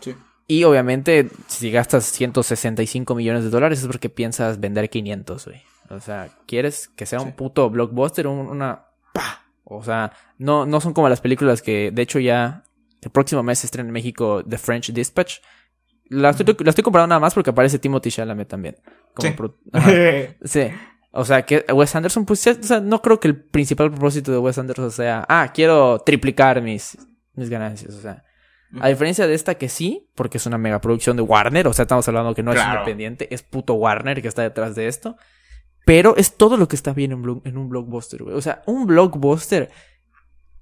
Sí. 0.00 0.14
Y 0.46 0.64
obviamente, 0.64 1.28
si 1.48 1.70
gastas 1.70 2.04
165 2.04 3.14
millones 3.14 3.44
de 3.44 3.50
dólares 3.50 3.80
es 3.80 3.86
porque 3.86 4.08
piensas 4.08 4.60
vender 4.60 4.88
500, 4.90 5.46
güey. 5.46 5.62
O 5.90 6.00
sea, 6.00 6.28
quieres 6.46 6.88
que 6.88 7.04
sea 7.06 7.20
un 7.20 7.32
puto 7.32 7.68
blockbuster, 7.68 8.26
un- 8.26 8.48
una... 8.48 8.86
¡pah! 9.12 9.42
O 9.64 9.82
sea, 9.82 10.12
no, 10.38 10.64
no 10.66 10.80
son 10.80 10.92
como 10.94 11.08
las 11.08 11.20
películas 11.20 11.62
que, 11.62 11.90
de 11.90 12.02
hecho, 12.02 12.18
ya 12.20 12.64
el 13.02 13.10
próximo 13.10 13.42
mes 13.42 13.58
se 13.58 13.66
estrena 13.66 13.88
en 13.88 13.92
México 13.92 14.42
The 14.48 14.56
French 14.58 14.92
Dispatch. 14.92 15.38
La 16.10 16.30
estoy, 16.30 16.56
la 16.60 16.70
estoy 16.70 16.84
comprando 16.84 17.06
nada 17.08 17.20
más 17.20 17.34
porque 17.34 17.50
aparece 17.50 17.78
Timothy 17.78 18.10
Chalamet 18.10 18.48
también. 18.48 18.76
Como 19.14 19.28
Sí. 19.30 19.34
pro- 19.36 19.58
Ajá. 19.72 19.90
Sí. 20.44 20.68
O 21.16 21.24
sea, 21.24 21.42
que 21.42 21.64
Wes 21.72 21.94
Anderson, 21.94 22.26
pues, 22.26 22.42
ya- 22.44 22.52
o 22.60 22.62
sea, 22.62 22.80
no 22.80 23.00
creo 23.00 23.20
que 23.20 23.28
el 23.28 23.40
principal 23.40 23.90
propósito 23.90 24.32
de 24.32 24.38
Wes 24.38 24.58
Anderson 24.58 24.90
sea, 24.90 25.24
ah, 25.28 25.50
quiero 25.54 26.00
triplicar 26.00 26.60
mis, 26.60 26.98
mis 27.34 27.48
ganancias. 27.48 27.94
O 27.94 28.00
sea, 28.00 28.24
a 28.80 28.88
diferencia 28.88 29.26
de 29.28 29.34
esta 29.34 29.54
que 29.54 29.68
sí, 29.68 30.08
porque 30.16 30.38
es 30.38 30.46
una 30.46 30.58
megaproducción 30.58 31.16
de 31.16 31.22
Warner, 31.22 31.68
o 31.68 31.72
sea, 31.72 31.84
estamos 31.84 32.06
hablando 32.08 32.34
que 32.34 32.42
no 32.42 32.50
es 32.52 32.56
independiente, 32.78 33.32
es 33.32 33.42
puto 33.44 33.74
Warner 33.74 34.20
que 34.20 34.26
está 34.28 34.42
detrás 34.42 34.74
de 34.74 34.88
esto. 34.88 35.16
Pero 35.86 36.16
es 36.16 36.36
todo 36.36 36.56
lo 36.56 36.66
que 36.66 36.74
está 36.74 36.92
bien 36.92 37.12
en, 37.12 37.22
blo- 37.22 37.42
en 37.44 37.58
un 37.58 37.68
blockbuster, 37.68 38.22
güey. 38.24 38.34
O 38.34 38.40
sea, 38.40 38.62
un 38.66 38.86
blockbuster, 38.86 39.70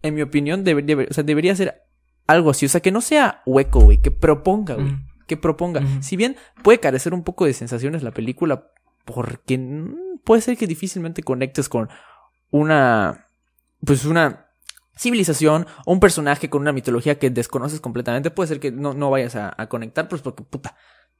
en 0.03 0.15
mi 0.15 0.21
opinión, 0.21 0.65
debe- 0.65 0.83
debe- 0.85 1.07
o 1.11 1.15
sea, 1.15 1.25
debería 1.25 1.57
ser 1.57 1.83
algo 2.27 2.51
así. 2.51 2.67
O 2.67 2.69
sea, 2.69 2.83
que 2.83 2.91
no 2.93 3.01
sea 3.01 3.41
hueco, 3.47 3.81
güey, 3.81 3.99
que 4.03 4.11
proponga, 4.11 4.75
güey. 4.75 4.97
Que 5.33 5.39
proponga. 5.39 5.81
Si 6.03 6.17
bien 6.17 6.37
puede 6.63 6.79
carecer 6.79 7.15
un 7.15 7.25
poco 7.25 7.47
de 7.47 7.55
sensaciones 7.55 8.03
la 8.03 8.11
película, 8.11 8.69
porque 9.07 9.59
puede 10.25 10.43
ser 10.43 10.59
que 10.59 10.67
difícilmente 10.67 11.23
conectes 11.23 11.71
con 11.71 11.89
una. 12.51 13.29
Pues 13.83 14.05
una 14.05 14.51
civilización 14.95 15.67
o 15.87 15.93
un 15.95 16.01
personaje 16.01 16.51
con 16.51 16.61
una 16.61 16.73
mitología 16.73 17.19
que 17.19 17.31
desconoces 17.31 17.81
completamente. 17.81 18.31
Puede 18.31 18.49
ser 18.49 18.61
que 18.61 18.71
no, 18.71 18.93
no 18.93 19.09
vayas 19.09 19.37
a, 19.37 19.55
a 19.57 19.71
conectar, 19.71 20.07
pues 20.07 20.21
porque 20.21 20.43
puta. 20.43 20.77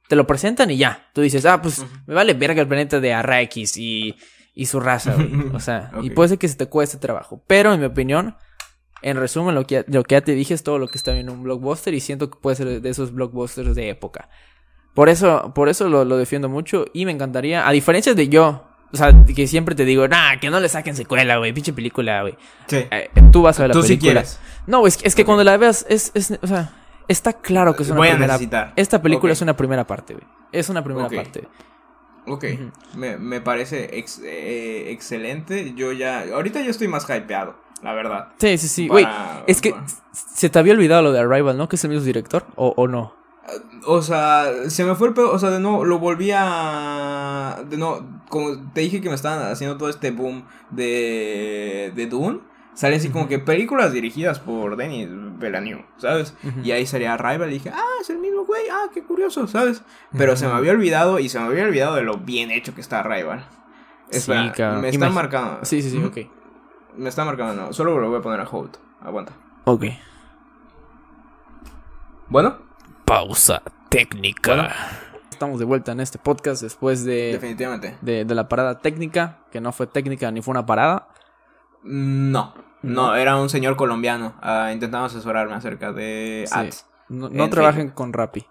Te 0.07 0.15
lo 0.15 0.27
presentan 0.27 0.69
y 0.69 0.77
ya. 0.77 1.09
Tú 1.15 1.21
dices, 1.21 1.43
ah, 1.47 1.59
pues 1.59 1.83
me 2.05 2.13
vale 2.13 2.35
verga 2.35 2.61
el 2.61 2.67
planeta 2.67 2.99
de 2.99 3.13
Arrakis 3.13 3.77
y, 3.77 4.15
y 4.53 4.67
su 4.67 4.79
raza, 4.79 5.15
güey. 5.15 5.49
O 5.55 5.59
sea, 5.59 5.89
y 6.03 6.11
puede 6.11 6.29
ser 6.29 6.37
que 6.37 6.47
se 6.47 6.55
te 6.55 6.67
cueste 6.67 6.99
trabajo. 6.99 7.43
Pero 7.47 7.73
en 7.73 7.79
mi 7.79 7.87
opinión, 7.87 8.35
en 9.03 9.17
resumen, 9.17 9.53
lo 9.55 9.65
que, 9.67 9.75
ya- 9.75 9.85
lo 9.87 10.03
que 10.03 10.15
ya 10.15 10.21
te 10.21 10.33
dije 10.33 10.53
es 10.53 10.63
todo 10.63 10.79
lo 10.79 10.87
que 10.87 10.97
está 10.97 11.15
en 11.15 11.29
un 11.29 11.43
blockbuster 11.43 11.93
y 11.93 11.99
siento 11.99 12.29
que 12.29 12.37
puede 12.39 12.55
ser 12.55 12.81
de 12.81 12.89
esos 12.89 13.13
blockbusters 13.13 13.75
de 13.75 13.89
época. 13.89 14.29
Por 14.93 15.09
eso, 15.09 15.51
por 15.55 15.69
eso 15.69 15.89
lo, 15.89 16.05
lo 16.05 16.17
defiendo 16.17 16.49
mucho 16.49 16.85
y 16.93 17.05
me 17.05 17.11
encantaría, 17.11 17.67
a 17.67 17.71
diferencia 17.71 18.13
de 18.13 18.27
yo, 18.29 18.63
o 18.91 18.97
sea, 18.97 19.11
que 19.35 19.47
siempre 19.47 19.73
te 19.73 19.85
digo, 19.85 20.07
nah, 20.07 20.37
que 20.39 20.49
no 20.51 20.59
le 20.59 20.69
saquen 20.69 20.95
secuela, 20.95 21.37
güey, 21.37 21.51
pinche 21.53 21.73
película, 21.73 22.21
güey. 22.21 22.35
Sí. 22.67 22.85
Eh, 22.91 23.09
tú 23.31 23.41
vas 23.41 23.59
a 23.59 23.63
ver 23.63 23.69
la 23.69 23.73
Tú 23.73 23.81
película. 23.81 24.11
quieres. 24.11 24.39
No, 24.67 24.85
es, 24.85 24.97
que- 24.97 25.07
es 25.07 25.15
que 25.15 25.25
cuando 25.25 25.43
la 25.43 25.57
veas, 25.57 25.85
es, 25.89 26.11
es, 26.13 26.37
o 26.41 26.47
sea, 26.47 26.71
está 27.07 27.33
claro 27.33 27.75
que 27.75 27.83
es 27.83 27.89
una 27.89 27.97
Voy 27.97 28.07
a 28.09 28.11
primera 28.11 28.33
necesitar. 28.33 28.73
Esta 28.75 29.01
película 29.01 29.33
es 29.33 29.41
una 29.41 29.57
primera 29.57 29.85
parte, 29.87 30.13
güey. 30.13 30.25
Es 30.51 30.69
una 30.69 30.83
primera 30.83 31.07
Ok. 31.07 31.15
parte. 31.15 31.47
Ok, 32.25 32.45
me, 32.95 33.17
me 33.17 33.41
parece 33.41 33.97
ex- 33.97 34.21
eh, 34.23 34.91
excelente. 34.91 35.73
Yo 35.75 35.91
ya, 35.91 36.23
ahorita 36.33 36.61
yo 36.61 36.71
estoy 36.71 36.87
más 36.87 37.05
hypeado, 37.09 37.55
la 37.81 37.93
verdad. 37.93 38.29
Sí, 38.37 38.57
sí, 38.57 38.67
sí. 38.67 38.87
Güey, 38.87 39.05
es 39.47 39.59
que 39.61 39.71
para- 39.71 39.85
se 40.11 40.49
te 40.49 40.57
había 40.59 40.73
olvidado 40.73 41.01
lo 41.01 41.11
de 41.11 41.19
Arrival, 41.19 41.57
¿no? 41.57 41.67
Que 41.67 41.75
es 41.75 41.83
el 41.83 41.89
mismo 41.91 42.05
director, 42.05 42.45
o, 42.55 42.73
o 42.77 42.87
no. 42.87 43.13
O 43.85 44.01
sea, 44.01 44.45
se 44.69 44.85
me 44.85 44.95
fue 44.95 45.09
el 45.09 45.13
pedo, 45.13 45.33
o 45.33 45.37
sea, 45.37 45.49
de 45.49 45.59
nuevo, 45.59 45.83
lo 45.83 45.99
volví 45.99 46.31
a... 46.33 47.61
De 47.69 47.75
nuevo, 47.75 48.05
como 48.29 48.71
te 48.71 48.79
dije 48.81 49.01
que 49.01 49.09
me 49.09 49.15
estaban 49.15 49.51
haciendo 49.51 49.75
todo 49.77 49.89
este 49.89 50.11
boom 50.11 50.45
de, 50.69 51.91
de 51.93 52.05
Dune, 52.07 52.39
sale 52.73 52.95
así 52.95 53.09
como 53.09 53.27
que 53.27 53.39
películas 53.39 53.93
dirigidas 53.93 54.39
por 54.39 54.75
Denis 54.75 55.09
Villeneuve, 55.11 55.85
¿sabes? 55.97 56.35
Y 56.63 56.71
ahí 56.71 56.85
salía 56.85 57.17
Rival 57.17 57.49
y 57.49 57.53
dije, 57.53 57.69
ah, 57.73 57.85
es 58.01 58.09
el 58.09 58.19
mismo 58.19 58.45
güey, 58.45 58.63
ah, 58.71 58.87
qué 58.93 59.03
curioso, 59.03 59.47
¿sabes? 59.47 59.81
Pero 60.17 60.35
se 60.35 60.47
me 60.47 60.53
había 60.53 60.71
olvidado 60.71 61.19
y 61.19 61.29
se 61.29 61.39
me 61.39 61.45
había 61.45 61.63
olvidado 61.65 61.95
de 61.95 62.03
lo 62.03 62.17
bien 62.17 62.51
hecho 62.51 62.73
que 62.75 62.81
está 62.81 63.03
Rival. 63.03 63.45
Sí, 64.09 64.17
Espera, 64.19 64.51
cabrón. 64.51 64.81
me 64.81 64.89
está 64.89 65.09
marcando. 65.09 65.59
Sí, 65.63 65.81
sí, 65.81 65.89
sí, 65.89 66.03
ok. 66.03 66.17
Me 66.97 67.09
está 67.09 67.25
marcando, 67.25 67.53
no, 67.55 67.73
solo 67.73 67.99
lo 67.99 68.09
voy 68.09 68.19
a 68.19 68.21
poner 68.21 68.39
a 68.39 68.47
hold. 68.47 68.77
Aguanta. 69.01 69.33
Ok. 69.65 69.85
Bueno, 72.29 72.57
Pausa 73.05 73.61
técnica. 73.89 74.55
Bueno. 74.55 74.69
Estamos 75.29 75.59
de 75.59 75.65
vuelta 75.65 75.91
en 75.91 75.99
este 75.99 76.19
podcast 76.19 76.61
después 76.61 77.03
de, 77.03 77.33
definitivamente. 77.33 77.97
de, 78.01 78.23
de 78.23 78.35
la 78.35 78.47
parada 78.47 78.79
técnica, 78.79 79.39
que 79.51 79.59
no 79.59 79.71
fue 79.73 79.87
técnica 79.87 80.31
ni 80.31 80.41
fue 80.41 80.51
una 80.51 80.65
parada. 80.65 81.09
No, 81.83 82.53
no, 82.81 83.15
era 83.15 83.35
un 83.37 83.49
señor 83.49 83.75
colombiano. 83.75 84.33
ah, 84.41 84.69
intentando 84.73 85.05
asesorarme 85.05 85.53
acerca 85.55 85.91
de 85.91 86.45
Sí. 86.47 86.53
ads. 86.57 86.85
No, 87.09 87.29
no 87.29 87.43
En 87.45 87.49
trabajen 87.49 87.89
con 87.89 88.13
Rappi. 88.13 88.45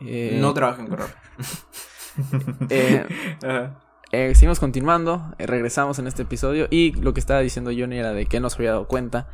Eh, 0.00 0.36
No 0.40 0.52
trabajen 0.54 0.86
con 0.88 0.98
eh, 2.70 3.06
eh, 4.12 4.34
seguimos 4.34 4.60
continuando, 4.60 5.32
eh, 5.38 5.46
regresamos 5.46 5.98
en 5.98 6.06
este 6.06 6.22
episodio 6.22 6.66
y 6.70 6.92
lo 6.92 7.14
que 7.14 7.20
estaba 7.20 7.40
diciendo 7.40 7.70
Johnny 7.76 7.98
era 7.98 8.12
de 8.12 8.26
que 8.26 8.40
no 8.40 8.50
se 8.50 8.56
había 8.56 8.72
dado 8.72 8.86
cuenta. 8.88 9.28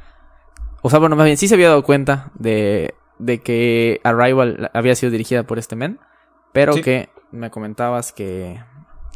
O 0.83 0.91
sea, 0.91 0.99
bueno, 0.99 1.17
más 1.17 1.25
bien 1.25 1.37
sí 1.37 1.49
se 1.49 1.55
había 1.55 1.69
dado 1.69 1.83
cuenta 1.83 2.31
de, 2.35 2.95
de 3.19 3.41
que 3.41 4.01
Arrival 4.05 4.71
había 4.75 4.95
sido 4.95 5.11
dirigida 5.11 5.43
por 5.45 5.59
este 5.59 5.75
men, 5.75 5.99
pero 6.53 6.75
Sí. 6.75 6.83
que 6.83 7.09
me 7.33 7.51
comentabas 7.51 8.13
que, 8.13 8.61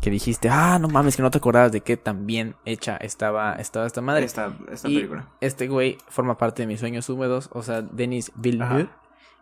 que 0.02 0.10
dijiste, 0.10 0.50
ah, 0.50 0.78
no 0.80 0.88
mames, 0.88 1.16
que 1.16 1.22
no 1.22 1.30
te 1.30 1.38
acordabas 1.38 1.72
de 1.72 1.80
qué 1.80 1.96
tan 1.96 2.26
bien 2.26 2.56
hecha 2.66 2.96
estaba, 2.98 3.54
estaba 3.54 3.86
esta 3.86 4.00
madre. 4.02 4.24
esta, 4.26 4.52
esta 4.70 4.88
Y 4.88 4.96
película. 4.96 5.28
este 5.40 5.68
güey 5.68 5.96
forma 6.08 6.36
parte 6.36 6.62
de 6.62 6.66
mis 6.66 6.80
sueños 6.80 7.08
húmedos, 7.08 7.48
o 7.52 7.62
sea, 7.62 7.80
Denis 7.82 8.32
Villeneuve 8.34 8.82
Ajá. 8.82 8.96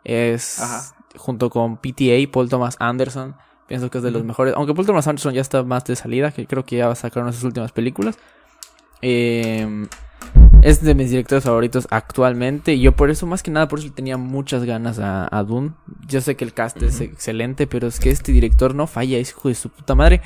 es 0.04 0.60
Ajá. 0.60 0.94
junto 1.16 1.50
con 1.50 1.78
PTA, 1.78 2.30
Paul 2.30 2.48
Thomas 2.50 2.76
Anderson, 2.78 3.34
pienso 3.66 3.90
que 3.90 3.98
es 3.98 4.04
de 4.04 4.10
los 4.10 4.22
mejores, 4.22 4.54
aunque 4.54 4.74
Paul 4.74 4.86
Thomas 4.86 5.08
Anderson 5.08 5.32
ya 5.34 5.40
está 5.40 5.62
más 5.64 5.82
de 5.84 5.96
salida, 5.96 6.30
que 6.30 6.46
creo 6.46 6.64
que 6.64 6.76
ya 6.76 6.86
va 6.86 6.92
a 6.92 6.96
sacar 6.96 7.22
una 7.22 7.30
de 7.32 7.36
sus 7.36 7.44
últimas 7.44 7.72
películas. 7.72 8.18
Eh, 9.02 9.86
es 10.62 10.82
de 10.82 10.94
mis 10.94 11.08
directores 11.10 11.44
favoritos 11.44 11.88
actualmente 11.90 12.74
y 12.74 12.80
yo 12.82 12.92
por 12.94 13.08
eso, 13.08 13.26
más 13.26 13.42
que 13.42 13.50
nada, 13.50 13.66
por 13.66 13.78
eso 13.78 13.90
tenía 13.94 14.18
muchas 14.18 14.64
ganas 14.64 14.98
a, 14.98 15.26
a 15.34 15.42
Dune. 15.42 15.72
Yo 16.06 16.20
sé 16.20 16.36
que 16.36 16.44
el 16.44 16.52
cast 16.52 16.82
es 16.82 17.00
excelente, 17.00 17.66
pero 17.66 17.86
es 17.88 17.98
que 17.98 18.10
este 18.10 18.30
director 18.32 18.74
no 18.74 18.86
falla, 18.86 19.16
es 19.16 19.30
hijo 19.30 19.48
de 19.48 19.54
su 19.54 19.70
puta 19.70 19.94
madre. 19.94 20.20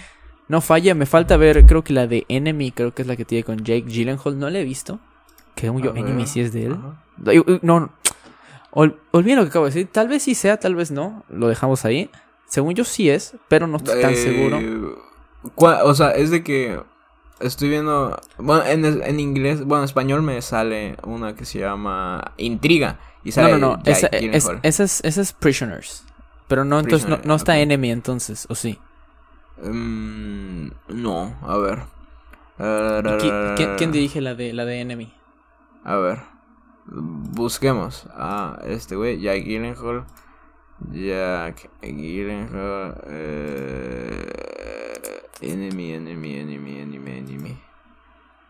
No 0.48 0.60
falla, 0.60 0.94
me 0.94 1.06
falta 1.06 1.36
ver, 1.36 1.64
creo 1.66 1.82
que 1.82 1.92
la 1.92 2.06
de 2.06 2.26
Enemy, 2.28 2.72
creo 2.72 2.94
que 2.94 3.02
es 3.02 3.08
la 3.08 3.16
que 3.16 3.24
tiene 3.24 3.44
con 3.44 3.58
Jake 3.58 3.84
Gyllenhaal, 3.86 4.38
no 4.38 4.50
la 4.50 4.58
he 4.58 4.64
visto. 4.64 5.00
Que 5.54 5.66
yo, 5.68 5.74
ver, 5.74 5.96
Enemy 5.96 6.26
sí 6.26 6.40
es 6.40 6.52
de 6.52 6.66
él. 6.66 6.76
No, 7.62 7.80
no. 7.80 7.92
Ol- 8.72 8.98
olviden 9.12 9.36
lo 9.38 9.44
que 9.44 9.50
acabo 9.50 9.64
de 9.66 9.70
decir. 9.72 9.88
Tal 9.90 10.08
vez 10.08 10.24
sí 10.24 10.34
sea, 10.34 10.58
tal 10.58 10.74
vez 10.74 10.90
no. 10.90 11.24
Lo 11.28 11.48
dejamos 11.48 11.84
ahí. 11.84 12.10
Según 12.48 12.74
yo 12.74 12.84
sí 12.84 13.08
es, 13.08 13.36
pero 13.48 13.66
no 13.66 13.76
estoy 13.78 14.00
tan 14.02 14.12
Eh, 14.12 14.16
seguro. 14.16 14.58
cua- 15.56 15.80
O 15.84 15.94
sea, 15.94 16.10
es 16.10 16.30
de 16.30 16.42
que 16.42 16.80
estoy 17.40 17.68
viendo. 17.68 18.20
Bueno, 18.38 18.64
en, 18.66 18.84
en 18.84 19.20
inglés, 19.20 19.64
bueno, 19.64 19.82
en 19.82 19.84
español 19.84 20.22
me 20.22 20.42
sale 20.42 20.96
una 21.04 21.34
que 21.36 21.44
se 21.44 21.60
llama 21.60 22.32
Intriga. 22.36 22.98
Y 23.22 23.28
No, 23.28 23.34
sale 23.34 23.52
no, 23.52 23.58
no. 23.58 23.76
Jake 23.78 23.90
Esa, 23.92 24.06
es, 24.08 24.20
Gyllenhaal. 24.20 24.60
esa, 24.62 24.82
es, 24.84 25.00
esa 25.04 25.20
es 25.22 25.32
Prisoners. 25.32 26.04
Pero 26.48 26.64
no, 26.64 26.80
entonces 26.80 27.08
no, 27.08 27.18
no 27.24 27.36
está. 27.36 27.56
Enemy 27.58 27.90
entonces, 27.92 28.46
¿o 28.50 28.54
sí? 28.54 28.78
Mm, 29.62 30.68
no, 30.88 31.36
a 31.42 31.56
ver. 31.58 31.78
¿Y 32.58 32.62
qui- 32.62 33.54
¿Quién, 33.56 33.76
quién 33.76 33.92
dirige 33.92 34.20
la 34.20 34.34
de, 34.34 34.52
la 34.52 34.64
de 34.64 34.80
Enemy? 34.80 35.12
A 35.84 35.96
ver. 35.96 36.20
Busquemos. 36.86 38.06
Ah, 38.14 38.58
este 38.64 38.94
güey, 38.96 39.20
Jack 39.20 39.42
Gyllenhaal. 39.44 40.04
Jack 40.92 41.70
Gyllenhaal. 41.82 43.00
Eh, 43.06 44.28
enemy, 45.40 45.92
enemy, 45.94 46.36
enemy, 46.38 46.78
enemy, 46.80 47.10
enemy. 47.18 47.58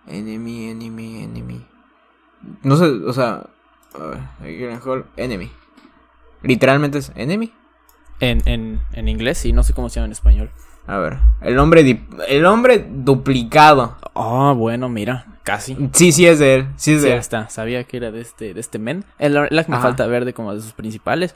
Enemy, 0.06 0.70
enemy, 0.70 1.22
enemy. 1.24 1.66
No 2.62 2.76
sé, 2.76 2.84
o 2.86 3.12
sea, 3.12 3.46
Gyllenhaal, 4.40 5.06
Enemy. 5.16 5.50
Literalmente 6.42 6.98
es 6.98 7.10
Enemy. 7.14 7.52
En, 8.20 8.42
en, 8.46 8.80
en 8.92 9.08
inglés 9.08 9.44
y 9.46 9.52
no 9.52 9.62
sé 9.62 9.72
cómo 9.72 9.88
se 9.88 9.96
llama 9.96 10.06
en 10.06 10.12
español. 10.12 10.50
A 10.86 10.98
ver, 10.98 11.18
el 11.40 11.58
hombre, 11.58 12.02
el 12.28 12.44
hombre 12.46 12.86
duplicado. 12.90 13.96
Ah, 14.14 14.52
bueno, 14.56 14.88
mira, 14.88 15.26
casi. 15.42 15.76
Sí, 15.92 16.12
sí 16.12 16.26
es 16.26 16.38
de 16.38 16.54
él, 16.56 16.68
sí 16.76 16.92
es 16.92 16.98
Sí, 17.00 17.04
de 17.04 17.08
ya 17.08 17.14
él. 17.14 17.20
está. 17.20 17.48
Sabía 17.48 17.84
que 17.84 17.96
era 17.96 18.10
de 18.10 18.20
este, 18.20 18.52
de 18.54 18.60
este 18.60 18.78
men. 18.78 19.04
Es 19.18 19.30
la, 19.32 19.48
que 19.48 19.70
me 19.70 19.78
falta 19.78 20.06
ver 20.06 20.24
de 20.24 20.34
como 20.34 20.54
de 20.54 20.60
sus 20.60 20.72
principales. 20.74 21.34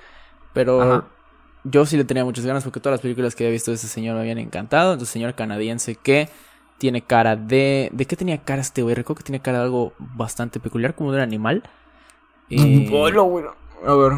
Pero 0.53 0.83
Ajá. 0.83 1.05
yo 1.65 1.87
sí 1.87 1.97
le 1.97 2.05
tenía 2.05 2.25
muchas 2.25 2.45
ganas 2.45 2.63
porque 2.65 2.81
todas 2.81 2.95
las 2.95 3.01
películas 3.01 3.35
que 3.35 3.45
había 3.45 3.53
visto 3.53 3.71
de 3.71 3.77
ese 3.77 3.89
señor 3.89 4.15
me 4.17 4.21
habían 4.21 4.39
encantado. 4.39 4.93
Entonces, 4.93 5.13
señor 5.13 5.35
canadiense 5.35 5.95
que 5.95 6.29
tiene 6.77 7.01
cara 7.03 7.35
de. 7.37 7.89
¿De 7.93 8.05
qué 8.05 8.17
tenía 8.17 8.39
cara 8.43 8.61
este 8.61 8.83
güey? 8.83 8.95
Recuerdo 8.95 9.19
que 9.19 9.25
tenía 9.25 9.41
cara 9.43 9.59
de 9.59 9.65
algo 9.65 9.95
bastante 9.99 10.61
peculiar, 10.61 10.95
como 10.95 11.11
de 11.13 11.19
un 11.19 11.23
animal. 11.23 11.63
Eh, 12.51 12.89
Hola, 12.93 13.23
güey. 13.23 13.45
A 13.87 13.95
ver. 13.95 14.13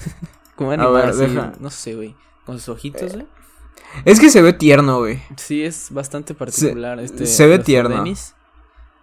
como 0.56 0.70
un 0.70 0.80
A 0.80 0.84
animal 0.84 1.02
ver, 1.02 1.10
así, 1.10 1.20
deja. 1.20 1.52
No 1.60 1.68
sé, 1.70 1.94
güey. 1.94 2.14
Con 2.46 2.58
sus 2.58 2.70
ojitos, 2.70 3.12
güey. 3.14 3.26
Es 4.04 4.20
que 4.20 4.30
se 4.30 4.42
ve 4.42 4.52
tierno, 4.52 4.98
güey. 5.00 5.20
Sí, 5.36 5.62
es 5.64 5.88
bastante 5.90 6.34
particular 6.34 6.98
este. 7.00 7.26
se 7.26 7.46
ve 7.46 7.58
tierno. 7.58 7.96
Dennis. 7.96 8.34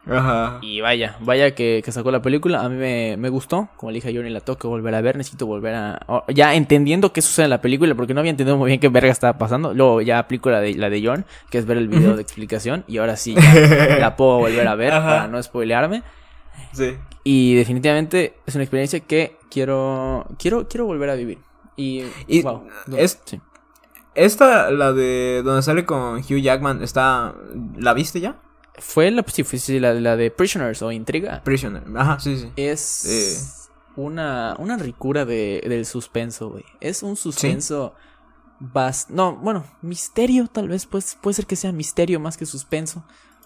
Ajá. 0.10 0.60
Y 0.62 0.80
vaya, 0.80 1.18
vaya 1.20 1.54
que, 1.54 1.82
que 1.84 1.92
sacó 1.92 2.12
la 2.12 2.22
película. 2.22 2.62
A 2.62 2.70
mí 2.70 2.78
me, 2.78 3.18
me 3.18 3.28
gustó. 3.28 3.68
Como 3.76 3.92
le 3.92 3.96
dije 3.96 4.10
a 4.10 4.14
Johnny, 4.14 4.30
la 4.30 4.40
tengo 4.40 4.58
que 4.58 4.68
volver 4.68 4.96
a 4.96 5.02
ver. 5.02 5.18
Necesito 5.18 5.46
volver 5.46 5.76
a. 5.76 6.00
ya 6.34 6.56
entendiendo 6.56 7.12
qué 7.12 7.22
sucede 7.22 7.44
en 7.46 7.50
la 7.50 7.60
película, 7.62 7.94
porque 7.94 8.14
no 8.14 8.22
había 8.22 8.30
entendido 8.32 8.56
muy 8.58 8.68
bien 8.68 8.80
qué 8.80 8.88
verga 8.88 9.12
estaba 9.12 9.38
pasando. 9.38 9.74
Luego 9.74 10.00
ya 10.02 10.20
aplico 10.20 10.50
la 10.50 10.62
de, 10.62 10.76
la 10.76 10.90
de 10.90 11.06
John, 11.06 11.26
que 11.50 11.58
es 11.58 11.66
ver 11.66 11.78
el 11.78 11.90
video 11.90 12.16
de 12.16 12.22
explicación. 12.22 12.86
Y 12.88 13.00
ahora 13.00 13.18
sí 13.18 13.36
ya 13.36 13.98
la 14.00 14.16
puedo 14.16 14.38
volver 14.38 14.66
a 14.68 14.76
ver 14.76 14.94
Ajá. 14.94 15.06
para 15.08 15.28
no 15.28 15.44
spoilearme. 15.44 16.04
Sí. 16.72 16.96
Y 17.26 17.56
definitivamente 17.56 18.36
es 18.46 18.56
una 18.56 18.64
experiencia 18.64 19.02
que 19.02 19.36
quiero. 19.52 20.26
Quiero, 20.40 20.70
quiero 20.70 20.86
volver 20.86 21.10
a 21.10 21.16
vivir. 21.16 21.40
Y. 21.76 22.04
Y 22.28 22.44
wow. 22.44 22.64
es- 22.98 23.20
sí. 23.26 23.42
Esta, 24.18 24.72
la 24.72 24.94
de 24.94 25.42
donde 25.46 25.62
sale 25.62 25.86
con 25.86 26.18
Hugh 26.18 26.42
Jackman, 26.42 26.82
está. 26.84 27.36
¿La 27.78 27.94
viste 27.94 28.20
ya? 28.20 28.42
Fue 28.80 29.10
la, 29.12 29.24
sí, 29.28 29.44
fue, 29.44 29.60
sí, 29.60 29.80
la, 29.80 29.94
la 29.94 30.16
de 30.16 30.32
Prisoners 30.32 30.82
o 30.82 30.92
Intriga. 30.92 31.42
Prisoner. 31.44 31.84
Ajá, 31.96 32.20
sí, 32.20 32.38
sí. 32.38 32.52
Es 32.56 33.06
Eh. 33.06 33.70
una, 33.96 34.56
una 34.60 34.78
ricura 34.78 35.24
de, 35.26 35.64
del 35.68 35.86
suspenso, 35.86 36.50
güey. 36.50 36.64
Es 36.80 37.04
un 37.04 37.16
suspenso 37.16 37.94
bas- 38.60 39.08
No, 39.10 39.36
bueno, 39.38 39.66
misterio 39.82 40.48
tal 40.48 40.68
vez. 40.68 40.86
Pues, 40.86 41.18
puede 41.22 41.36
ser 41.36 41.46
que 41.46 41.56
sea 41.56 41.72
misterio 41.72 42.20
más 42.20 42.38
que 42.38 42.46
suspenso. 42.46 43.04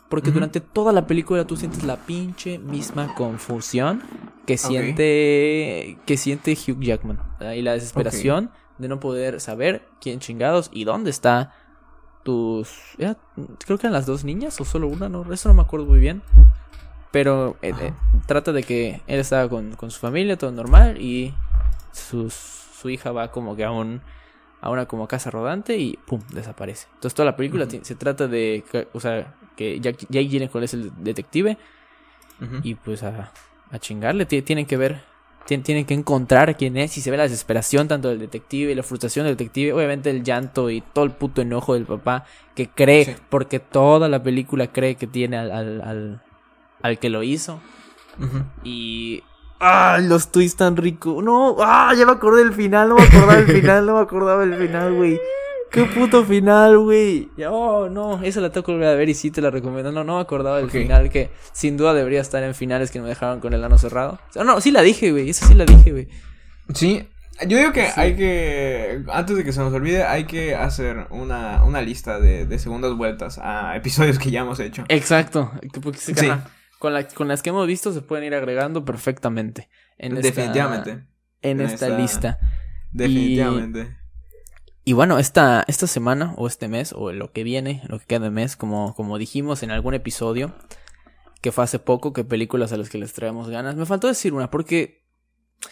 Porque 0.09 0.32
durante 0.32 0.59
toda 0.59 0.91
la 0.91 1.07
película 1.07 1.47
tú 1.47 1.55
sientes 1.55 1.84
la 1.86 1.95
pinche 1.95 2.59
misma 2.59 3.15
confusión 3.15 4.01
que 4.45 4.57
siente, 4.57 5.97
que 6.05 6.17
siente 6.17 6.51
Hugh 6.53 6.82
Jackman. 6.82 7.17
¿verdad? 7.39 7.53
Y 7.53 7.61
la 7.61 7.74
desesperación 7.74 8.51
de 8.78 8.88
no 8.88 8.99
poder 8.99 9.39
saber 9.41 9.88
quién 9.99 10.19
chingados 10.19 10.69
y 10.74 10.84
dónde 10.84 11.09
está 11.09 11.53
tus... 12.24 12.69
era- 12.97 13.17
creo 13.65 13.78
que 13.78 13.88
eran 13.88 13.93
las 13.93 14.05
dos 14.05 14.24
niñas 14.24 14.59
o 14.61 14.65
solo 14.65 14.88
una, 14.88 15.09
no, 15.09 15.32
eso 15.34 15.49
no 15.49 15.55
me 15.55 15.61
acuerdo 15.61 15.86
muy 15.86 15.99
bien. 15.99 16.22
Pero 17.11 17.57
eh, 17.61 17.74
eh, 17.80 17.93
trata 18.26 18.51
de 18.53 18.63
que 18.63 19.01
él 19.07 19.19
estaba 19.19 19.49
con, 19.49 19.76
con 19.76 19.91
su 19.91 19.99
familia, 19.99 20.38
todo 20.38 20.51
normal, 20.51 21.01
y 21.01 21.34
sus- 21.91 22.34
su 22.34 22.89
hija 22.89 23.11
va 23.11 23.32
como 23.32 23.55
que 23.55 23.63
a 23.65 23.72
un 23.72 24.01
a 24.63 24.69
una 24.69 24.86
como 24.86 25.07
casa 25.07 25.32
rodante 25.32 25.76
y 25.78 25.97
pum, 26.05 26.22
desaparece. 26.32 26.88
Entonces 26.93 27.15
toda 27.15 27.26
la 27.32 27.36
película 27.36 27.65
se 27.82 27.95
trata 27.95 28.28
de, 28.28 28.63
o 28.93 28.99
sea, 28.99 29.34
que 29.55 29.80
Jack, 29.80 30.01
Jake 30.09 30.28
Gyllenhaal 30.28 30.63
es 30.63 30.76
el 30.76 30.91
detective 31.03 31.57
y 32.63 32.76
pues 32.76 33.01
a, 33.01 33.32
a 33.72 33.80
chingarle, 33.80 34.28
ti- 34.28 34.43
tienen 34.43 34.67
que 34.67 34.78
ver, 34.78 35.01
tienen 35.46 35.86
que 35.86 35.94
encontrar 35.94 36.56
quién 36.56 36.78
es 36.78 36.98
y 36.98 37.02
se 37.02 37.12
ve 37.12 37.18
la 37.18 37.24
desesperación 37.24 37.88
tanto 37.88 38.08
del 38.10 38.20
detective 38.20 38.72
y 38.72 38.76
la 38.76 38.84
frustración 38.84 39.26
del 39.26 39.36
detective, 39.36 39.74
obviamente 39.74 40.10
el 40.10 40.24
llanto 40.24 40.70
y 40.70 40.82
todo 40.82 41.04
el 41.06 41.12
puto 41.12 41.42
enojo 41.42 41.74
del 41.74 41.86
papá 41.86 42.26
que 42.56 42.70
cree, 42.70 43.06
Sí. 43.06 43.16
porque 43.30 43.60
toda 43.60 44.08
la 44.08 44.24
película 44.24 44.68
cree 44.68 44.96
que 44.96 45.08
tiene 45.08 45.38
al, 45.38 45.52
al, 45.52 45.82
al, 45.82 46.22
al 46.82 47.00
que 47.00 47.10
lo 47.10 47.24
hizo. 47.24 47.60
Y. 48.64 49.24
¡Ah! 49.60 50.00
Los 50.02 50.32
twists 50.32 50.58
tan 50.58 50.76
ricos. 50.78 51.24
No, 51.24 51.56
¡ah! 51.60 51.94
Ya 51.98 52.06
me 52.06 52.12
acordé 52.14 52.44
del 52.44 52.54
final. 52.54 52.89
No 52.89 52.96
me 52.96 53.04
acordaba 53.04 53.36
del 53.36 53.48
final. 53.48 53.86
No 53.86 53.96
me 53.96 54.02
acordaba 54.02 54.46
del 54.46 54.56
final, 54.56 54.94
güey. 54.94 55.20
¡Qué 55.72 55.84
puto 55.86 56.26
final, 56.26 56.78
güey! 56.80 57.30
Oh, 57.49 57.88
no. 57.89 58.22
Esa 58.24 58.41
la 58.41 58.49
tengo 58.51 58.65
que 58.65 58.72
volver 58.74 58.89
a 58.89 58.93
ver 58.95 59.07
y 59.09 59.13
sí 59.13 59.32
te 59.32 59.41
la 59.41 59.49
recomiendo. 59.51 59.91
No, 59.91 60.03
no 60.03 60.15
me 60.15 60.22
acordaba 60.22 60.57
del 60.57 60.69
final. 60.69 61.09
Que 61.09 61.30
sin 61.53 61.78
duda 61.78 61.93
debería 61.93 62.19
estar 62.22 62.43
en 62.43 62.53
finales 62.53 62.91
que 62.91 62.99
me 63.01 63.07
dejaron 63.07 63.39
con 63.39 63.53
el 63.53 63.63
ano 63.63 63.78
cerrado. 63.78 64.19
O 64.30 64.34
sea, 64.34 64.43
no, 64.43 64.59
sí 64.59 64.72
la 64.72 64.82
dije, 64.82 65.11
güey. 65.11 65.30
Esa 65.30 65.47
sí 65.47 65.53
la 65.53 65.65
dije, 65.65 65.91
güey. 65.91 66.09
Sí, 66.74 67.07
yo 67.47 67.57
digo 67.57 67.72
que 67.72 67.88
hay 67.95 68.15
que, 68.15 69.03
antes 69.11 69.38
de 69.38 69.43
que 69.45 69.53
se 69.53 69.59
nos 69.61 69.74
olvide, 69.74 70.03
hay 70.03 70.26
que 70.26 70.55
hacer 70.55 71.07
una, 71.09 71.63
una 71.63 71.82
lista 71.82 72.19
de, 72.19 72.45
de 72.45 72.59
segundas 72.59 72.93
vueltas 72.95 73.39
a 73.41 73.76
episodios 73.78 74.19
que 74.19 74.30
ya 74.30 74.41
hemos 74.41 74.59
hecho. 74.59 74.84
Exacto. 74.89 75.51
que- 75.74 75.80
porque 75.80 75.99
se- 75.99 76.13
Sí. 76.15 76.30
Con, 76.80 76.93
la- 76.93 77.07
con 77.07 77.28
las 77.28 77.41
que 77.41 77.49
hemos 77.51 77.65
visto 77.67 77.93
se 77.93 78.01
pueden 78.01 78.26
ir 78.26 78.36
agregando 78.36 78.84
perfectamente. 78.84 79.69
En 79.97 80.17
esta- 80.17 80.28
Definitivamente, 80.28 80.91
En 81.41 81.59
En 81.59 81.61
esta, 81.61 81.88
esta- 81.88 81.97
lista. 81.97 82.39
definitivamente. 82.91 83.80
Y 83.97 84.01
bueno, 84.88 85.20
esta, 85.20 85.64
esta 85.68 85.88
semana 85.88 86.34
o 86.38 86.48
este 86.48 86.68
mes 86.68 86.94
o 86.94 87.12
lo 87.12 87.32
que 87.32 87.44
viene, 87.44 87.82
lo 87.88 88.00
que 88.00 88.06
queda 88.06 88.20
de 88.26 88.32
mes, 88.32 88.56
como, 88.56 88.94
como 88.96 89.18
dijimos 89.18 89.64
en 89.64 89.72
algún 89.72 89.94
episodio 89.94 90.54
que 91.42 91.52
fue 91.52 91.64
hace 91.64 91.80
poco, 91.80 92.14
que 92.14 92.24
películas 92.24 92.72
a 92.72 92.78
las 92.78 92.90
que 92.90 92.98
les 93.00 93.14
traemos 93.14 93.50
ganas. 93.50 93.76
Me 93.76 93.86
faltó 93.86 94.08
decir 94.08 94.34
una 94.34 94.52
porque 94.52 95.06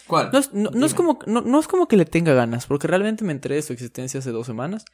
¿Cuál? 0.06 0.30
no 0.32 0.38
es, 0.38 0.52
no, 0.52 0.70
no 0.70 0.86
es 0.86 0.94
como, 0.94 1.18
no, 1.26 1.42
no 1.42 1.60
es 1.60 1.68
como 1.68 1.86
que 1.86 1.96
le 1.96 2.04
tenga 2.04 2.32
ganas, 2.34 2.66
porque 2.66 2.88
realmente 2.88 3.24
me 3.24 3.32
enteré 3.32 3.54
de 3.56 3.62
su 3.62 3.72
existencia 3.72 4.18
hace 4.18 4.30
dos 4.32 4.46
semanas. 4.46 4.84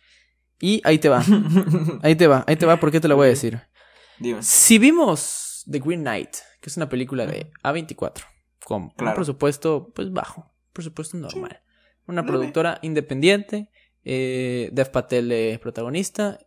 Y 0.60 0.80
ahí 0.84 0.98
te 0.98 1.08
va, 1.08 1.22
ahí 2.02 2.14
te 2.16 2.26
va, 2.26 2.44
ahí 2.46 2.56
te 2.56 2.66
va, 2.66 2.78
¿por 2.78 2.90
qué 2.90 3.00
te 3.00 3.08
la 3.08 3.14
voy 3.14 3.26
a 3.26 3.30
decir? 3.30 3.60
Dime. 4.18 4.42
Si 4.42 4.78
vimos 4.78 5.64
The 5.70 5.78
Green 5.78 6.00
Knight, 6.00 6.36
que 6.60 6.68
es 6.70 6.76
una 6.76 6.88
película 6.88 7.26
de 7.26 7.50
A24, 7.62 8.22
con 8.64 8.82
un 8.84 8.90
Claro. 8.90 9.14
presupuesto 9.16 9.92
pues 9.94 10.12
bajo, 10.12 10.50
presupuesto 10.72 11.16
normal. 11.18 11.60
Una 12.06 12.24
productora 12.24 12.78
independiente, 12.82 13.70
eh, 14.08 14.70
Dev 14.72 14.90
Patel 14.92 15.28
de 15.28 15.58
protagonista 15.60 16.38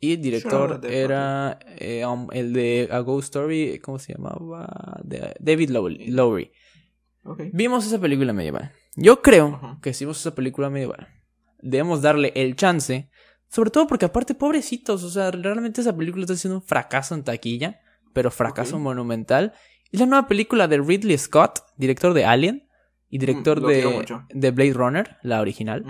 y 0.00 0.14
el 0.14 0.22
director 0.22 0.80
Sure, 0.82 0.98
era 1.02 1.58
eh, 1.78 2.06
um, 2.06 2.26
el 2.32 2.52
de 2.54 2.88
A 2.90 3.00
Ghost 3.00 3.24
Story, 3.26 3.78
¿cómo 3.80 3.98
se 3.98 4.14
llamaba? 4.14 4.98
De- 5.04 5.34
David 5.38 5.68
Low- 5.70 5.88
Lowry. 6.08 6.50
Vimos 7.52 7.86
esa 7.86 8.00
película 8.00 8.32
medieval. 8.32 8.72
Yo 8.96 9.20
creo 9.22 9.78
que 9.82 9.92
si 9.94 10.04
vimos 10.04 10.18
esa 10.20 10.34
película 10.34 10.70
medieval, 10.70 11.06
debemos 11.60 12.00
darle 12.02 12.32
el 12.34 12.56
chance, 12.56 13.10
sobre 13.48 13.70
todo 13.70 13.86
porque 13.86 14.06
aparte 14.06 14.34
pobrecitos, 14.34 15.04
o 15.04 15.10
sea, 15.10 15.30
realmente 15.30 15.82
esa 15.82 15.94
película 15.96 16.22
está 16.24 16.34
siendo 16.36 16.56
un 16.58 16.62
fracaso 16.64 17.14
en 17.14 17.22
taquilla, 17.24 17.80
pero 18.12 18.30
fracaso 18.30 18.78
monumental. 18.78 19.52
Y 19.90 19.98
la 19.98 20.06
nueva 20.06 20.26
película 20.26 20.66
de 20.66 20.78
Ridley 20.78 21.16
Scott, 21.18 21.60
director 21.76 22.14
de 22.14 22.24
Alien 22.24 22.66
y 23.08 23.18
director 23.18 23.60
Mm, 23.60 23.66
de, 23.66 23.82
de 24.30 24.50
Blade 24.50 24.72
Runner, 24.72 25.16
la 25.22 25.40
original. 25.42 25.84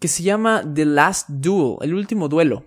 Que 0.00 0.08
se 0.08 0.22
llama 0.22 0.62
The 0.74 0.84
Last 0.84 1.28
Duel, 1.28 1.76
el 1.82 1.94
último 1.94 2.28
duelo. 2.28 2.64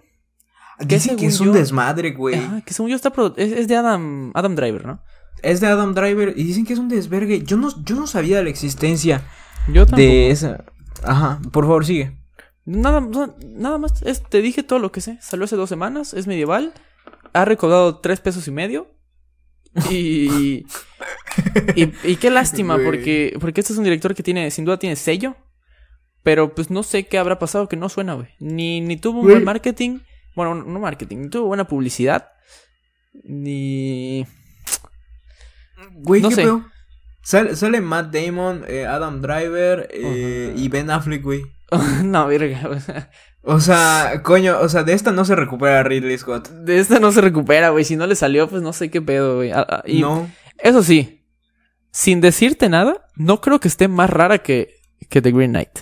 Que 0.79 0.95
Dicen 0.95 1.15
que 1.15 1.27
es 1.27 1.39
un 1.39 1.47
yo- 1.47 1.53
desmadre, 1.53 2.11
güey. 2.11 2.35
Ajá, 2.35 2.61
que 2.61 2.73
según 2.73 2.89
yo 2.89 2.95
está 2.95 3.13
es, 3.37 3.51
es 3.51 3.67
de 3.67 3.75
Adam, 3.75 4.31
Adam 4.33 4.55
Driver, 4.55 4.85
¿no? 4.85 5.01
Es 5.43 5.59
de 5.61 5.67
Adam 5.67 5.93
Driver 5.93 6.33
y 6.35 6.43
dicen 6.43 6.65
que 6.65 6.73
es 6.73 6.79
un 6.79 6.89
desvergue. 6.89 7.43
Yo 7.43 7.57
no, 7.57 7.69
yo 7.83 7.95
no 7.95 8.07
sabía 8.07 8.37
de 8.37 8.43
la 8.43 8.49
existencia 8.49 9.23
Yo 9.67 9.85
tampoco. 9.85 10.01
de 10.01 10.31
esa. 10.31 10.65
Ajá, 11.03 11.39
por 11.51 11.65
favor, 11.65 11.85
sigue. 11.85 12.17
Nada, 12.65 12.99
nada 13.45 13.77
más, 13.77 14.01
es- 14.03 14.23
te 14.27 14.41
dije 14.41 14.63
todo 14.63 14.79
lo 14.79 14.91
que 14.91 15.01
sé. 15.01 15.17
Salió 15.21 15.45
hace 15.45 15.55
dos 15.55 15.69
semanas, 15.69 16.13
es 16.13 16.25
medieval. 16.27 16.73
Ha 17.33 17.45
recaudado 17.45 17.99
tres 17.99 18.19
pesos 18.19 18.47
y 18.47 18.51
medio. 18.51 18.87
Y, 19.89 20.65
y, 21.75 21.93
y 22.03 22.15
qué 22.17 22.29
lástima, 22.29 22.77
porque, 22.83 23.37
porque 23.39 23.61
este 23.61 23.73
es 23.73 23.77
un 23.79 23.83
director 23.85 24.13
que 24.15 24.23
tiene, 24.23 24.49
sin 24.51 24.65
duda 24.65 24.77
tiene 24.79 24.95
sello. 24.95 25.35
Pero 26.23 26.53
pues 26.53 26.69
no 26.69 26.83
sé 26.83 27.05
qué 27.07 27.17
habrá 27.17 27.39
pasado 27.39 27.67
que 27.67 27.75
no 27.77 27.89
suena, 27.89 28.13
güey. 28.13 28.27
Ni, 28.39 28.79
ni 28.81 28.97
tuvo 28.97 29.21
un 29.21 29.27
buen 29.27 29.43
marketing. 29.43 29.99
Bueno, 30.35 30.55
no 30.55 30.79
marketing, 30.79 31.17
ni 31.17 31.29
tuvo 31.29 31.47
buena 31.47 31.67
publicidad. 31.67 32.29
Ni. 33.23 34.25
Güey, 35.93 36.21
No 36.21 36.29
¿qué 36.29 36.35
sé. 36.35 36.41
pedo? 36.43 36.65
Sale, 37.23 37.55
sale 37.55 37.81
Matt 37.81 38.13
Damon, 38.13 38.63
eh, 38.67 38.85
Adam 38.85 39.21
Driver 39.21 39.87
eh, 39.91 40.53
y 40.55 40.67
Ben 40.69 40.89
Affleck, 40.89 41.23
güey. 41.23 41.43
no, 42.03 42.27
verga. 42.27 42.67
o 42.69 42.79
sea, 42.79 43.09
O 43.43 43.59
sea, 43.59 44.21
coño, 44.23 44.59
o 44.59 44.69
sea, 44.69 44.83
de 44.83 44.93
esta 44.93 45.11
no 45.11 45.25
se 45.25 45.35
recupera 45.35 45.83
Ridley 45.83 46.17
Scott. 46.17 46.49
De 46.49 46.79
esta 46.79 46.99
no 46.99 47.11
se 47.11 47.21
recupera, 47.21 47.69
güey. 47.69 47.83
Si 47.85 47.95
no 47.95 48.05
le 48.07 48.15
salió, 48.15 48.47
pues 48.47 48.61
no 48.61 48.73
sé 48.73 48.89
qué 48.89 49.01
pedo, 49.01 49.37
güey. 49.37 49.51
Ah, 49.51 49.65
ah, 49.69 49.83
y- 49.85 50.01
No. 50.01 50.29
Eso 50.59 50.83
sí, 50.83 51.25
sin 51.91 52.21
decirte 52.21 52.69
nada, 52.69 53.07
no 53.15 53.41
creo 53.41 53.59
que 53.59 53.67
esté 53.67 53.87
más 53.87 54.11
rara 54.11 54.39
que, 54.39 54.75
que 55.09 55.21
The 55.23 55.31
Green 55.31 55.51
Knight. 55.51 55.79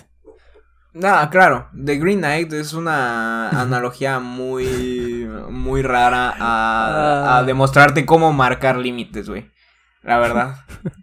Nada, 0.92 1.30
claro. 1.30 1.68
The 1.72 1.96
Green 1.98 2.18
Knight 2.18 2.52
es 2.52 2.72
una 2.72 3.48
analogía 3.60 4.18
muy, 4.18 5.28
muy 5.50 5.82
rara 5.82 6.30
a, 6.30 6.36
Ah. 6.38 7.38
a 7.38 7.42
demostrarte 7.44 8.04
cómo 8.06 8.32
marcar 8.32 8.76
límites, 8.76 9.28
güey. 9.28 9.50
La 10.02 10.18
verdad. 10.18 10.56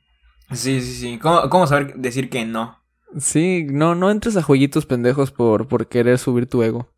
Sí, 0.54 0.80
sí, 0.82 0.94
sí. 0.94 1.20
¿Cómo, 1.22 1.50
cómo 1.50 1.68
saber 1.68 1.96
decir 1.96 2.30
que 2.30 2.46
no? 2.46 2.80
Sí, 3.18 3.68
no, 3.70 3.96
no 3.96 4.10
entres 4.10 4.38
a 4.38 4.42
jueguitos 4.42 4.86
pendejos 4.86 5.30
por, 5.30 5.68
por 5.68 5.90
querer 5.90 6.18
subir 6.20 6.48
tu 6.50 6.64
ego. 6.64 6.90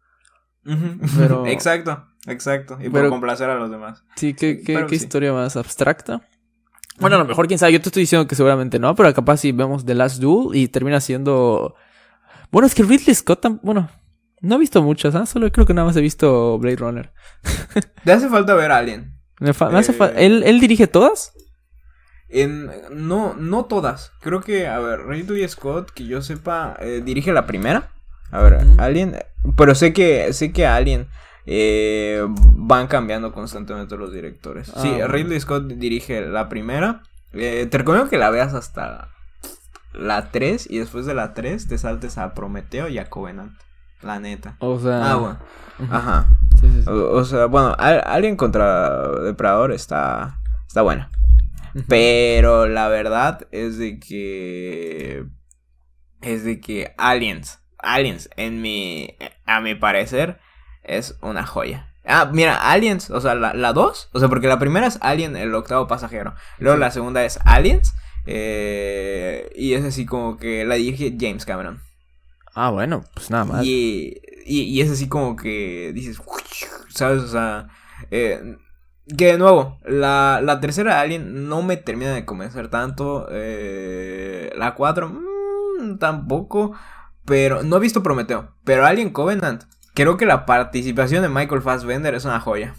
Pero- 1.17 1.47
exacto, 1.47 2.05
exacto. 2.27 2.77
Y 2.79 2.89
por 2.89 3.09
complacer 3.09 3.49
a 3.49 3.55
los 3.55 3.71
demás. 3.71 4.03
Sí, 4.17 4.35
qué, 4.35 4.61
qué, 4.61 4.85
qué 4.85 4.89
sí. 4.99 5.03
historia 5.03 5.33
más 5.33 5.55
abstracta. 5.57 6.21
Bueno, 6.99 7.15
a 7.15 7.19
lo 7.19 7.25
mejor, 7.25 7.47
quién 7.47 7.57
sabe, 7.57 7.71
yo 7.73 7.81
te 7.81 7.89
estoy 7.89 8.03
diciendo 8.03 8.27
que 8.27 8.35
seguramente 8.35 8.77
no, 8.77 8.93
pero 8.93 9.11
capaz 9.15 9.37
si 9.37 9.51
vemos 9.51 9.83
The 9.83 9.95
Last 9.95 10.19
Duel 10.21 10.55
y 10.55 10.67
termina 10.67 10.99
siendo... 11.01 11.73
Bueno, 12.51 12.65
es 12.67 12.73
que 12.75 12.83
Ridley 12.83 13.13
Scott, 13.15 13.45
bueno, 13.61 13.89
no 14.41 14.55
he 14.55 14.59
visto 14.59 14.81
muchas, 14.81 15.15
¿ah? 15.15 15.25
Solo 15.25 15.51
creo 15.51 15.65
que 15.65 15.73
nada 15.73 15.85
más 15.87 15.95
he 15.97 16.01
visto 16.01 16.57
Blade 16.57 16.77
Runner. 16.77 17.11
Te 18.03 18.11
hace 18.11 18.29
falta 18.29 18.53
ver 18.55 18.71
Alien. 18.71 19.13
Me, 19.39 19.53
fa- 19.53 19.69
me 19.69 19.79
hace 19.79 19.93
fa- 19.93 20.09
Eh. 20.09 20.25
¿Él, 20.25 20.43
¿Él 20.45 20.59
dirige 20.59 20.87
todas? 20.87 21.33
En, 22.27 22.69
no, 22.91 23.33
no 23.35 23.65
todas. 23.65 24.11
Creo 24.21 24.41
que, 24.41 24.67
a 24.67 24.79
ver, 24.79 25.05
Ridley 25.07 25.47
Scott, 25.47 25.91
que 25.91 26.05
yo 26.05 26.21
sepa, 26.21 26.75
eh, 26.79 27.01
dirige 27.03 27.31
la 27.33 27.45
primera. 27.47 27.91
A 28.31 28.41
ver, 28.41 28.63
Ujú. 28.65 28.79
Alien. 28.79 29.15
Pero 29.57 29.73
sé 29.75 29.93
que, 29.93 30.31
sé 30.33 30.51
que 30.51 30.67
Alien 30.67 31.07
eh, 31.45 32.23
van 32.27 32.87
cambiando 32.87 33.31
constantemente 33.31 33.97
los 33.97 34.13
directores. 34.13 34.71
Ah, 34.75 34.81
sí, 34.81 34.89
bueno. 34.89 35.07
Ridley 35.07 35.39
Scott 35.39 35.67
dirige 35.67 36.21
la 36.21 36.49
primera. 36.49 37.01
Eh, 37.33 37.67
te 37.69 37.77
recomiendo 37.79 38.09
que 38.09 38.17
la 38.17 38.29
veas 38.29 38.53
hasta 38.53 39.09
la 39.93 40.31
3 40.31 40.67
y 40.69 40.79
después 40.79 41.05
de 41.05 41.13
la 41.13 41.33
3 41.33 41.67
te 41.67 41.77
saltes 41.77 42.17
a 42.17 42.33
Prometeo 42.33 42.87
y 42.87 42.97
a 42.99 43.09
Covenant. 43.09 43.53
La 44.01 44.19
neta. 44.19 44.55
O 44.59 44.79
sea... 44.79 45.11
Ah, 45.11 45.15
bueno. 45.15 45.39
Ajá. 45.91 46.27
Sí, 46.59 46.69
sí, 46.69 46.83
sí. 46.83 46.89
O, 46.89 47.11
o 47.17 47.23
sea, 47.25 47.45
bueno, 47.45 47.75
Al- 47.77 48.03
Alien 48.05 48.35
contra 48.35 49.07
Depredador 49.21 49.71
está, 49.71 50.39
está 50.67 50.81
buena. 50.81 51.09
Ujú. 51.75 51.85
Pero 51.87 52.67
la 52.67 52.87
verdad 52.87 53.47
es 53.51 53.77
de 53.77 53.99
que. 53.99 55.25
Es 56.21 56.43
de 56.43 56.59
que 56.59 56.93
Aliens. 56.97 57.59
Aliens, 57.77 58.29
en 58.37 58.61
mi. 58.61 59.15
A 59.45 59.61
mi 59.61 59.75
parecer, 59.75 60.39
es 60.83 61.17
una 61.21 61.45
joya. 61.45 61.93
Ah, 62.05 62.29
mira, 62.33 62.55
Aliens, 62.71 63.09
o 63.11 63.21
sea, 63.21 63.35
la, 63.35 63.53
la 63.53 63.71
2. 63.73 64.09
O 64.13 64.19
sea, 64.19 64.27
porque 64.29 64.47
la 64.47 64.59
primera 64.59 64.87
es 64.87 64.97
Alien, 65.01 65.35
el 65.35 65.53
octavo 65.53 65.87
pasajero. 65.87 66.33
Luego 66.57 66.77
la 66.77 66.91
segunda 66.91 67.23
es 67.23 67.39
Aliens. 67.45 67.93
Eh, 68.25 69.49
y 69.55 69.73
es 69.73 69.83
así 69.83 70.05
como 70.05 70.37
que 70.37 70.65
la 70.65 70.75
dirige 70.75 71.15
James 71.19 71.45
Cameron. 71.45 71.81
Ah, 72.53 72.69
bueno, 72.71 73.03
pues 73.13 73.29
nada 73.29 73.45
más. 73.45 73.65
Y, 73.65 74.21
y, 74.45 74.61
y 74.61 74.81
es 74.81 74.89
así 74.89 75.07
como 75.07 75.35
que 75.35 75.91
dices, 75.93 76.21
¿sabes? 76.89 77.23
O 77.23 77.27
sea, 77.27 77.67
eh, 78.11 78.57
que 79.17 79.27
de 79.33 79.37
nuevo, 79.37 79.77
la, 79.85 80.41
la 80.43 80.59
tercera 80.59 80.99
Alien 81.01 81.47
no 81.47 81.61
me 81.61 81.77
termina 81.77 82.13
de 82.13 82.25
convencer 82.25 82.69
tanto. 82.69 83.27
eh, 83.31 84.51
la 84.57 84.75
4, 84.75 85.09
mm, 85.09 85.97
tampoco. 85.99 86.73
Pero 87.25 87.63
no 87.63 87.77
he 87.77 87.79
visto 87.79 88.01
Prometeo. 88.03 88.55
Pero 88.63 88.85
Alien 88.85 89.11
Covenant, 89.11 89.63
creo 89.93 90.17
que 90.17 90.25
la 90.25 90.45
participación 90.45 91.21
de 91.21 91.29
Michael 91.29 91.61
Fassbender 91.61 92.15
es 92.15 92.25
una 92.25 92.39
joya. 92.39 92.75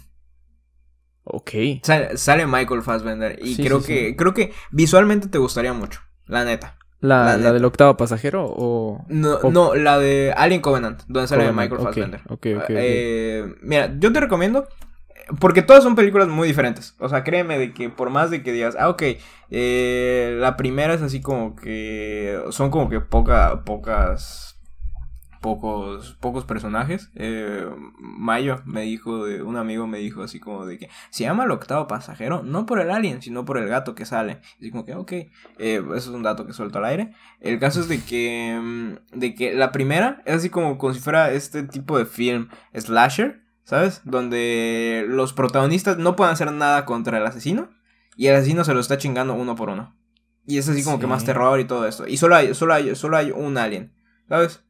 Ok. 1.23 1.51
Sale, 1.83 2.17
sale 2.17 2.45
Michael 2.47 2.81
Fassbender 2.81 3.39
y 3.43 3.55
Sí, 3.55 3.63
creo 3.63 3.79
sí, 3.81 3.87
que 3.87 4.09
sí. 4.09 4.15
creo 4.15 4.33
que 4.33 4.53
visualmente 4.71 5.27
te 5.27 5.37
gustaría 5.37 5.73
mucho, 5.73 6.01
la 6.25 6.43
neta. 6.45 6.77
¿La, 6.99 7.17
La 7.25 7.37
la 7.37 7.37
neta. 7.37 7.53
del 7.53 7.65
octavo 7.65 7.97
pasajero 7.97 8.45
o...? 8.47 9.05
No, 9.09 9.35
O- 9.35 9.51
no, 9.51 9.73
la 9.75 9.97
de 9.97 10.33
Alien 10.37 10.61
Covenant, 10.61 11.01
donde 11.07 11.27
sale 11.27 11.45
Covenant, 11.45 11.57
Michael 11.71 11.81
ok, 11.81 11.85
Fassbender. 11.87 12.21
ok, 12.29 12.47
ok, 12.57 12.63
ok. 12.63 12.69
Eh, 12.69 13.55
mira, 13.61 13.91
yo 13.99 14.13
te 14.13 14.19
recomiendo, 14.19 14.67
porque 15.39 15.61
todas 15.63 15.83
son 15.83 15.95
películas 15.95 16.27
muy 16.27 16.47
diferentes. 16.47 16.95
O 16.99 17.09
sea, 17.09 17.23
créeme 17.23 17.57
de 17.57 17.73
que 17.73 17.89
por 17.89 18.09
más 18.11 18.29
de 18.29 18.43
que 18.43 18.51
digas, 18.51 18.75
ah, 18.79 18.89
ok, 18.89 19.03
eh, 19.49 20.37
la 20.39 20.57
primera 20.57 20.93
es 20.93 21.01
así 21.01 21.21
como 21.21 21.55
que 21.55 22.39
son 22.49 22.69
como 22.71 22.89
que 22.89 22.99
poca, 22.99 23.63
pocas, 23.63 24.50
pocos, 25.41 26.15
pocos 26.21 26.45
personajes. 26.45 27.09
Eh, 27.15 27.67
Mayo 27.97 28.61
me 28.65 28.81
dijo, 28.81 29.25
de, 29.25 29.41
un 29.41 29.57
amigo 29.57 29.87
me 29.87 29.97
dijo 29.97 30.23
así 30.23 30.39
como 30.39 30.65
de 30.65 30.77
que 30.77 30.89
se 31.09 31.23
llama 31.23 31.43
el 31.43 31.51
octavo 31.51 31.87
pasajero, 31.87 32.43
no 32.43 32.65
por 32.65 32.79
el 32.79 32.91
alien, 32.91 33.21
sino 33.21 33.43
por 33.43 33.57
el 33.57 33.67
gato 33.67 33.95
que 33.95 34.05
sale. 34.05 34.39
Así 34.57 34.71
como 34.71 34.85
que, 34.85 34.95
ok, 34.95 35.11
eh, 35.11 35.27
eso 35.57 35.95
es 35.95 36.07
un 36.07 36.23
dato 36.23 36.45
que 36.45 36.53
suelto 36.53 36.77
al 36.77 36.85
aire. 36.85 37.13
El 37.41 37.59
caso 37.59 37.81
es 37.81 37.89
de 37.89 38.01
que, 38.01 38.57
mm, 38.61 39.19
de 39.19 39.35
que 39.35 39.53
la 39.53 39.71
primera 39.71 40.21
es 40.25 40.35
así 40.35 40.49
como, 40.49 40.77
como 40.77 40.93
si 40.93 40.99
fuera 40.99 41.31
este 41.31 41.63
tipo 41.63 41.97
de 41.97 42.05
film 42.05 42.47
slasher, 42.73 43.41
¿sabes? 43.63 44.01
Donde 44.05 45.05
los 45.07 45.33
protagonistas 45.33 45.97
no 45.97 46.15
pueden 46.15 46.33
hacer 46.33 46.51
nada 46.51 46.85
contra 46.85 47.17
el 47.17 47.25
asesino 47.25 47.69
y 48.15 48.27
el 48.27 48.35
asesino 48.35 48.63
se 48.63 48.73
lo 48.73 48.79
está 48.79 48.97
chingando 48.97 49.33
uno 49.33 49.55
por 49.55 49.69
uno. 49.69 49.95
Y 50.45 50.57
es 50.57 50.69
así 50.69 50.83
como 50.83 50.99
que 50.99 51.07
más 51.07 51.23
terror 51.23 51.59
y 51.59 51.65
todo 51.65 51.87
esto. 51.87 52.07
Y 52.07 52.17
solo 52.17 52.35
hay, 52.35 52.53
solo 52.53 52.73
hay, 52.73 52.95
solo 52.95 53.17
hay 53.17 53.31
un 53.31 53.57
alien, 53.57 53.93
¿sabes? 54.27 54.63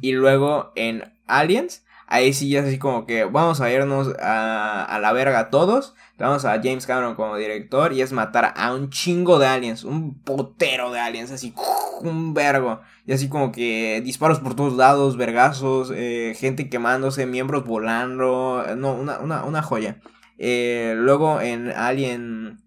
Y 0.00 0.12
luego 0.12 0.72
en 0.76 1.12
Aliens, 1.26 1.84
ahí 2.06 2.32
sí 2.32 2.48
ya 2.48 2.60
es 2.60 2.66
así 2.66 2.78
como 2.78 3.06
que 3.06 3.24
vamos 3.24 3.60
a 3.60 3.70
irnos 3.70 4.14
a, 4.20 4.84
a 4.84 4.98
la 5.00 5.12
verga 5.12 5.50
todos. 5.50 5.94
Vamos 6.18 6.46
a 6.46 6.60
James 6.62 6.86
Cameron 6.86 7.14
como 7.14 7.36
director 7.36 7.92
y 7.92 8.00
es 8.00 8.12
matar 8.12 8.54
a 8.56 8.72
un 8.72 8.88
chingo 8.88 9.38
de 9.38 9.46
aliens, 9.46 9.84
un 9.84 10.14
potero 10.22 10.90
de 10.90 10.98
aliens, 10.98 11.30
así, 11.30 11.54
un 12.00 12.32
vergo. 12.32 12.80
Y 13.04 13.12
así 13.12 13.28
como 13.28 13.52
que 13.52 14.00
disparos 14.02 14.40
por 14.40 14.56
todos 14.56 14.74
lados, 14.74 15.18
vergazos, 15.18 15.92
eh, 15.94 16.34
gente 16.38 16.70
quemándose, 16.70 17.26
miembros 17.26 17.64
volando, 17.64 18.64
no, 18.76 18.94
una, 18.94 19.18
una, 19.18 19.44
una 19.44 19.62
joya. 19.62 20.00
Eh, 20.38 20.94
luego 20.96 21.40
en 21.40 21.70
Alien, 21.70 22.60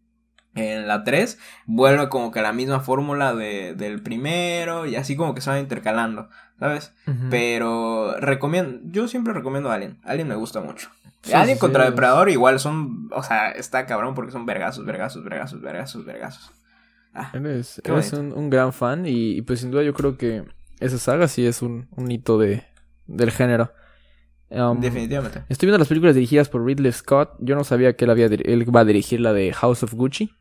en 0.56 0.88
la 0.88 1.04
3, 1.04 1.40
vuelve 1.66 2.10
como 2.10 2.32
que 2.32 2.42
la 2.42 2.54
misma 2.54 2.80
fórmula 2.80 3.34
de, 3.34 3.74
del 3.76 4.02
primero 4.02 4.86
y 4.86 4.96
así 4.96 5.16
como 5.16 5.34
que 5.34 5.42
se 5.42 5.50
van 5.50 5.60
intercalando, 5.60 6.30
¿sabes? 6.60 6.94
Pero 7.30 8.16
recomiendo, 8.20 8.80
yo 8.86 9.08
siempre 9.08 9.34
recomiendo 9.34 9.72
Alien. 9.72 9.98
Alien 10.04 10.28
me 10.28 10.36
gusta 10.36 10.62
mucho. 10.62 10.90
Sí, 11.22 11.34
Alien 11.34 11.58
sí, 11.58 11.60
contra 11.60 11.84
sí. 11.86 11.90
Depredador 11.92 12.30
igual 12.30 12.60
son, 12.60 13.10
o 13.12 13.24
sea, 13.24 13.52
está 13.52 13.86
cabrón 13.86 14.16
porque 14.16 14.32
son 14.32 14.46
vergazos, 14.46 14.86
vergazos, 14.86 15.24
vergazos, 15.24 15.62
vergazos, 15.62 16.06
vergazos. 16.06 16.52
Ah, 17.14 17.32
Eres, 17.34 17.82
eres 17.84 18.14
un, 18.14 18.32
un 18.34 18.50
gran 18.50 18.72
fan 18.72 19.06
y, 19.06 19.32
y, 19.38 19.42
pues 19.42 19.60
sin 19.62 19.72
duda 19.72 19.84
yo 19.84 19.94
creo 19.94 20.16
que 20.18 20.44
esa 20.80 20.98
saga 20.98 21.28
sí 21.28 21.46
es 21.46 21.62
un, 21.62 21.88
un 21.96 22.12
hito 22.12 22.38
de, 22.38 22.64
del 23.08 23.32
género. 23.32 23.74
Um, 24.52 24.80
definitivamente. 24.80 25.44
Estoy 25.50 25.68
viendo 25.68 25.78
las 25.80 25.88
películas 25.88 26.16
dirigidas 26.16 26.50
por 26.50 26.66
Ridley 26.66 26.92
Scott. 26.92 27.36
Yo 27.40 27.56
no 27.56 27.64
sabía 27.64 27.94
que 27.96 28.06
él, 28.06 28.12
había, 28.12 28.28
él 28.28 28.76
va 28.76 28.80
a 28.82 28.86
dirigir 28.86 29.20
la 29.20 29.34
de 29.34 29.54
House 29.54 29.84
of 29.84 29.94
Gucci, 29.94 30.32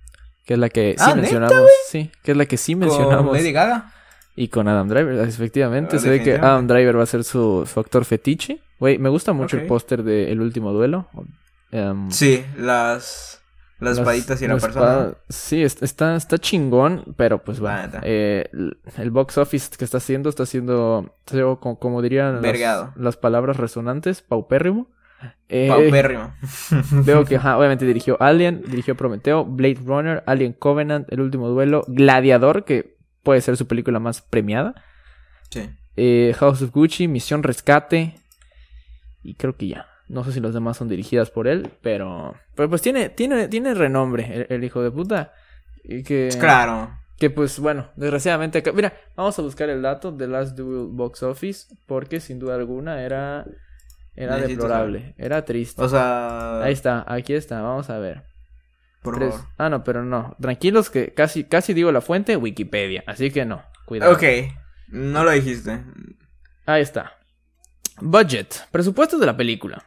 que 0.46 0.54
es 0.54 0.58
la 0.60 0.68
que 0.68 0.92
sí 0.96 1.04
Ah, 1.04 1.08
¿neta, 1.08 1.20
mencionamos. 1.20 1.70
Sí, 1.88 2.10
que 2.22 2.30
es 2.30 2.36
la 2.36 2.46
que 2.46 2.56
sí 2.56 2.72
Con 2.74 2.80
mencionamos. 2.80 3.36
Lady 3.36 3.52
Gaga. 3.52 3.92
Y 4.40 4.48
con 4.48 4.68
Adam 4.68 4.88
Driver, 4.88 5.18
efectivamente. 5.28 5.96
Ah, 5.96 5.98
se 5.98 6.10
ve 6.10 6.22
que. 6.22 6.34
Adam 6.36 6.66
Driver 6.66 6.96
va 6.98 7.02
a 7.02 7.06
ser 7.06 7.24
su, 7.24 7.68
su 7.72 7.80
actor 7.80 8.04
fetiche. 8.04 8.60
Güey, 8.78 8.98
me 8.98 9.08
gusta 9.08 9.32
mucho 9.32 9.56
el 9.56 9.66
póster 9.66 10.04
de 10.04 10.30
El 10.30 10.40
último 10.40 10.72
duelo. 10.72 11.08
Um, 11.72 12.10
Sí, 12.10 12.44
las, 12.56 13.42
las 13.80 13.96
Las- 13.96 13.98
espaditas 13.98 14.40
y 14.40 14.46
la 14.46 14.56
persona. 14.58 15.14
Sí, 15.28 15.62
es- 15.62 15.82
está, 15.82 16.14
está 16.14 16.38
chingón, 16.38 17.02
pero 17.16 17.42
pues 17.42 17.62
va. 17.62 17.82
neta. 17.82 18.00
eh, 18.04 18.48
el, 18.96 19.10
box 19.10 19.38
office 19.38 19.70
que 19.76 19.84
está 19.84 19.96
haciendo, 19.98 20.28
está 20.28 20.44
haciendo, 20.44 21.12
como, 21.60 21.78
como 21.80 22.00
dirían 22.00 22.40
las, 22.40 22.96
las 22.96 23.16
palabras 23.16 23.56
resonantes, 23.56 24.22
paupérrimo. 24.22 24.86
Eh, 25.48 25.66
Paupérrimo. 25.68 26.32
veo 27.04 27.24
que 27.24 27.34
ajá, 27.36 27.58
obviamente 27.58 27.84
dirigió 27.84 28.16
Alien, 28.22 28.62
dirigió 28.68 28.94
Prometeo, 28.96 29.44
Blade 29.44 29.80
Runner, 29.84 30.22
Alien 30.26 30.52
Covenant, 30.52 31.12
El 31.12 31.20
último 31.22 31.48
duelo, 31.48 31.82
Gladiador, 31.88 32.64
que 32.64 32.97
puede 33.28 33.42
ser 33.42 33.58
su 33.58 33.66
película 33.66 33.98
más 33.98 34.22
premiada. 34.22 34.74
Sí. 35.50 35.68
eh, 35.96 36.34
House 36.38 36.62
of 36.62 36.70
Gucci, 36.72 37.08
Misión 37.08 37.42
Rescate. 37.42 38.14
Y 39.22 39.34
creo 39.34 39.54
que 39.54 39.68
ya. 39.68 39.86
No 40.08 40.24
sé 40.24 40.32
si 40.32 40.40
los 40.40 40.54
demás 40.54 40.78
son 40.78 40.88
dirigidas 40.88 41.30
por 41.30 41.46
él, 41.46 41.68
pero. 41.82 42.34
Pero 42.54 42.70
pues 42.70 42.80
tiene, 42.80 43.10
tiene, 43.10 43.46
tiene 43.48 43.74
renombre 43.74 44.24
el, 44.34 44.46
el 44.48 44.64
hijo 44.64 44.82
de 44.82 44.90
puta. 44.90 45.34
Y 45.84 46.02
que. 46.04 46.30
Claro. 46.40 46.90
Que 47.18 47.28
pues 47.28 47.58
bueno, 47.58 47.90
desgraciadamente. 47.96 48.60
acá- 48.60 48.72
Mira, 48.72 48.94
vamos 49.14 49.38
a 49.38 49.42
buscar 49.42 49.68
el 49.68 49.82
dato 49.82 50.10
de 50.10 50.26
Last 50.26 50.56
Duel 50.56 50.88
Box 50.92 51.22
Office. 51.22 51.74
Porque 51.86 52.20
sin 52.20 52.38
duda 52.38 52.54
alguna 52.54 53.02
era. 53.02 53.44
Era 54.16 54.36
Necesito 54.36 54.62
deplorable. 54.62 55.14
Era 55.18 55.44
triste. 55.44 55.82
O 55.82 55.88
sea, 55.90 56.62
Ahí 56.62 56.72
está, 56.72 57.04
aquí 57.06 57.34
está, 57.34 57.60
vamos 57.60 57.90
a 57.90 57.98
ver. 57.98 58.22
Por 59.02 59.16
Tres- 59.18 59.30
favor. 59.34 59.48
Ah, 59.58 59.68
no, 59.68 59.84
pero 59.84 60.04
no. 60.04 60.36
Tranquilos 60.40 60.90
que 60.90 61.14
casi, 61.14 61.44
casi 61.44 61.74
digo 61.74 61.92
la 61.92 62.00
fuente, 62.00 62.36
Wikipedia. 62.36 63.04
Así 63.06 63.30
que 63.30 63.44
no, 63.44 63.62
cuidado. 63.86 64.12
Ok, 64.12 64.22
no 64.88 65.24
lo 65.24 65.30
dijiste. 65.30 65.82
Ahí 66.66 66.82
está. 66.82 67.12
Budget. 68.00 68.68
Presupuesto 68.70 69.18
de 69.18 69.26
la 69.26 69.36
película. 69.36 69.84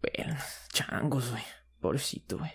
Pero, 0.00 0.34
changos, 0.72 1.30
güey. 1.30 1.42
Pobrecito, 1.80 2.38
güey. 2.38 2.50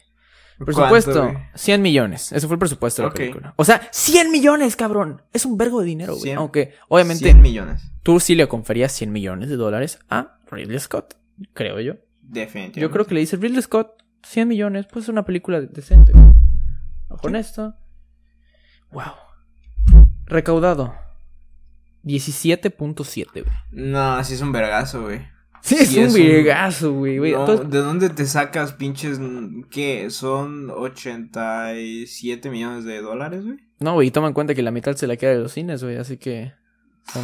¿Cuánto, 0.58 0.66
Presupuesto, 0.66 1.24
güey? 1.32 1.38
100 1.56 1.82
millones. 1.82 2.32
Ese 2.32 2.48
fue 2.48 2.56
el 2.56 2.60
presupuesto 2.60 3.02
de 3.02 3.08
la 3.08 3.14
película. 3.14 3.54
O 3.58 3.66
sea, 3.66 3.88
100 3.92 4.32
millones, 4.32 4.76
cabrón. 4.76 5.22
Es 5.34 5.46
un 5.46 5.58
vergo 5.58 5.80
de 5.80 5.88
dinero, 5.88 6.14
güey. 6.14 6.24
100. 6.24 6.38
Aunque, 6.38 6.76
obviamente, 6.88 7.24
100 7.26 7.42
millones. 7.42 7.84
tú 8.04 8.20
sí 8.20 8.36
le 8.36 8.48
conferías 8.48 8.92
100 8.92 9.12
millones 9.12 9.50
de 9.50 9.56
dólares 9.56 10.00
a 10.10 10.38
Ridley 10.52 10.80
Scott. 10.80 11.16
Creo 11.54 11.80
yo. 11.80 11.96
Definitivamente. 12.22 12.80
Yo 12.80 12.92
creo 12.92 13.06
que 13.06 13.14
le 13.16 13.20
dice 13.22 13.38
Ridley 13.38 13.62
Scott, 13.62 14.01
100 14.24 14.48
millones, 14.48 14.86
pues 14.92 15.06
es 15.06 15.10
una 15.10 15.26
película 15.26 15.62
decente. 15.62 16.12
güey. 16.14 16.26
Con 17.22 17.34
Sí. 17.34 17.38
esto. 17.40 17.76
Wow. 18.92 19.14
Recaudado. 20.26 20.94
17.7, 22.04 23.44
güey. 23.44 23.56
No, 23.72 24.14
así 24.14 24.34
es 24.34 24.42
un 24.42 24.52
vergazo, 24.52 25.04
güey. 25.04 25.22
Sí, 25.62 25.76
es 25.76 25.90
Sí, 25.90 26.00
un 26.00 26.14
virgazo, 26.14 26.92
güey. 26.94 27.20
güey. 27.20 27.34
No, 27.34 27.42
Entonces, 27.42 27.70
¿De 27.70 27.78
dónde 27.80 28.10
te 28.10 28.26
sacas 28.26 28.74
pinches, 28.74 29.20
qué? 29.70 30.10
Son 30.10 30.72
87 30.72 32.50
millones 32.50 32.84
de 32.86 33.02
dólares, 33.02 33.44
güey. 33.46 33.58
No, 33.80 33.94
güey, 33.94 34.10
toma 34.12 34.28
en 34.28 34.34
cuenta 34.34 34.56
que 34.56 34.64
la 34.64 34.72
mitad 34.72 34.96
se 34.96 35.06
la 35.08 35.18
queda 35.18 35.32
de 35.32 35.40
los 35.40 35.52
cines, 35.52 35.84
güey, 35.84 35.98
así 35.98 36.18
que 36.18 36.54
son- 37.14 37.24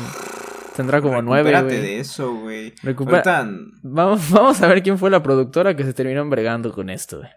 tendrá 0.78 1.02
como 1.02 1.22
nueve, 1.22 1.52
güey. 1.62 1.82
de 1.82 2.00
eso, 2.00 2.34
güey. 2.34 2.74
Recupera- 2.84 3.18
Ahorita, 3.18 3.50
Vamos, 3.84 4.30
vamos 4.32 4.62
a 4.62 4.68
ver 4.68 4.82
quién 4.82 4.98
fue 4.98 5.10
la 5.10 5.22
productora 5.22 5.76
que 5.76 5.84
se 5.84 5.94
terminó 5.94 6.22
embregando 6.22 6.72
con 6.72 6.90
esto, 6.90 7.18
güey. 7.18 7.30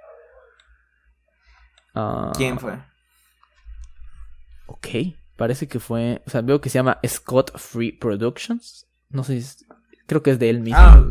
Ah, 1.95 2.33
¿quién 2.37 2.59
fue? 2.59 2.75
Ok, 4.67 4.87
parece 5.37 5.67
que 5.67 5.81
fue, 5.81 6.23
o 6.27 6.31
sea, 6.31 6.41
veo 6.43 6.61
que 6.61 6.69
se 6.71 6.79
llama 6.79 6.99
Scott 7.07 7.57
Free 7.59 7.93
Productions. 7.93 8.87
No 9.09 9.25
sé, 9.25 9.33
si 9.35 9.39
es- 9.41 9.65
creo 10.07 10.23
que 10.23 10.31
es 10.31 10.39
de 10.39 10.51
él 10.51 10.61
mismo. 10.61 10.79
Ah, 10.79 11.03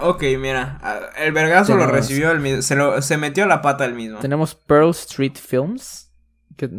ok, 0.00 0.22
mira. 0.38 1.12
El 1.16 1.32
vergazo 1.32 1.76
lo 1.76 1.86
recibió 1.86 2.32
el 2.32 2.40
mismo. 2.40 2.62
Se, 2.62 2.74
lo, 2.74 3.00
se 3.02 3.16
metió 3.16 3.46
la 3.46 3.62
pata 3.62 3.84
el 3.84 3.94
mismo. 3.94 4.18
Tenemos 4.18 4.54
Pearl 4.54 4.90
Street 4.90 5.36
Films, 5.36 6.10
que 6.56 6.70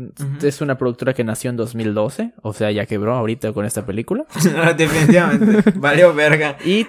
es 0.41 0.61
una 0.61 0.77
productora 0.77 1.13
que 1.13 1.23
nació 1.23 1.49
en 1.49 1.57
2012, 1.57 2.33
o 2.41 2.53
sea, 2.53 2.71
ya 2.71 2.85
quebró 2.85 3.13
ahorita 3.15 3.53
con 3.53 3.65
esta 3.65 3.85
película. 3.85 4.25
Definitivamente. 4.77 5.71
Valió 5.75 6.13
verga. 6.13 6.57
Y 6.65 6.85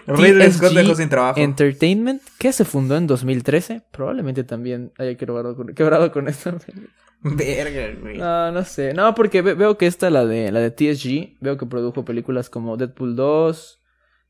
Scott 0.51 0.73
dejó 0.73 0.95
sin 0.95 1.09
trabajo. 1.09 1.39
Entertainment, 1.41 2.23
que 2.39 2.53
se 2.53 2.65
fundó 2.65 2.97
en 2.97 3.07
2013, 3.07 3.83
probablemente 3.93 4.45
también 4.45 4.93
haya 4.99 5.17
quebrado 5.17 5.55
con, 5.57 5.75
quebrado 5.75 6.11
con 6.13 6.29
esto. 6.29 6.57
Verga, 7.23 7.99
güey. 8.01 8.19
No, 8.19 8.53
no 8.53 8.65
sé. 8.65 8.95
No, 8.95 9.15
porque 9.15 9.43
ve- 9.43 9.55
veo 9.55 9.77
que 9.77 9.87
esta, 9.87 10.09
la 10.09 10.25
de, 10.25 10.53
la 10.53 10.61
de 10.61 10.71
TSG, 10.71 11.37
veo 11.41 11.57
que 11.59 11.67
produjo 11.67 12.05
películas 12.05 12.49
como 12.49 12.77
Deadpool 12.77 13.17
2, 13.17 13.81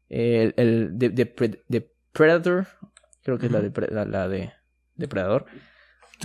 el, 0.09 0.55
el 0.57 0.99
de, 0.99 1.11
de 1.11 1.37
Pred- 1.37 1.61
de 1.69 1.93
Predator, 2.13 2.67
creo 3.23 3.39
que 3.39 3.47
es 3.47 3.53
la 3.53 3.61
de, 3.61 3.71
la, 3.91 4.05
la 4.07 4.27
de 4.29 4.53
Depredador. 4.97 5.45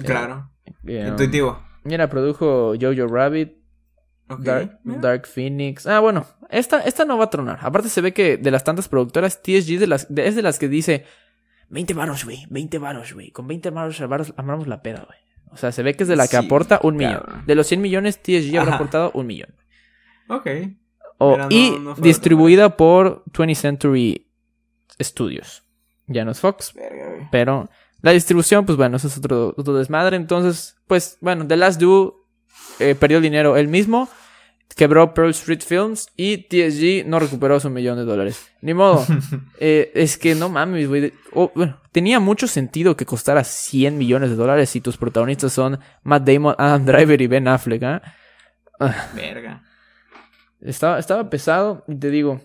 Claro. 0.06 0.50
Eh, 0.88 1.06
Intuitivo. 1.10 1.62
Mira, 1.84 2.10
produjo 2.10 2.74
Jojo 2.80 3.08
Rabbit. 3.08 3.54
Dark, 4.84 5.28
Phoenix. 5.28 5.86
Ah, 5.86 6.00
bueno, 6.00 6.26
esta, 6.50 6.80
esta 6.82 7.06
no 7.06 7.18
va 7.18 7.26
a 7.26 7.30
tronar. 7.30 7.60
Aparte 7.62 7.90
se 7.90 8.02
ve 8.02 8.14
que 8.14 8.38
de 8.38 8.52
las 8.52 8.64
tantas 8.64 8.88
productoras, 8.88 9.42
TSG 9.44 9.78
de 9.80 9.88
las, 9.88 10.14
de- 10.14 10.28
es 10.28 10.36
de 10.36 10.42
las 10.42 10.58
que 10.60 10.68
dice 10.70 11.06
20 11.70 11.94
varos, 11.94 12.24
güey, 12.26 12.46
20 12.50 12.78
varos, 12.80 13.14
güey. 13.14 13.32
Con 13.32 13.48
20 13.48 13.70
varos 13.70 14.02
armamos 14.38 14.68
la 14.68 14.82
peda, 14.82 15.04
güey. 15.06 15.20
O 15.52 15.58
sea, 15.58 15.72
se 15.72 15.84
ve 15.84 15.94
que 15.96 16.04
es 16.04 16.10
de 16.10 16.16
la 16.16 16.28
que 16.28 16.38
Sí, 16.38 16.46
aporta 16.46 16.80
un 16.82 16.96
millón. 16.96 17.22
De 17.46 17.54
los 17.54 17.68
100 17.68 17.82
millones, 17.82 18.20
TSG 18.24 18.58
habrá 18.58 18.76
aportado 18.76 19.12
un 19.14 19.28
millón. 19.28 19.54
Ok. 20.30 20.48
No- 21.20 21.48
y 21.50 21.78
no 21.80 21.94
distribuida 21.96 22.76
por 22.76 23.24
20th 23.32 23.56
Century 23.56 24.28
Studios. 25.00 25.64
Ya 26.08 26.26
no 26.26 26.32
es 26.32 26.40
Fox, 26.40 26.74
Verga, 26.74 27.30
pero 27.32 27.70
la 28.04 28.12
distribución, 28.12 28.66
pues 28.66 28.78
bueno, 28.78 28.98
eso 28.98 29.08
es 29.08 29.18
otro, 29.18 29.56
otro 29.58 29.74
desmadre. 29.76 30.18
Entonces, 30.18 30.76
pues 30.88 31.18
bueno, 31.22 31.48
The 31.48 31.56
Last 31.56 31.80
Duo 31.80 32.28
eh, 32.80 32.96
perdió 32.96 33.22
dinero 33.22 33.56
él 33.56 33.70
mismo, 33.70 34.10
quebró 34.76 35.14
Pearl 35.14 35.30
Street 35.30 35.62
Films 35.66 36.10
y 36.18 36.38
TSG 36.50 37.08
no 37.08 37.20
recuperó 37.20 37.62
su 37.62 37.70
millón 37.70 37.98
de 37.98 38.04
dólares. 38.04 38.52
Ni 38.62 38.74
modo. 38.74 39.06
Eh, 39.66 39.94
es 39.96 40.18
que 40.18 40.36
no 40.36 40.50
mames, 40.50 40.90
güey. 40.90 41.14
oh, 41.32 41.50
bueno, 41.56 41.80
tenía 41.94 42.20
mucho 42.20 42.48
sentido 42.48 42.98
que 42.98 43.06
costara 43.06 43.46
100 43.46 43.98
millones 43.98 44.30
de 44.30 44.36
dólares 44.36 44.70
si 44.70 44.82
tus 44.82 44.98
protagonistas 44.98 45.54
son 45.54 45.80
Matt 46.04 46.28
Damon, 46.28 46.56
Adam 46.58 46.86
Driver 46.86 47.22
y 47.22 47.28
Ben 47.28 47.48
Affleck. 47.48 47.84
Ah, 47.84 48.02
Verga. 49.16 49.64
Estaba, 50.60 51.00
estaba 51.00 51.30
pesado 51.30 51.86
y 51.88 51.96
te 51.96 52.10
digo, 52.10 52.42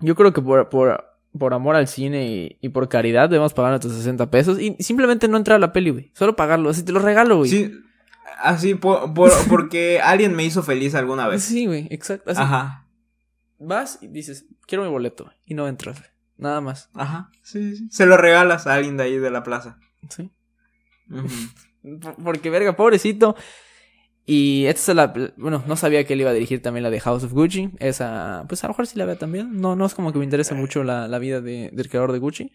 yo 0.00 0.16
creo 0.16 0.32
que 0.32 0.42
por, 0.42 0.68
por, 0.68 1.11
por 1.38 1.54
amor 1.54 1.76
al 1.76 1.88
cine 1.88 2.26
y, 2.26 2.58
y 2.60 2.68
por 2.70 2.88
caridad 2.88 3.28
debemos 3.30 3.54
pagar 3.54 3.70
nuestros 3.72 3.94
60 3.94 4.30
pesos 4.30 4.60
y 4.60 4.76
simplemente 4.80 5.28
no 5.28 5.36
entrar 5.36 5.56
a 5.56 5.60
la 5.60 5.72
peli, 5.72 5.90
güey. 5.90 6.10
Solo 6.14 6.36
pagarlo, 6.36 6.70
así 6.70 6.82
te 6.84 6.92
lo 6.92 7.00
regalo, 7.00 7.38
güey. 7.38 7.50
Sí. 7.50 7.72
Así, 8.40 8.74
por, 8.74 9.12
por- 9.14 9.32
porque 9.48 10.00
alguien 10.00 10.34
me 10.34 10.44
hizo 10.44 10.62
feliz 10.62 10.94
alguna 10.94 11.28
vez. 11.28 11.42
Sí, 11.42 11.66
güey, 11.66 11.86
exacto. 11.90 12.30
Así, 12.30 12.40
Ajá. 12.42 12.86
vas 13.58 13.98
y 14.02 14.08
dices, 14.08 14.46
quiero 14.66 14.84
mi 14.84 14.90
boleto 14.90 15.32
y 15.46 15.54
no 15.54 15.68
entras, 15.68 15.98
güey. 16.00 16.10
Nada 16.38 16.60
más. 16.60 16.90
Ajá. 16.94 17.30
Sí, 17.42 17.76
sí. 17.76 17.88
Se 17.90 18.04
lo 18.06 18.16
regalas 18.16 18.66
a 18.66 18.74
alguien 18.74 18.96
de 18.96 19.04
ahí 19.04 19.18
de 19.18 19.30
la 19.30 19.42
plaza. 19.42 19.78
Sí. 20.08 20.30
Porque, 22.22 22.50
verga, 22.50 22.76
pobrecito. 22.76 23.36
Y 24.24 24.66
esta 24.66 24.92
es 24.92 24.96
la. 24.96 25.12
Bueno, 25.36 25.64
no 25.66 25.76
sabía 25.76 26.04
que 26.04 26.12
él 26.12 26.20
iba 26.20 26.30
a 26.30 26.34
dirigir 26.34 26.62
también 26.62 26.84
la 26.84 26.90
de 26.90 27.00
House 27.00 27.24
of 27.24 27.32
Gucci. 27.32 27.70
Esa. 27.80 28.44
Pues 28.48 28.62
a 28.62 28.68
lo 28.68 28.72
mejor 28.72 28.86
sí 28.86 28.96
la 28.98 29.04
veo 29.04 29.16
también. 29.16 29.60
No, 29.60 29.74
no 29.74 29.84
es 29.84 29.94
como 29.94 30.12
que 30.12 30.18
me 30.18 30.24
interese 30.24 30.54
mucho 30.54 30.84
la, 30.84 31.08
la 31.08 31.18
vida 31.18 31.40
de- 31.40 31.70
del 31.72 31.88
creador 31.88 32.12
de 32.12 32.18
Gucci. 32.18 32.52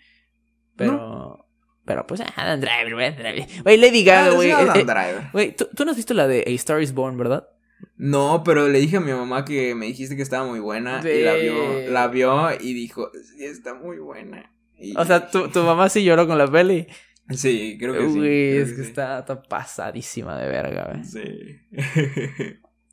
Pero. 0.76 1.43
Pero 1.86 2.05
pues, 2.05 2.20
ah, 2.22 2.34
Adam 2.36 2.59
Driver, 2.59 2.93
güey. 2.95 3.47
Güey, 3.63 3.78
Lady 3.78 4.03
Gaga, 4.03 4.32
Ah, 4.32 4.36
güey. 4.36 4.49
eh, 4.51 4.55
eh, 4.76 4.84
Driver. 4.84 5.30
Güey, 5.32 5.55
¿tú, 5.55 5.70
tú 5.74 5.86
no 5.86 5.91
has 5.91 5.97
visto 5.97 6.13
la 6.13 6.28
de 6.28 6.43
A 6.45 6.49
Star 6.51 6.82
is 6.82 6.93
Born, 6.93 7.18
¿verdad? 7.18 7.47
No, 7.95 8.43
pero 8.43 8.68
le 8.68 8.80
dije 8.80 8.97
a 8.97 8.99
mi 8.99 9.11
mamá 9.13 9.45
que 9.45 9.74
me 9.74 9.86
dijiste 9.86 10.15
que 10.18 10.22
estaba 10.22 10.45
muy 10.45 10.59
buena 10.59 10.99
y 11.03 11.22
la 11.22 11.36
vio, 11.36 11.89
la 11.89 12.07
vio 12.07 12.49
y 12.59 12.74
dijo, 12.74 13.09
sí, 13.13 13.45
está 13.45 13.74
muy 13.74 13.99
buena. 13.99 14.51
Y- 14.78 14.97
O 14.97 15.05
sea, 15.05 15.30
tu, 15.30 15.47
tu 15.49 15.61
mamá 15.63 15.88
sí 15.88 16.03
lloró 16.03 16.28
con 16.28 16.38
la 16.38 16.47
peli. 16.51 16.88
Sí, 17.30 17.78
creo 17.80 17.93
que 17.93 18.07
sí. 18.09 18.19
Creo 18.19 18.63
es 18.63 18.69
que 18.73 18.84
sí. 18.84 18.89
está, 18.89 19.19
está 19.19 19.41
pasadísima 19.43 20.38
de 20.38 20.47
verga, 20.47 20.91
güey. 20.91 21.03
Sí. 21.03 21.21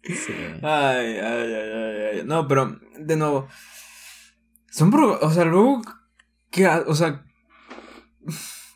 Sí. 0.03 0.33
Ay, 0.63 1.17
ay, 1.17 1.53
ay, 1.55 1.71
ay, 1.73 2.01
ay. 2.19 2.23
No, 2.27 2.47
pero, 2.47 2.79
de 2.99 3.17
nuevo. 3.17 3.49
Son 4.71 4.91
pro. 4.91 5.19
O 5.21 5.31
sea, 5.31 5.45
luego. 5.47 5.81
¿Qué 6.51 6.67
ha- 6.67 6.85
O 6.87 6.95
sea. 6.95 7.25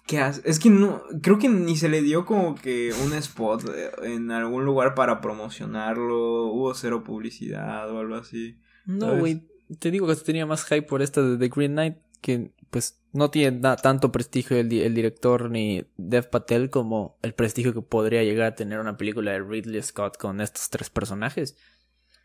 ¿Qué 0.06 0.20
hace? 0.20 0.40
Es 0.48 0.58
que 0.58 0.70
no. 0.70 1.02
Creo 1.22 1.38
que 1.38 1.50
ni 1.50 1.76
se 1.76 1.90
le 1.90 2.00
dio 2.00 2.24
como 2.24 2.54
que 2.54 2.92
un 3.04 3.12
spot 3.12 3.64
eh, 3.74 3.90
en 4.04 4.30
algún 4.30 4.64
lugar 4.64 4.94
para 4.94 5.20
promocionarlo. 5.20 6.46
Hubo 6.46 6.72
cero 6.72 7.04
publicidad 7.04 7.90
o 7.90 7.98
algo 7.98 8.14
así. 8.14 8.58
No, 8.86 9.18
güey. 9.18 9.46
Te 9.80 9.90
digo 9.90 10.06
que 10.06 10.16
tenía 10.16 10.46
más 10.46 10.64
hype 10.64 10.82
por 10.86 11.02
esta 11.02 11.20
de 11.20 11.36
The 11.36 11.48
Green 11.54 11.72
Knight. 11.72 11.96
Que 12.22 12.52
pues 12.70 12.97
no 13.12 13.30
tiene 13.30 13.60
tanto 13.82 14.12
prestigio 14.12 14.56
el, 14.58 14.68
di- 14.68 14.82
el 14.82 14.94
director 14.94 15.50
ni 15.50 15.84
Dev 15.96 16.28
Patel 16.30 16.70
como 16.70 17.18
el 17.22 17.34
prestigio 17.34 17.72
que 17.72 17.82
podría 17.82 18.22
llegar 18.22 18.46
a 18.48 18.54
tener 18.54 18.80
una 18.80 18.96
película 18.96 19.32
de 19.32 19.40
Ridley 19.40 19.82
Scott 19.82 20.16
con 20.18 20.40
estos 20.40 20.68
tres 20.70 20.90
personajes. 20.90 21.56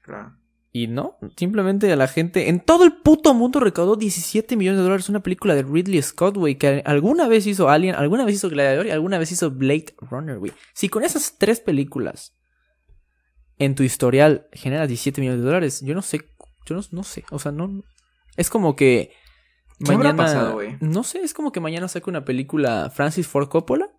Claro. 0.01 0.37
Y 0.75 0.87
no, 0.87 1.17
simplemente 1.37 1.91
a 1.91 1.95
la 1.95 2.07
gente 2.07 2.49
en 2.49 2.59
todo 2.59 2.83
el 2.83 2.93
puto 2.93 3.35
mundo 3.35 3.59
recaudó 3.59 3.95
17 3.95 4.57
millones 4.57 4.79
de 4.79 4.83
dólares 4.83 5.07
una 5.07 5.21
película 5.21 5.53
de 5.53 5.61
Ridley 5.61 6.01
Scott, 6.01 6.35
güey, 6.35 6.57
que 6.57 6.81
alguna 6.85 7.27
vez 7.27 7.45
hizo 7.45 7.69
Alien, 7.69 7.93
alguna 7.93 8.25
vez 8.25 8.35
hizo 8.35 8.49
Gladiador 8.49 8.87
y 8.87 8.89
alguna 8.89 9.19
vez 9.19 9.31
hizo 9.31 9.51
Blade 9.51 9.93
Runner, 9.99 10.39
güey. 10.39 10.51
Si 10.73 10.89
con 10.89 11.03
esas 11.03 11.37
tres 11.37 11.59
películas 11.59 12.35
en 13.59 13.75
tu 13.75 13.83
historial 13.83 14.47
generas 14.51 14.87
17 14.87 15.21
millones 15.21 15.41
de 15.41 15.45
dólares, 15.45 15.81
yo 15.81 15.93
no 15.93 16.01
sé, 16.01 16.21
yo 16.65 16.75
no, 16.75 16.81
no 16.91 17.03
sé, 17.03 17.23
o 17.29 17.37
sea, 17.39 17.51
no... 17.51 17.83
Es 18.35 18.49
como 18.49 18.75
que 18.75 19.11
¿Qué 19.79 19.91
habrá 19.93 20.13
mañana... 20.13 20.23
pasado, 20.23 20.53
güey? 20.53 20.77
no 20.81 21.03
sé, 21.03 21.19
es 21.21 21.33
como 21.33 21.51
que 21.51 21.59
mañana 21.59 21.87
saque 21.87 22.09
una 22.09 22.25
película 22.25 22.89
Francis 22.89 23.27
Ford 23.27 23.47
Coppola 23.49 23.89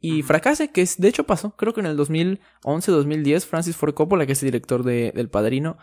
y 0.00 0.22
fracase, 0.22 0.70
que 0.70 0.82
es, 0.82 1.00
de 1.00 1.08
hecho 1.08 1.24
pasó, 1.24 1.56
creo 1.56 1.72
que 1.72 1.80
en 1.80 1.86
el 1.86 1.96
2011, 1.96 2.90
2010, 2.92 3.46
Francis 3.46 3.76
Ford 3.76 3.94
Coppola, 3.94 4.26
que 4.26 4.32
es 4.32 4.42
el 4.42 4.48
director 4.48 4.82
de, 4.84 5.12
del 5.14 5.28
Padrino, 5.30 5.76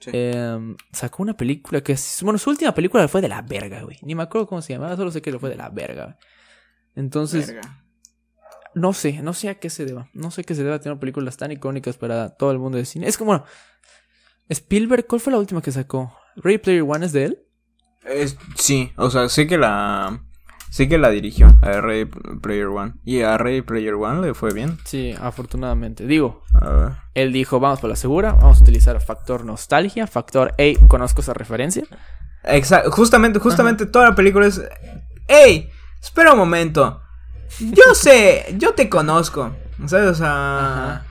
Sí. 0.00 0.10
em, 0.12 0.76
sacó 0.92 1.22
una 1.22 1.36
película 1.36 1.80
que 1.80 1.92
es, 1.92 2.18
bueno, 2.22 2.36
su 2.38 2.50
última 2.50 2.74
película 2.74 3.06
fue 3.08 3.22
de 3.22 3.28
la 3.28 3.40
verga, 3.42 3.82
güey. 3.84 3.96
Ni 4.02 4.14
me 4.14 4.24
acuerdo 4.24 4.46
cómo 4.46 4.60
se 4.60 4.72
llamaba, 4.74 4.96
solo 4.96 5.10
sé 5.10 5.22
que 5.22 5.30
lo 5.32 5.38
fue 5.38 5.48
de 5.50 5.56
la 5.56 5.70
verga. 5.70 6.04
güey. 6.04 6.16
Entonces, 6.96 7.46
Verga. 7.46 7.84
no 8.74 8.92
sé, 8.92 9.22
no 9.22 9.32
sé 9.32 9.48
a 9.48 9.54
qué 9.54 9.70
se 9.70 9.86
deba. 9.86 10.10
No 10.12 10.30
sé 10.30 10.42
a 10.42 10.44
qué 10.44 10.54
se 10.54 10.62
deba 10.64 10.78
tener 10.80 10.98
películas 10.98 11.36
tan 11.38 11.52
icónicas 11.52 11.96
para 11.96 12.30
todo 12.36 12.50
el 12.50 12.58
mundo 12.58 12.76
de 12.76 12.84
cine. 12.84 13.06
Es 13.06 13.16
como, 13.16 13.30
bueno, 13.30 13.44
Spielberg, 14.48 15.06
¿cuál 15.06 15.20
fue 15.20 15.32
la 15.32 15.38
última 15.38 15.62
que 15.62 15.72
sacó? 15.72 16.12
Ray 16.36 16.58
Player 16.58 16.82
One 16.82 17.06
es 17.06 17.12
de 17.12 17.24
él. 17.24 17.43
Es- 18.04 18.36
sí, 18.56 18.92
o 18.96 19.10
sea, 19.10 19.28
sé 19.28 19.46
que 19.46 19.58
la. 19.58 20.20
Sé 20.70 20.88
que 20.88 20.98
la 20.98 21.10
dirigió 21.10 21.54
a 21.62 21.80
Ray 21.80 22.04
Player 22.04 22.66
One. 22.66 22.94
Y 23.04 23.20
a 23.22 23.38
Ray 23.38 23.62
Player 23.62 23.94
One 23.94 24.26
le 24.26 24.34
fue 24.34 24.52
bien. 24.52 24.76
Sí, 24.84 25.14
afortunadamente. 25.20 26.04
Digo, 26.04 26.42
A 26.60 26.68
ver. 26.68 26.92
él 27.14 27.32
dijo, 27.32 27.60
vamos 27.60 27.80
por 27.80 27.88
la 27.90 27.94
segura, 27.94 28.32
vamos 28.32 28.58
a 28.58 28.62
utilizar 28.64 29.00
factor 29.00 29.44
nostalgia, 29.44 30.08
factor, 30.08 30.52
hey, 30.58 30.76
conozco 30.88 31.20
esa 31.20 31.32
referencia. 31.32 31.84
Exa- 32.42 32.90
justamente, 32.90 33.38
justamente 33.38 33.86
toda 33.86 34.08
la 34.10 34.14
película 34.16 34.48
es. 34.48 34.60
¡Ey! 35.28 35.70
Espera 36.02 36.32
un 36.32 36.38
momento. 36.40 37.00
Yo 37.60 37.94
sé, 37.94 38.56
yo 38.58 38.74
te 38.74 38.88
conozco. 38.88 39.54
¿Sabes? 39.86 40.10
O 40.10 40.14
sea. 40.16 40.86
Ajá. 40.96 41.06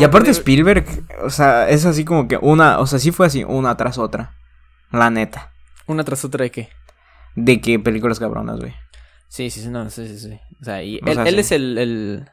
Y 0.00 0.04
aparte 0.04 0.30
Spielberg, 0.30 0.86
o 1.22 1.28
sea, 1.28 1.68
es 1.68 1.84
así 1.84 2.06
como 2.06 2.26
que 2.28 2.38
una, 2.38 2.78
o 2.78 2.86
sea, 2.86 2.98
sí 2.98 3.12
fue 3.12 3.26
así, 3.26 3.44
una 3.44 3.76
tras 3.76 3.98
otra. 3.98 4.32
La 4.90 5.10
neta. 5.10 5.51
Una 5.92 6.04
tras 6.04 6.24
otra 6.24 6.42
de 6.44 6.50
qué. 6.50 6.68
De 7.36 7.60
que 7.60 7.78
películas 7.78 8.18
cabronas, 8.18 8.58
güey. 8.60 8.72
Sí, 9.28 9.48
sí, 9.50 9.60
sí, 9.62 9.68
no, 9.68 9.88
sí, 9.90 10.06
sí, 10.08 10.18
sí. 10.18 10.38
O 10.60 10.64
sea, 10.64 10.82
y 10.82 10.96
O 10.98 11.06
él, 11.06 11.14
sea, 11.14 11.24
él 11.24 11.34
sí. 11.34 11.40
es 11.40 11.52
el, 11.52 11.78
el- 11.78 12.28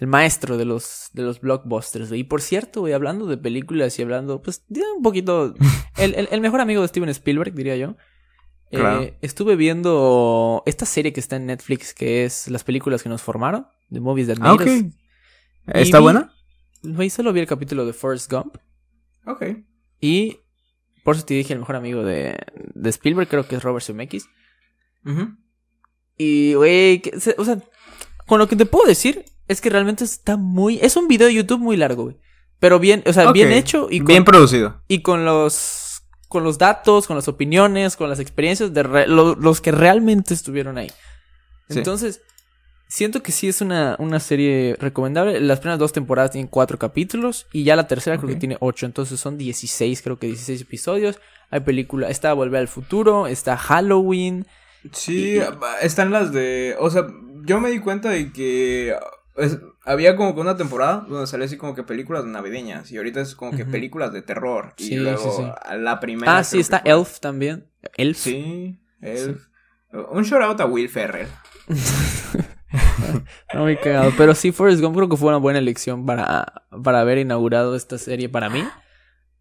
el 0.00 0.06
maestro 0.06 0.56
de 0.56 0.64
los, 0.64 1.08
de 1.12 1.22
los 1.22 1.40
blockbusters. 1.40 2.08
güey. 2.08 2.20
Y 2.20 2.24
por 2.24 2.40
cierto, 2.40 2.80
güey, 2.80 2.92
hablando 2.92 3.26
de 3.26 3.36
películas 3.36 3.98
y 3.98 4.02
hablando, 4.02 4.42
pues, 4.42 4.64
de 4.68 4.82
un 4.96 5.02
poquito. 5.02 5.54
El, 5.96 6.14
el- 6.14 6.28
el 6.30 6.40
mejor 6.40 6.60
amigo 6.60 6.82
de 6.82 6.86
Steven 6.88 7.08
Spielberg, 7.08 7.52
diría 7.54 7.76
yo. 7.76 7.96
Eh, 8.70 8.76
Claro. 8.78 9.10
estuve 9.22 9.56
viendo 9.56 10.62
esta 10.66 10.86
serie 10.86 11.12
que 11.12 11.18
está 11.20 11.34
en 11.36 11.46
Netflix, 11.46 11.92
que 11.94 12.24
es 12.24 12.48
Las 12.48 12.62
películas 12.62 13.02
que 13.02 13.08
nos 13.08 13.22
formaron, 13.22 13.66
The 13.90 13.98
Movies 14.00 14.28
That 14.28 14.36
Ah, 14.40 14.52
Made 14.54 14.62
ok. 14.62 14.84
Us. 14.86 14.92
¿Está 15.74 15.98
vi- 15.98 16.02
buena? 16.04 16.32
Güey, 16.84 17.10
solo 17.10 17.32
vi 17.32 17.40
el 17.40 17.46
capítulo 17.48 17.84
de 17.86 17.92
Forrest 17.94 18.30
Gump. 18.30 18.58
Ok. 19.26 19.42
Y 20.00 20.38
por 21.04 21.16
eso 21.16 21.24
te 21.24 21.34
dije 21.34 21.52
el 21.52 21.58
mejor 21.60 21.76
amigo 21.76 22.02
de, 22.04 22.36
de 22.74 22.90
Spielberg, 22.90 23.28
creo 23.28 23.46
que 23.46 23.56
es 23.56 23.62
Robert 23.62 23.84
Zemeckis. 23.84 24.28
Y, 26.16 26.54
güey, 26.54 27.02
o 27.36 27.44
sea, 27.44 27.58
con 28.26 28.38
lo 28.38 28.48
que 28.48 28.56
te 28.56 28.66
puedo 28.66 28.86
decir 28.86 29.24
es 29.46 29.60
que 29.60 29.70
realmente 29.70 30.04
está 30.04 30.36
muy... 30.36 30.78
Es 30.82 30.96
un 30.96 31.08
video 31.08 31.28
de 31.28 31.34
YouTube 31.34 31.60
muy 31.60 31.76
largo, 31.76 32.04
güey. 32.04 32.16
Pero 32.58 32.78
bien, 32.80 33.02
o 33.06 33.12
sea, 33.12 33.30
bien 33.30 33.52
hecho 33.52 33.86
y 33.90 33.98
con, 33.98 34.06
Bien 34.08 34.24
producido. 34.24 34.82
y 34.88 35.00
con 35.02 35.24
los 35.24 35.84
con 36.26 36.44
los 36.44 36.58
datos, 36.58 37.06
con 37.06 37.16
las 37.16 37.26
opiniones, 37.28 37.96
con 37.96 38.10
las 38.10 38.18
experiencias 38.20 38.74
de 38.74 38.82
re- 38.82 39.06
lo- 39.06 39.34
los 39.36 39.62
que 39.62 39.72
realmente 39.72 40.34
estuvieron 40.34 40.76
ahí. 40.76 40.90
Sí. 41.70 41.78
Entonces, 41.78 42.20
siento 42.88 43.22
que 43.22 43.32
sí 43.32 43.48
es 43.48 43.60
una, 43.60 43.94
una 43.98 44.18
serie 44.20 44.76
recomendable. 44.80 45.40
Las 45.40 45.60
primeras 45.60 45.78
dos 45.78 45.92
temporadas 45.92 46.32
tienen 46.32 46.48
cuatro 46.48 46.78
capítulos 46.78 47.46
y 47.52 47.64
ya 47.64 47.76
la 47.76 47.86
tercera 47.86 48.16
creo 48.18 48.28
que 48.30 48.36
tiene 48.36 48.56
ocho. 48.60 48.86
Entonces 48.86 49.20
son 49.20 49.38
16, 49.38 50.02
creo 50.02 50.18
que 50.18 50.26
16 50.26 50.62
episodios. 50.62 51.20
Hay 51.50 51.60
película, 51.60 52.08
está 52.10 52.32
Volver 52.32 52.60
al 52.60 52.68
Futuro, 52.68 53.26
está 53.26 53.56
Halloween. 53.56 54.46
Sí, 54.92 55.38
están 55.82 56.10
las 56.10 56.32
de. 56.32 56.76
O 56.78 56.90
sea, 56.90 57.06
yo 57.44 57.60
me 57.60 57.70
di 57.70 57.80
cuenta 57.80 58.10
de 58.10 58.32
que. 58.32 58.94
es- 59.36 59.58
había 59.84 60.16
como 60.16 60.34
que 60.34 60.40
una 60.42 60.56
temporada 60.58 61.06
donde 61.08 61.26
salía 61.26 61.46
así 61.46 61.56
como 61.56 61.74
que 61.74 61.82
películas 61.82 62.24
navideñas. 62.26 62.90
Y 62.92 62.98
ahorita 62.98 63.22
es 63.22 63.34
como 63.34 63.52
que 63.56 63.64
películas 63.64 64.12
de 64.12 64.20
terror. 64.20 64.74
Sí, 64.76 64.94
y 64.94 64.96
luego 64.98 65.18
sí, 65.18 65.42
sí. 65.42 65.78
la 65.78 65.98
primera. 66.00 66.36
Ah, 66.36 66.44
sí, 66.44 66.60
está 66.60 66.82
Elf 66.84 67.20
también. 67.20 67.66
Elf. 67.96 68.18
Sí, 68.18 68.78
Elf. 69.00 69.46
Un 70.10 70.24
shout 70.24 70.42
out 70.42 70.60
a 70.60 70.66
Will 70.66 70.90
Ferrell. 70.90 71.28
No, 73.54 73.62
muy 73.62 73.76
cagado. 73.76 74.12
Pero 74.16 74.34
sí, 74.34 74.52
Forrest 74.52 74.80
Gump 74.80 74.96
creo 74.96 75.08
que 75.08 75.16
fue 75.16 75.28
una 75.28 75.38
buena 75.38 75.58
elección 75.58 76.06
para, 76.06 76.64
para 76.82 77.00
haber 77.00 77.18
inaugurado 77.18 77.74
esta 77.76 77.98
serie 77.98 78.28
para 78.28 78.48
mí. 78.50 78.64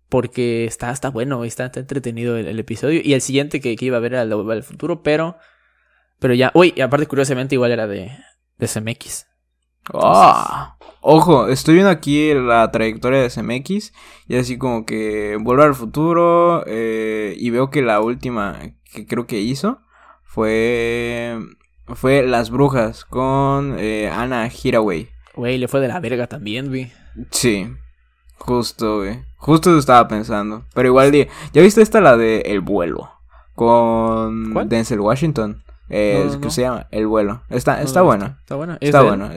Porque 0.10 0.66
está, 0.66 0.92
está 0.92 1.10
bueno, 1.10 1.44
está, 1.44 1.66
está 1.66 1.82
entretenido 1.82 2.38
el, 2.38 2.60
episodio. 2.60 3.02
Y 3.04 3.14
el 3.14 3.22
siguiente 3.22 3.60
que, 3.60 3.76
iba 3.80 3.98
a 3.98 4.00
ver 4.00 4.14
era 4.14 4.22
el 4.22 4.30
de 4.30 4.36
Volver 4.36 4.58
al 4.58 4.64
Futuro, 4.64 5.04
pero. 5.04 5.38
Pero 6.20 6.34
ya. 6.34 6.52
Uy, 6.54 6.74
aparte, 6.82 7.08
curiosamente, 7.08 7.56
igual 7.56 7.72
era 7.72 7.88
de, 7.88 8.12
de 8.58 8.68
CMX. 8.68 9.28
Ah, 9.94 10.78
ojo, 11.02 11.48
estoy 11.48 11.76
viendo 11.76 11.90
aquí 11.90 12.34
la 12.34 12.70
trayectoria 12.72 13.22
de 13.22 13.30
SMX 13.30 13.94
y 14.28 14.36
así 14.36 14.58
como 14.58 14.86
que 14.86 15.38
vuelve 15.40 15.64
al 15.64 15.76
futuro 15.76 16.64
eh, 16.68 17.36
y 17.38 17.50
veo 17.52 17.70
que 17.70 17.82
la 17.82 18.02
última 18.02 18.60
que 18.92 19.06
creo 19.06 19.28
que 19.28 19.40
hizo 19.40 19.80
fue 20.24 21.38
fue 21.96 22.24
Las 22.26 22.50
Brujas 22.50 23.06
con 23.06 23.76
eh, 23.80 24.10
Anna 24.14 24.50
Hiraway. 24.50 25.10
Güey, 25.36 25.58
le 25.58 25.68
fue 25.68 25.80
de 25.80 25.88
la 25.88 26.00
verga 26.00 26.28
también, 26.28 26.68
güey. 26.70 26.92
Sí, 27.32 27.68
justo, 28.38 28.98
güey. 29.00 29.22
Justo 29.38 29.70
eso 29.70 29.80
estaba 29.80 30.08
pensando. 30.08 30.66
Pero 30.74 30.88
igual, 30.90 31.12
di- 31.12 31.28
¿ya 31.54 31.62
viste 31.62 31.82
esta 31.82 32.02
la 32.02 32.18
de 32.18 32.42
El 32.42 32.62
vuelo? 32.62 33.12
Con 33.56 34.52
¿Cuál? 34.54 34.70
Denzel 34.70 35.00
Washington. 35.00 35.64
Eh, 35.90 36.26
No, 36.32 36.38
no. 36.40 36.50
se 36.50 36.62
llama 36.62 36.88
El 36.92 37.08
vuelo. 37.08 37.44
Está, 37.50 37.82
está 37.82 38.02
buena. 38.02 38.38
Está 38.42 38.56
buena. 38.56 38.78
¿Es 38.82 38.90
Está 38.90 39.02
bueno. 39.04 39.30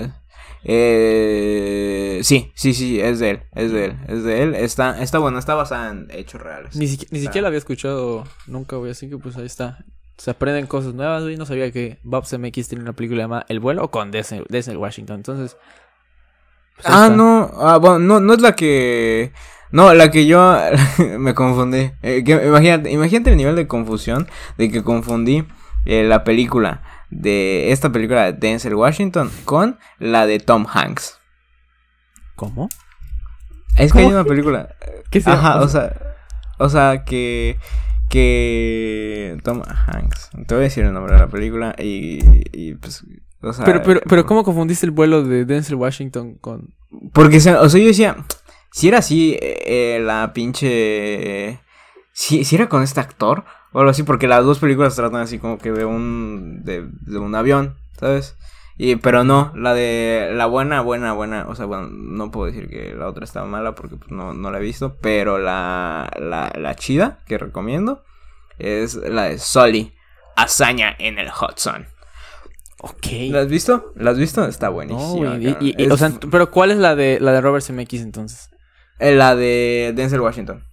eh. 0.62 2.20
Sí, 2.22 2.52
sí, 2.54 2.74
sí, 2.74 3.00
es 3.00 3.18
de 3.18 3.30
él, 3.30 3.42
es 3.54 3.72
de 3.72 3.84
él, 3.86 3.96
es 4.08 4.24
de 4.24 4.42
él. 4.42 4.54
Está, 4.54 5.00
está 5.02 5.18
bueno, 5.18 5.38
está 5.38 5.54
basada 5.54 5.90
en 5.90 6.08
hechos 6.10 6.40
reales. 6.40 6.76
Ni, 6.76 6.86
ni 6.86 7.20
siquiera 7.20 7.42
la 7.42 7.48
había 7.48 7.58
escuchado 7.58 8.24
nunca, 8.46 8.76
güey. 8.76 8.90
Así 8.90 9.08
que 9.08 9.16
pues 9.16 9.36
ahí 9.36 9.46
está. 9.46 9.78
Se 10.20 10.30
aprenden 10.32 10.66
cosas 10.66 10.92
nuevas, 10.92 11.22
güey. 11.22 11.38
No 11.38 11.46
sabía 11.46 11.72
que 11.72 11.98
Bob 12.02 12.24
CMX 12.28 12.68
tiene 12.68 12.82
una 12.84 12.92
película 12.92 13.22
llamada 13.22 13.46
El 13.48 13.58
vuelo 13.58 13.90
con 13.90 14.10
Denzel, 14.10 14.44
Denzel 14.50 14.76
Washington. 14.76 15.16
Entonces. 15.16 15.56
pues, 16.76 16.86
Ah, 16.86 17.04
está. 17.04 17.16
no, 17.16 17.50
ah, 17.58 17.78
bueno, 17.78 17.98
no, 18.00 18.20
no 18.20 18.34
es 18.34 18.42
la 18.42 18.54
que... 18.54 19.32
No, 19.72 19.94
la 19.94 20.10
que 20.10 20.26
yo 20.26 20.58
me 21.18 21.32
confundí. 21.32 21.92
Eh, 22.02 22.22
que- 22.22 22.46
imagínate, 22.46 22.90
imagínate 22.90 23.30
el 23.30 23.38
nivel 23.38 23.56
de 23.56 23.66
confusión 23.66 24.28
de 24.58 24.70
que 24.70 24.82
confundí 24.84 25.46
eh, 25.86 26.04
la 26.04 26.22
película 26.22 26.82
de 27.08 27.72
esta 27.72 27.90
película 27.90 28.24
de 28.24 28.32
Denzel 28.34 28.74
Washington 28.74 29.30
con 29.46 29.78
la 29.98 30.26
de 30.26 30.38
Tom 30.38 30.66
Hanks. 30.70 31.18
¿Cómo? 32.36 32.68
Es 33.76 33.92
que 33.94 34.00
hay 34.00 34.06
una 34.06 34.24
película. 34.24 34.68
¿Qué 35.10 35.22
se 35.22 35.30
Ajá, 35.30 35.60
o 35.62 35.68
sea, 35.68 35.96
o 36.58 36.68
sea 36.68 37.04
que 37.04 37.58
que 38.10 39.38
Tom 39.42 39.62
Hanks. 39.62 40.30
Te 40.46 40.54
voy 40.54 40.62
a 40.62 40.64
decir 40.64 40.84
el 40.84 40.92
nombre 40.92 41.14
de 41.14 41.20
la 41.20 41.28
película 41.28 41.74
y, 41.78 42.18
y 42.52 42.74
pues, 42.74 43.04
o 43.40 43.52
sea, 43.52 43.64
Pero, 43.64 43.82
pero, 43.82 44.00
pero, 44.06 44.26
¿cómo 44.26 44.44
confundiste 44.44 44.84
el 44.84 44.92
vuelo 44.92 45.22
de 45.22 45.46
Denzel 45.46 45.76
Washington 45.76 46.34
con. 46.34 46.74
porque 47.14 47.38
o 47.38 47.40
sea, 47.40 47.66
yo 47.66 47.86
decía, 47.86 48.16
si 48.72 48.88
era 48.88 48.98
así 48.98 49.38
eh, 49.40 49.96
eh, 49.96 50.00
la 50.00 50.32
pinche 50.34 51.60
si, 52.12 52.44
si 52.44 52.56
era 52.56 52.68
con 52.68 52.82
este 52.82 53.00
actor 53.00 53.44
o 53.72 53.78
algo 53.78 53.90
así 53.90 54.02
porque 54.02 54.28
las 54.28 54.44
dos 54.44 54.58
películas 54.58 54.96
tratan 54.96 55.22
así 55.22 55.38
como 55.38 55.58
que 55.58 55.72
de 55.72 55.84
un 55.84 56.62
de, 56.64 56.86
de 57.06 57.18
un 57.18 57.34
avión, 57.34 57.76
¿sabes? 57.98 58.36
Y, 58.82 58.96
pero 58.96 59.24
no, 59.24 59.52
la 59.56 59.74
de 59.74 60.30
la 60.32 60.46
buena, 60.46 60.80
buena, 60.80 61.12
buena, 61.12 61.44
o 61.48 61.54
sea, 61.54 61.66
bueno, 61.66 61.88
no 61.90 62.30
puedo 62.30 62.46
decir 62.46 62.66
que 62.70 62.94
la 62.94 63.08
otra 63.08 63.24
estaba 63.24 63.44
mala 63.46 63.74
porque 63.74 63.96
pues, 63.96 64.10
no, 64.10 64.32
no 64.32 64.50
la 64.50 64.56
he 64.56 64.62
visto, 64.62 64.96
pero 65.02 65.36
la, 65.38 66.08
la, 66.18 66.50
la 66.58 66.74
chida 66.76 67.18
que 67.26 67.36
recomiendo 67.36 68.02
es 68.58 68.94
la 68.94 69.24
de 69.24 69.38
Sully, 69.38 69.92
hazaña 70.34 70.96
en 70.98 71.18
el 71.18 71.28
Hudson. 71.28 71.88
Ok. 72.80 73.06
¿La 73.30 73.40
has 73.40 73.48
visto? 73.48 73.92
¿La 73.96 74.12
has 74.12 74.18
visto? 74.18 74.46
Está 74.46 74.70
buenísima. 74.70 75.34
No. 75.34 75.38
Y- 75.38 75.44
cabrón. 75.52 75.66
y- 75.66 75.74
y- 75.76 75.84
Es- 75.84 75.92
o 75.92 75.96
sea, 75.98 76.12
pero 76.30 76.50
¿cuál 76.50 76.70
es 76.70 76.78
la 76.78 76.94
de 76.96 77.18
la 77.20 77.32
de 77.32 77.40
Robert 77.42 77.62
Zemeckis 77.64 78.00
entonces? 78.00 78.48
eh, 78.98 79.14
la 79.14 79.36
de 79.36 79.92
Denzel 79.94 80.20
Washington. 80.22 80.64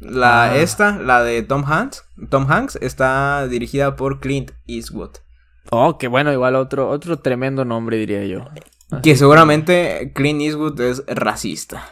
La 0.00 0.44
Ah. 0.44 0.56
esta, 0.56 0.96
la 0.98 1.22
de 1.22 1.42
Tom 1.42 1.64
Hanks, 1.66 2.04
Tom 2.30 2.50
Hanks 2.50 2.76
está 2.80 3.46
dirigida 3.46 3.94
por 3.96 4.20
Clint 4.20 4.52
Eastwood. 4.66 5.10
Oh, 5.70 5.96
que 5.98 6.08
bueno, 6.08 6.32
igual 6.32 6.56
otro, 6.56 6.88
otro 6.90 7.18
tremendo 7.20 7.64
nombre, 7.64 7.96
diría 7.96 8.24
yo. 8.26 8.44
Que 9.02 9.16
seguramente 9.16 10.12
Clint 10.14 10.42
Eastwood 10.42 10.80
es 10.80 11.02
racista. 11.06 11.84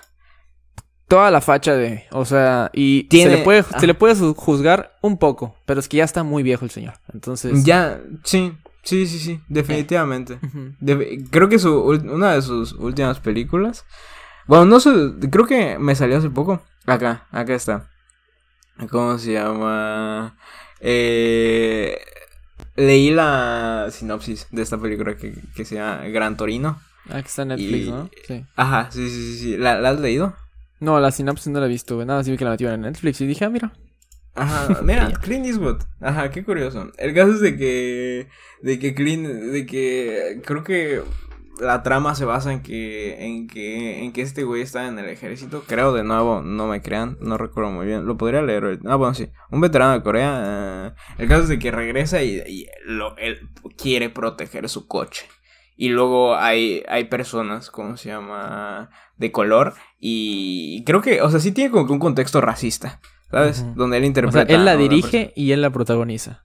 Toda 1.09 1.31
la 1.31 1.41
facha 1.41 1.75
de. 1.75 2.05
O 2.13 2.25
sea, 2.25 2.71
y 2.73 3.05
Tiene- 3.05 3.31
se, 3.33 3.37
le 3.39 3.43
puede, 3.45 3.65
ah. 3.73 3.81
se 3.81 3.87
le 3.87 3.95
puede 3.95 4.15
su- 4.15 4.35
juzgar 4.35 4.97
un 5.03 5.17
poco, 5.19 5.57
pero 5.67 5.81
es 5.81 5.89
que 5.89 5.97
ya 5.97 6.05
está 6.05 6.23
muy 6.23 6.43
viejo 6.43 6.65
el 6.65 6.71
señor. 6.71 6.95
Entonces. 7.13 7.65
Ya, 7.65 8.01
sí, 8.23 8.55
sí, 8.83 9.07
sí, 9.07 9.19
sí, 9.19 9.41
definitivamente. 9.49 10.39
De- 10.79 11.25
creo 11.31 11.49
que 11.49 11.59
su 11.59 11.81
una 11.83 12.35
de 12.35 12.43
sus 12.43 12.73
últimas 12.75 13.19
películas. 13.19 13.85
Bueno, 14.47 14.67
no 14.67 14.79
sé, 14.79 14.91
creo 15.31 15.47
que 15.47 15.79
me 15.79 15.95
salió 15.95 16.19
hace 16.19 16.31
poco. 16.31 16.63
Acá, 16.87 17.27
acá 17.31 17.55
está. 17.55 17.89
¿Cómo 18.91 19.19
se 19.19 19.33
llama? 19.33 20.37
Eh, 20.81 21.99
leí 22.87 23.11
la 23.11 23.89
sinopsis 23.91 24.47
de 24.51 24.63
esta 24.63 24.79
película 24.79 25.17
que, 25.17 25.35
que 25.55 25.65
se 25.65 25.77
llama 25.77 26.05
Gran 26.09 26.37
Torino. 26.37 26.81
Ah, 27.09 27.23
que 27.23 27.29
está 27.29 27.43
en 27.43 27.49
Netflix, 27.49 27.87
Y- 27.87 27.91
¿no? 27.91 28.11
Sí. 28.27 28.45
Ajá, 28.57 28.89
sí, 28.91 29.09
sí, 29.09 29.23
sí, 29.35 29.39
sí. 29.39 29.57
¿La, 29.57 29.81
la 29.81 29.91
has 29.91 30.01
leído? 30.01 30.35
No, 30.81 30.99
la 31.01 31.11
sinopsis 31.11 31.49
no 31.49 31.61
la 31.61 31.67
he 31.67 31.69
visto, 31.69 31.95
güey. 31.97 32.07
Nada, 32.07 32.23
sí 32.25 32.31
vi 32.31 32.37
que 32.37 32.45
la 32.45 32.51
metieron 32.53 32.75
en 32.77 32.81
Netflix 32.83 33.21
y 33.21 33.27
dije, 33.27 33.45
ah, 33.45 33.51
mira. 33.51 33.73
Ajá, 34.35 34.81
mira, 34.83 35.11
Clint 35.21 35.47
Eastwood. 35.47 35.83
Ajá, 36.01 36.31
qué 36.31 36.45
curioso. 36.45 36.91
El 36.99 37.15
caso 37.15 37.33
es 37.35 37.41
de 37.41 37.57
que. 37.57 38.29
De 38.63 38.79
que 38.79 38.95
Clint. 38.95 39.27
De 39.27 39.67
que. 39.67 40.41
Creo 40.45 40.63
que. 40.65 41.03
La 41.61 41.83
trama 41.83 42.15
se 42.15 42.25
basa 42.25 42.53
en 42.53 42.63
que. 42.63 43.25
En 43.25 43.47
que. 43.47 44.03
En 44.03 44.13
que 44.13 44.23
este 44.23 44.45
güey 44.45 44.63
está 44.63 44.89
en 44.89 44.99
el 44.99 45.09
ejército. 45.09 45.63
Creo 45.67 45.93
de 45.93 46.03
nuevo, 46.05 46.41
no 46.43 46.67
me 46.67 46.81
crean. 46.83 47.19
No 47.21 47.37
recuerdo 47.39 47.71
muy 47.71 47.87
bien. 47.87 48.07
Lo 48.07 48.17
podría 48.17 48.43
leer. 48.43 48.79
Ah, 48.87 48.97
bueno, 48.97 49.15
sí. 49.15 49.29
Un 49.51 49.61
veterano 49.61 49.93
de 49.93 50.03
Corea. 50.03 50.95
eh, 50.97 51.01
el 51.19 51.29
caso 51.29 51.43
es 51.43 51.49
de 51.49 51.59
que 51.59 51.71
regresa 51.71 52.23
y, 52.23 52.43
y 52.47 52.67
lo, 52.85 53.17
él 53.19 53.51
quiere 53.77 54.09
proteger 54.11 54.69
su 54.69 54.87
coche. 54.89 55.27
Y 55.77 55.89
luego 55.89 56.35
hay, 56.37 56.83
hay 56.89 57.05
personas, 57.05 57.71
¿cómo 57.71 57.97
se 57.97 58.09
llama? 58.11 58.91
De 59.17 59.31
color. 59.33 59.75
Y 59.99 60.83
creo 60.85 61.01
que, 61.01 61.23
o 61.23 61.31
sea, 61.31 61.41
sí 61.41 61.53
tiene 61.53 61.71
como 61.71 61.87
que 61.87 61.93
un 61.93 61.99
contexto 61.99 62.41
racista. 62.41 63.01
¿Sabes? 63.31 63.65
Donde 63.77 63.97
él 63.99 64.03
O 64.03 64.05
sea, 64.05 64.07
interpreta. 64.09 64.53
él 64.55 64.65
la 64.65 64.77
dirige 64.77 65.33
y 65.37 65.53
él 65.53 65.63
la 65.63 65.71
protagoniza. 65.71 66.43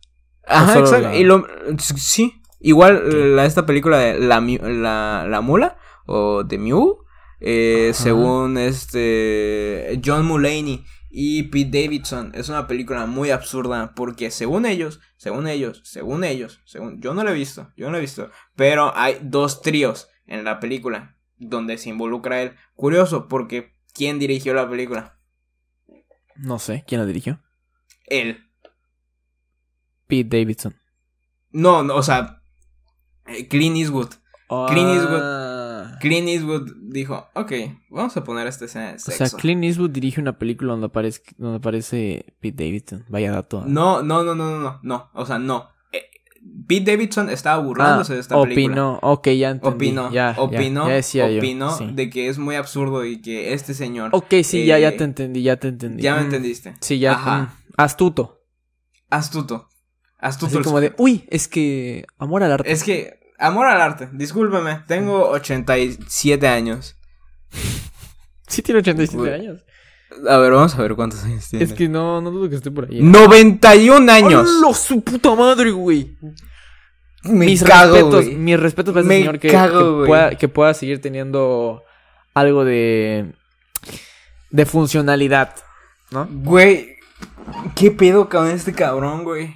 Ajá, 0.47 0.80
exacto. 0.80 1.01
la- 1.09 1.16
Y 1.16 1.24
lo, 1.24 1.45
sí. 1.80 2.41
Igual 2.60 3.36
la, 3.36 3.45
esta 3.45 3.66
película 3.66 3.97
de 3.99 4.20
la, 4.20 4.39
la, 4.39 5.26
la 5.28 5.41
Mula 5.41 5.78
o 6.06 6.45
The 6.45 6.58
Mule. 6.58 6.95
eh, 7.39 7.91
según 7.93 8.58
este 8.58 9.99
John 10.03 10.26
Mulaney 10.26 10.84
y 11.10 11.43
Pete 11.43 11.82
Davidson 11.84 12.32
es 12.34 12.49
una 12.49 12.66
película 12.68 13.06
muy 13.06 13.30
absurda 13.30 13.93
porque 13.95 14.32
según 14.32 14.66
ellos, 14.66 14.99
según 15.18 15.47
ellos, 15.47 15.82
según 15.84 16.24
ellos, 16.24 16.62
según 16.66 17.01
yo 17.01 17.14
no 17.14 17.24
la 17.24 17.32
he 17.32 17.36
visto, 17.36 17.72
yo 17.78 17.86
no 17.88 17.93
la 17.93 17.97
he 17.99 18.01
visto, 18.01 18.32
pero 18.56 18.95
hay 18.95 19.20
dos 19.22 19.62
tríos 19.62 20.10
en 20.26 20.43
la 20.43 20.60
película 20.60 21.18
donde 21.38 21.78
se 21.78 21.89
involucra 21.89 22.41
él. 22.41 22.56
Curioso, 22.76 23.28
porque 23.28 23.74
¿quién 23.93 24.18
dirigió 24.20 24.53
la 24.53 24.70
película? 24.70 25.20
No 26.36 26.60
sé, 26.60 26.84
¿quién 26.88 27.01
la 27.01 27.08
dirigió? 27.08 27.41
Él. 28.08 28.49
Pete 30.08 30.38
Davidson. 30.38 30.76
No, 31.51 31.84
no, 31.84 31.95
o 31.95 32.03
sea, 32.03 32.41
eh, 33.28 33.47
Clint 33.47 33.78
Eastwood. 33.78 34.09
Clint 34.69 34.89
Eastwood. 34.89 35.21
Ah. 35.23 35.97
Clint 35.99 36.28
Eastwood 36.28 36.71
dijo, 36.84 37.28
ok, 37.34 37.51
vamos 37.89 38.15
a 38.15 38.23
poner 38.23 38.45
este 38.47 38.65
escena 38.65 38.89
de 38.89 38.95
O 38.95 38.99
sexo. 38.99 39.26
sea, 39.26 39.39
Clint 39.39 39.63
Eastwood 39.63 39.89
dirige 39.89 40.21
una 40.21 40.38
película 40.38 40.71
donde 40.73 40.88
aparece, 40.88 41.21
donde 41.38 41.57
aparece 41.57 42.36
Pete 42.39 42.63
Davidson. 42.63 43.05
Vaya 43.09 43.32
dato. 43.32 43.59
¿eh? 43.61 43.63
No, 43.67 44.01
no, 44.03 44.23
no, 44.23 44.36
no, 44.36 44.49
no, 44.51 44.59
no, 44.59 44.80
no, 44.84 45.09
o 45.13 45.26
sea, 45.26 45.39
no. 45.39 45.69
Eh, 45.91 46.03
Pete 46.67 46.91
Davidson 46.91 47.30
estaba 47.30 47.63
burlándose 47.63 48.13
de 48.13 48.19
esta 48.19 48.39
película. 48.41 48.65
opinó. 48.67 48.99
Ok, 49.01 49.28
ya 49.30 49.49
entendí. 49.51 49.76
Opinó, 49.76 50.11
ya, 50.11 50.36
ya, 50.36 50.41
opinó, 50.41 50.88
ya 50.89 50.93
decía 50.93 51.32
yo, 51.32 51.41
sí. 51.41 51.89
de 51.93 52.09
que 52.11 52.28
es 52.30 52.38
muy 52.38 52.55
absurdo 52.55 53.03
y 53.05 53.21
que 53.21 53.53
este 53.53 53.73
señor... 53.73 54.11
Ok, 54.13 54.34
sí, 54.43 54.65
ya, 54.65 54.78
ya 54.78 54.95
te 54.95 55.03
entendí, 55.05 55.41
ya 55.41 55.57
te 55.57 55.69
entendí. 55.69 56.03
Ya 56.03 56.15
me 56.15 56.21
Mm, 56.21 56.26
entendiste. 56.26 56.76
Sí, 56.82 56.99
ya. 56.99 57.13
Ajá. 57.13 57.38
mm, 57.41 57.49
astuto. 57.78 58.43
Astuto. 59.09 59.69
Así 60.20 60.61
como 60.63 60.82
de, 60.82 60.93
uy, 60.97 61.26
es 61.30 61.47
que 61.47 62.05
amor 62.18 62.43
al 62.43 62.51
arte. 62.53 62.72
Es 62.72 62.84
que, 62.84 63.20
amor 63.38 63.68
al 63.68 63.82
arte, 63.82 64.09
discúlpeme, 64.13 64.82
tengo 64.88 65.30
87 65.30 66.47
años. 66.47 66.97
Sí 68.47 68.61
tiene 68.61 68.82
87 68.82 69.18
Güey. 69.18 69.34
años. 69.34 69.66
A 70.30 70.38
ver, 70.38 70.51
vamos 70.51 70.76
a 70.76 70.82
ver 70.84 70.93
cuántos 70.95 71.24
años 71.24 71.49
tiene. 71.49 71.66
Es 71.66 71.74
que 71.74 71.89
no, 71.89 72.22
no 72.22 72.30
dudo 72.30 72.47
que 72.47 72.55
esté 72.55 72.70
por 72.70 72.86
ahí. 72.86 72.99
¿eh? 72.99 73.01
91 73.01 74.11
años. 74.11 74.47
¡Hola, 74.63 74.74
su 74.76 75.01
puta 75.01 75.34
madre, 75.34 75.72
güey! 75.72 76.16
Me 77.24 77.47
mis 77.47 77.63
cago, 77.63 77.95
respetos, 77.95 78.26
güey. 78.26 78.36
mis 78.36 78.59
respetos 78.59 78.93
para 78.93 79.03
ese 79.03 79.16
señor 79.18 79.39
que, 79.39 79.49
cago, 79.49 80.01
que 80.03 80.07
pueda, 80.07 80.36
que 80.38 80.47
pueda 80.47 80.74
seguir 80.76 81.01
teniendo 81.01 81.82
algo 82.36 82.63
de 82.63 83.34
de 84.51 84.66
funcionalidad, 84.68 85.55
¿no? 86.11 86.28
Güey, 86.32 86.97
¿qué 87.76 87.89
pedo 87.89 88.30
con 88.30 88.47
este 88.47 88.74
cabrón, 88.74 89.24
güey? 89.24 89.55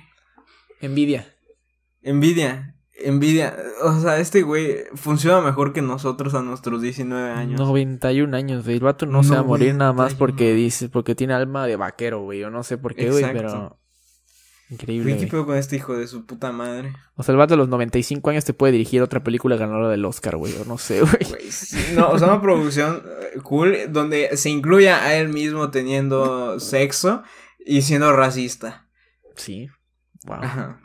Envidia. 0.82 1.28
Envidia, 2.02 2.76
envidia. 3.04 3.56
O 3.84 4.00
sea, 4.00 4.20
este 4.20 4.42
güey 4.42 4.86
funciona 4.96 5.42
mejor 5.42 5.74
que 5.74 5.82
nosotros 5.82 6.34
a 6.34 6.42
nuestros 6.42 6.82
19 6.82 7.32
años. 7.32 7.60
91 7.60 8.36
años, 8.36 8.64
güey. 8.64 8.78
El 8.78 8.84
vato 8.84 9.06
no 9.06 9.24
se 9.24 9.34
va 9.34 9.40
a 9.40 9.44
morir 9.44 9.76
nada 9.76 9.92
más 9.92 10.14
91. 10.14 10.18
porque 10.20 10.54
dice, 10.54 10.90
porque 10.90 11.16
tiene 11.16 11.34
alma 11.34 11.68
de 11.68 11.76
vaquero, 11.76 12.22
güey. 12.22 12.40
Yo 12.40 12.50
no 12.50 12.64
sé 12.64 12.78
por 12.78 12.96
qué, 12.96 13.10
güey, 13.10 13.26
pero 13.34 13.78
increíble. 14.70 15.18
¿qué 15.18 15.28
pedo 15.28 15.46
con 15.46 15.58
este 15.58 15.76
hijo 15.78 15.98
de 15.98 16.08
su 16.08 16.26
puta 16.26 16.52
madre? 16.52 16.94
O 17.16 17.24
sea, 17.24 17.34
el 17.34 17.38
vato 17.38 17.56
a 17.56 17.58
los 17.58 17.70
95 17.70 18.30
años 18.30 18.46
te 18.46 18.54
puede 18.54 18.74
dirigir 18.74 19.02
otra 19.02 19.24
película 19.24 19.58
ganadora 19.58 19.90
del 19.90 20.06
Oscar, 20.06 20.38
güey. 20.38 20.54
Yo 20.54 20.64
no 20.66 20.78
sé, 20.78 21.02
güey. 21.02 21.30
Güey, 21.30 21.52
sí, 21.52 21.94
no, 21.96 22.10
o 22.10 22.20
sea, 22.20 22.30
una 22.30 22.42
producción 22.42 23.04
eh, 23.34 23.40
cool 23.42 23.76
donde 23.90 24.38
se 24.38 24.50
incluya 24.50 25.04
a 25.04 25.16
él 25.16 25.30
mismo 25.30 25.72
teniendo 25.72 26.60
sexo 26.60 27.24
y 27.66 27.82
siendo 27.82 28.14
racista. 28.14 28.88
Sí. 29.36 29.70
Wow. 30.26 30.38
Ajá. 30.41 30.82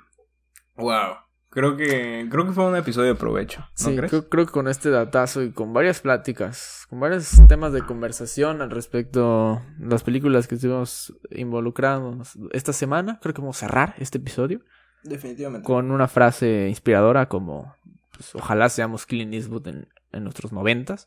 Wow. 0.76 1.16
Creo 1.50 1.76
que 1.76 2.26
creo 2.30 2.46
que 2.46 2.52
fue 2.52 2.66
un 2.66 2.74
episodio 2.74 3.14
de 3.14 3.14
provecho, 3.14 3.60
¿no 3.60 3.66
Sí, 3.74 3.96
crees? 3.96 4.10
creo, 4.10 4.28
creo 4.28 4.46
que 4.46 4.50
con 4.52 4.66
este 4.66 4.90
datazo 4.90 5.40
y 5.42 5.52
con 5.52 5.72
varias 5.72 6.00
pláticas, 6.00 6.84
con 6.90 6.98
varios 6.98 7.30
temas 7.46 7.72
de 7.72 7.82
conversación 7.82 8.60
al 8.60 8.72
respecto 8.72 9.62
de 9.78 9.86
las 9.88 10.02
películas 10.02 10.48
que 10.48 10.56
estuvimos 10.56 11.14
involucrados 11.30 12.36
esta 12.52 12.72
semana, 12.72 13.20
creo 13.22 13.34
que 13.34 13.40
vamos 13.40 13.56
a 13.62 13.66
cerrar 13.68 13.94
este 13.98 14.18
episodio 14.18 14.62
Definitivamente. 15.04 15.64
con 15.64 15.92
una 15.92 16.08
frase 16.08 16.66
inspiradora 16.68 17.28
como 17.28 17.76
pues, 18.12 18.34
ojalá 18.34 18.68
seamos 18.68 19.06
Clint 19.06 19.32
Eastwood 19.32 19.68
en, 19.68 19.88
en 20.10 20.24
nuestros 20.24 20.52
noventas, 20.52 21.06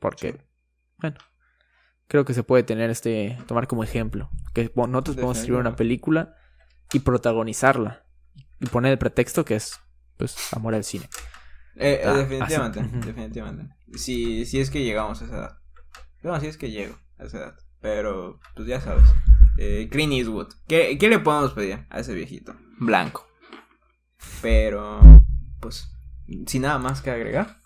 porque, 0.00 0.40
bueno, 0.98 1.16
creo 2.08 2.24
que 2.24 2.34
se 2.34 2.42
puede 2.42 2.64
tener 2.64 2.90
este, 2.90 3.38
tomar 3.46 3.68
como 3.68 3.84
ejemplo, 3.84 4.30
que 4.52 4.72
bueno, 4.74 4.92
nosotros 4.94 5.14
podemos 5.14 5.38
escribir 5.38 5.60
una 5.60 5.76
película 5.76 6.34
y 6.92 7.00
protagonizarla 7.00 8.04
y 8.60 8.66
poner 8.66 8.92
el 8.92 8.98
pretexto 8.98 9.44
que 9.44 9.56
es, 9.56 9.78
pues, 10.16 10.36
amor 10.52 10.74
al 10.74 10.84
cine. 10.84 11.08
Eh, 11.76 12.00
eh, 12.02 12.06
Ah, 12.06 12.12
definitivamente, 12.14 12.80
así. 12.80 12.90
Definitivamente. 13.04 13.74
Si, 13.94 14.46
si 14.46 14.60
es 14.60 14.70
que 14.70 14.82
llegamos 14.82 15.20
a 15.20 15.24
esa 15.26 15.36
edad. 15.36 15.58
No, 16.22 16.40
si 16.40 16.46
es 16.46 16.56
que 16.56 16.70
llego 16.70 16.96
a 17.18 17.24
esa 17.24 17.38
edad. 17.38 17.54
Pero, 17.80 18.40
pues 18.54 18.66
ya 18.66 18.80
sabes. 18.80 19.04
Eh, 19.58 19.88
Clint 19.90 20.12
Eastwood. 20.12 20.48
¿Qué, 20.66 20.96
¿Qué 20.98 21.08
le 21.08 21.18
podemos 21.18 21.52
pedir 21.52 21.86
a 21.90 22.00
ese 22.00 22.14
viejito? 22.14 22.56
Blanco. 22.78 23.26
Pero, 24.42 25.00
pues, 25.60 25.88
sin 26.46 26.62
nada 26.62 26.78
más 26.78 27.00
que 27.02 27.10
agregar. 27.10 27.58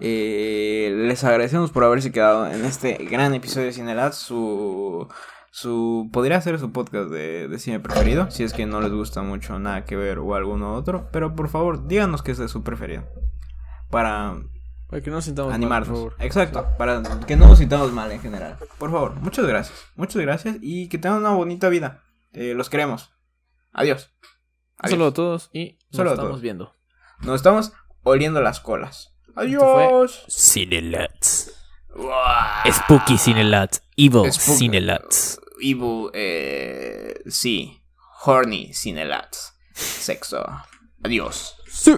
Eh, 0.00 0.92
les 0.94 1.24
agradecemos 1.24 1.70
por 1.70 1.84
haberse 1.84 2.12
quedado 2.12 2.46
en 2.50 2.64
este 2.66 2.94
gran 3.10 3.32
episodio 3.32 3.66
de 3.68 3.72
Cinelat. 3.72 4.12
Su, 4.12 5.08
su 5.56 6.10
podría 6.12 6.40
ser 6.40 6.58
su 6.58 6.72
podcast 6.72 7.10
de, 7.10 7.46
de 7.46 7.58
cine 7.60 7.78
preferido. 7.78 8.28
Si 8.28 8.42
es 8.42 8.52
que 8.52 8.66
no 8.66 8.80
les 8.80 8.90
gusta 8.90 9.22
mucho 9.22 9.56
nada 9.60 9.84
que 9.84 9.94
ver 9.94 10.18
o 10.18 10.34
alguno 10.34 10.74
otro. 10.74 11.08
Pero 11.12 11.36
por 11.36 11.48
favor, 11.48 11.86
díganos 11.86 12.22
que 12.22 12.32
ese 12.32 12.46
es 12.46 12.50
su 12.50 12.64
preferido. 12.64 13.04
Para 13.88 14.34
Para 14.88 15.00
que 15.00 15.10
no 15.10 15.16
nos 15.16 15.26
sintamos 15.26 15.50
mal, 15.50 15.54
animarnos. 15.54 15.88
por 15.88 15.96
favor. 16.10 16.16
Exacto. 16.18 16.66
Para 16.76 17.02
que 17.28 17.36
no 17.36 17.46
nos 17.46 17.58
sintamos 17.58 17.92
mal 17.92 18.10
en 18.10 18.20
general. 18.20 18.58
Por 18.78 18.90
favor, 18.90 19.14
muchas 19.20 19.46
gracias. 19.46 19.78
Muchas 19.94 20.20
gracias. 20.22 20.56
Y 20.60 20.88
que 20.88 20.98
tengan 20.98 21.20
una 21.20 21.30
bonita 21.30 21.68
vida. 21.68 22.02
Eh, 22.32 22.54
los 22.56 22.68
queremos. 22.68 23.12
Adiós. 23.72 24.10
Un 24.22 24.86
Adiós. 24.86 24.90
saludo 24.90 25.08
a 25.08 25.14
todos 25.14 25.50
y 25.52 25.78
nos 25.90 25.96
Saludo 25.98 26.10
a 26.10 26.14
estamos 26.14 26.30
todos. 26.32 26.42
viendo. 26.42 26.74
Nos 27.20 27.36
estamos 27.36 27.72
oliendo 28.02 28.40
las 28.40 28.58
colas. 28.58 29.14
Adiós. 29.36 30.24
Cinelats. 30.28 31.52
Spooky 32.72 33.18
Cinelats. 33.18 33.82
Evil 33.96 34.32
Spook- 34.32 34.56
Cinelats. 34.58 35.40
Evil, 35.60 36.10
eh, 36.14 37.22
sí. 37.26 37.80
Horny 38.24 38.72
Cinelats. 38.72 39.52
Sexo. 39.74 40.44
Adiós. 41.02 41.56
Sí. 41.68 41.96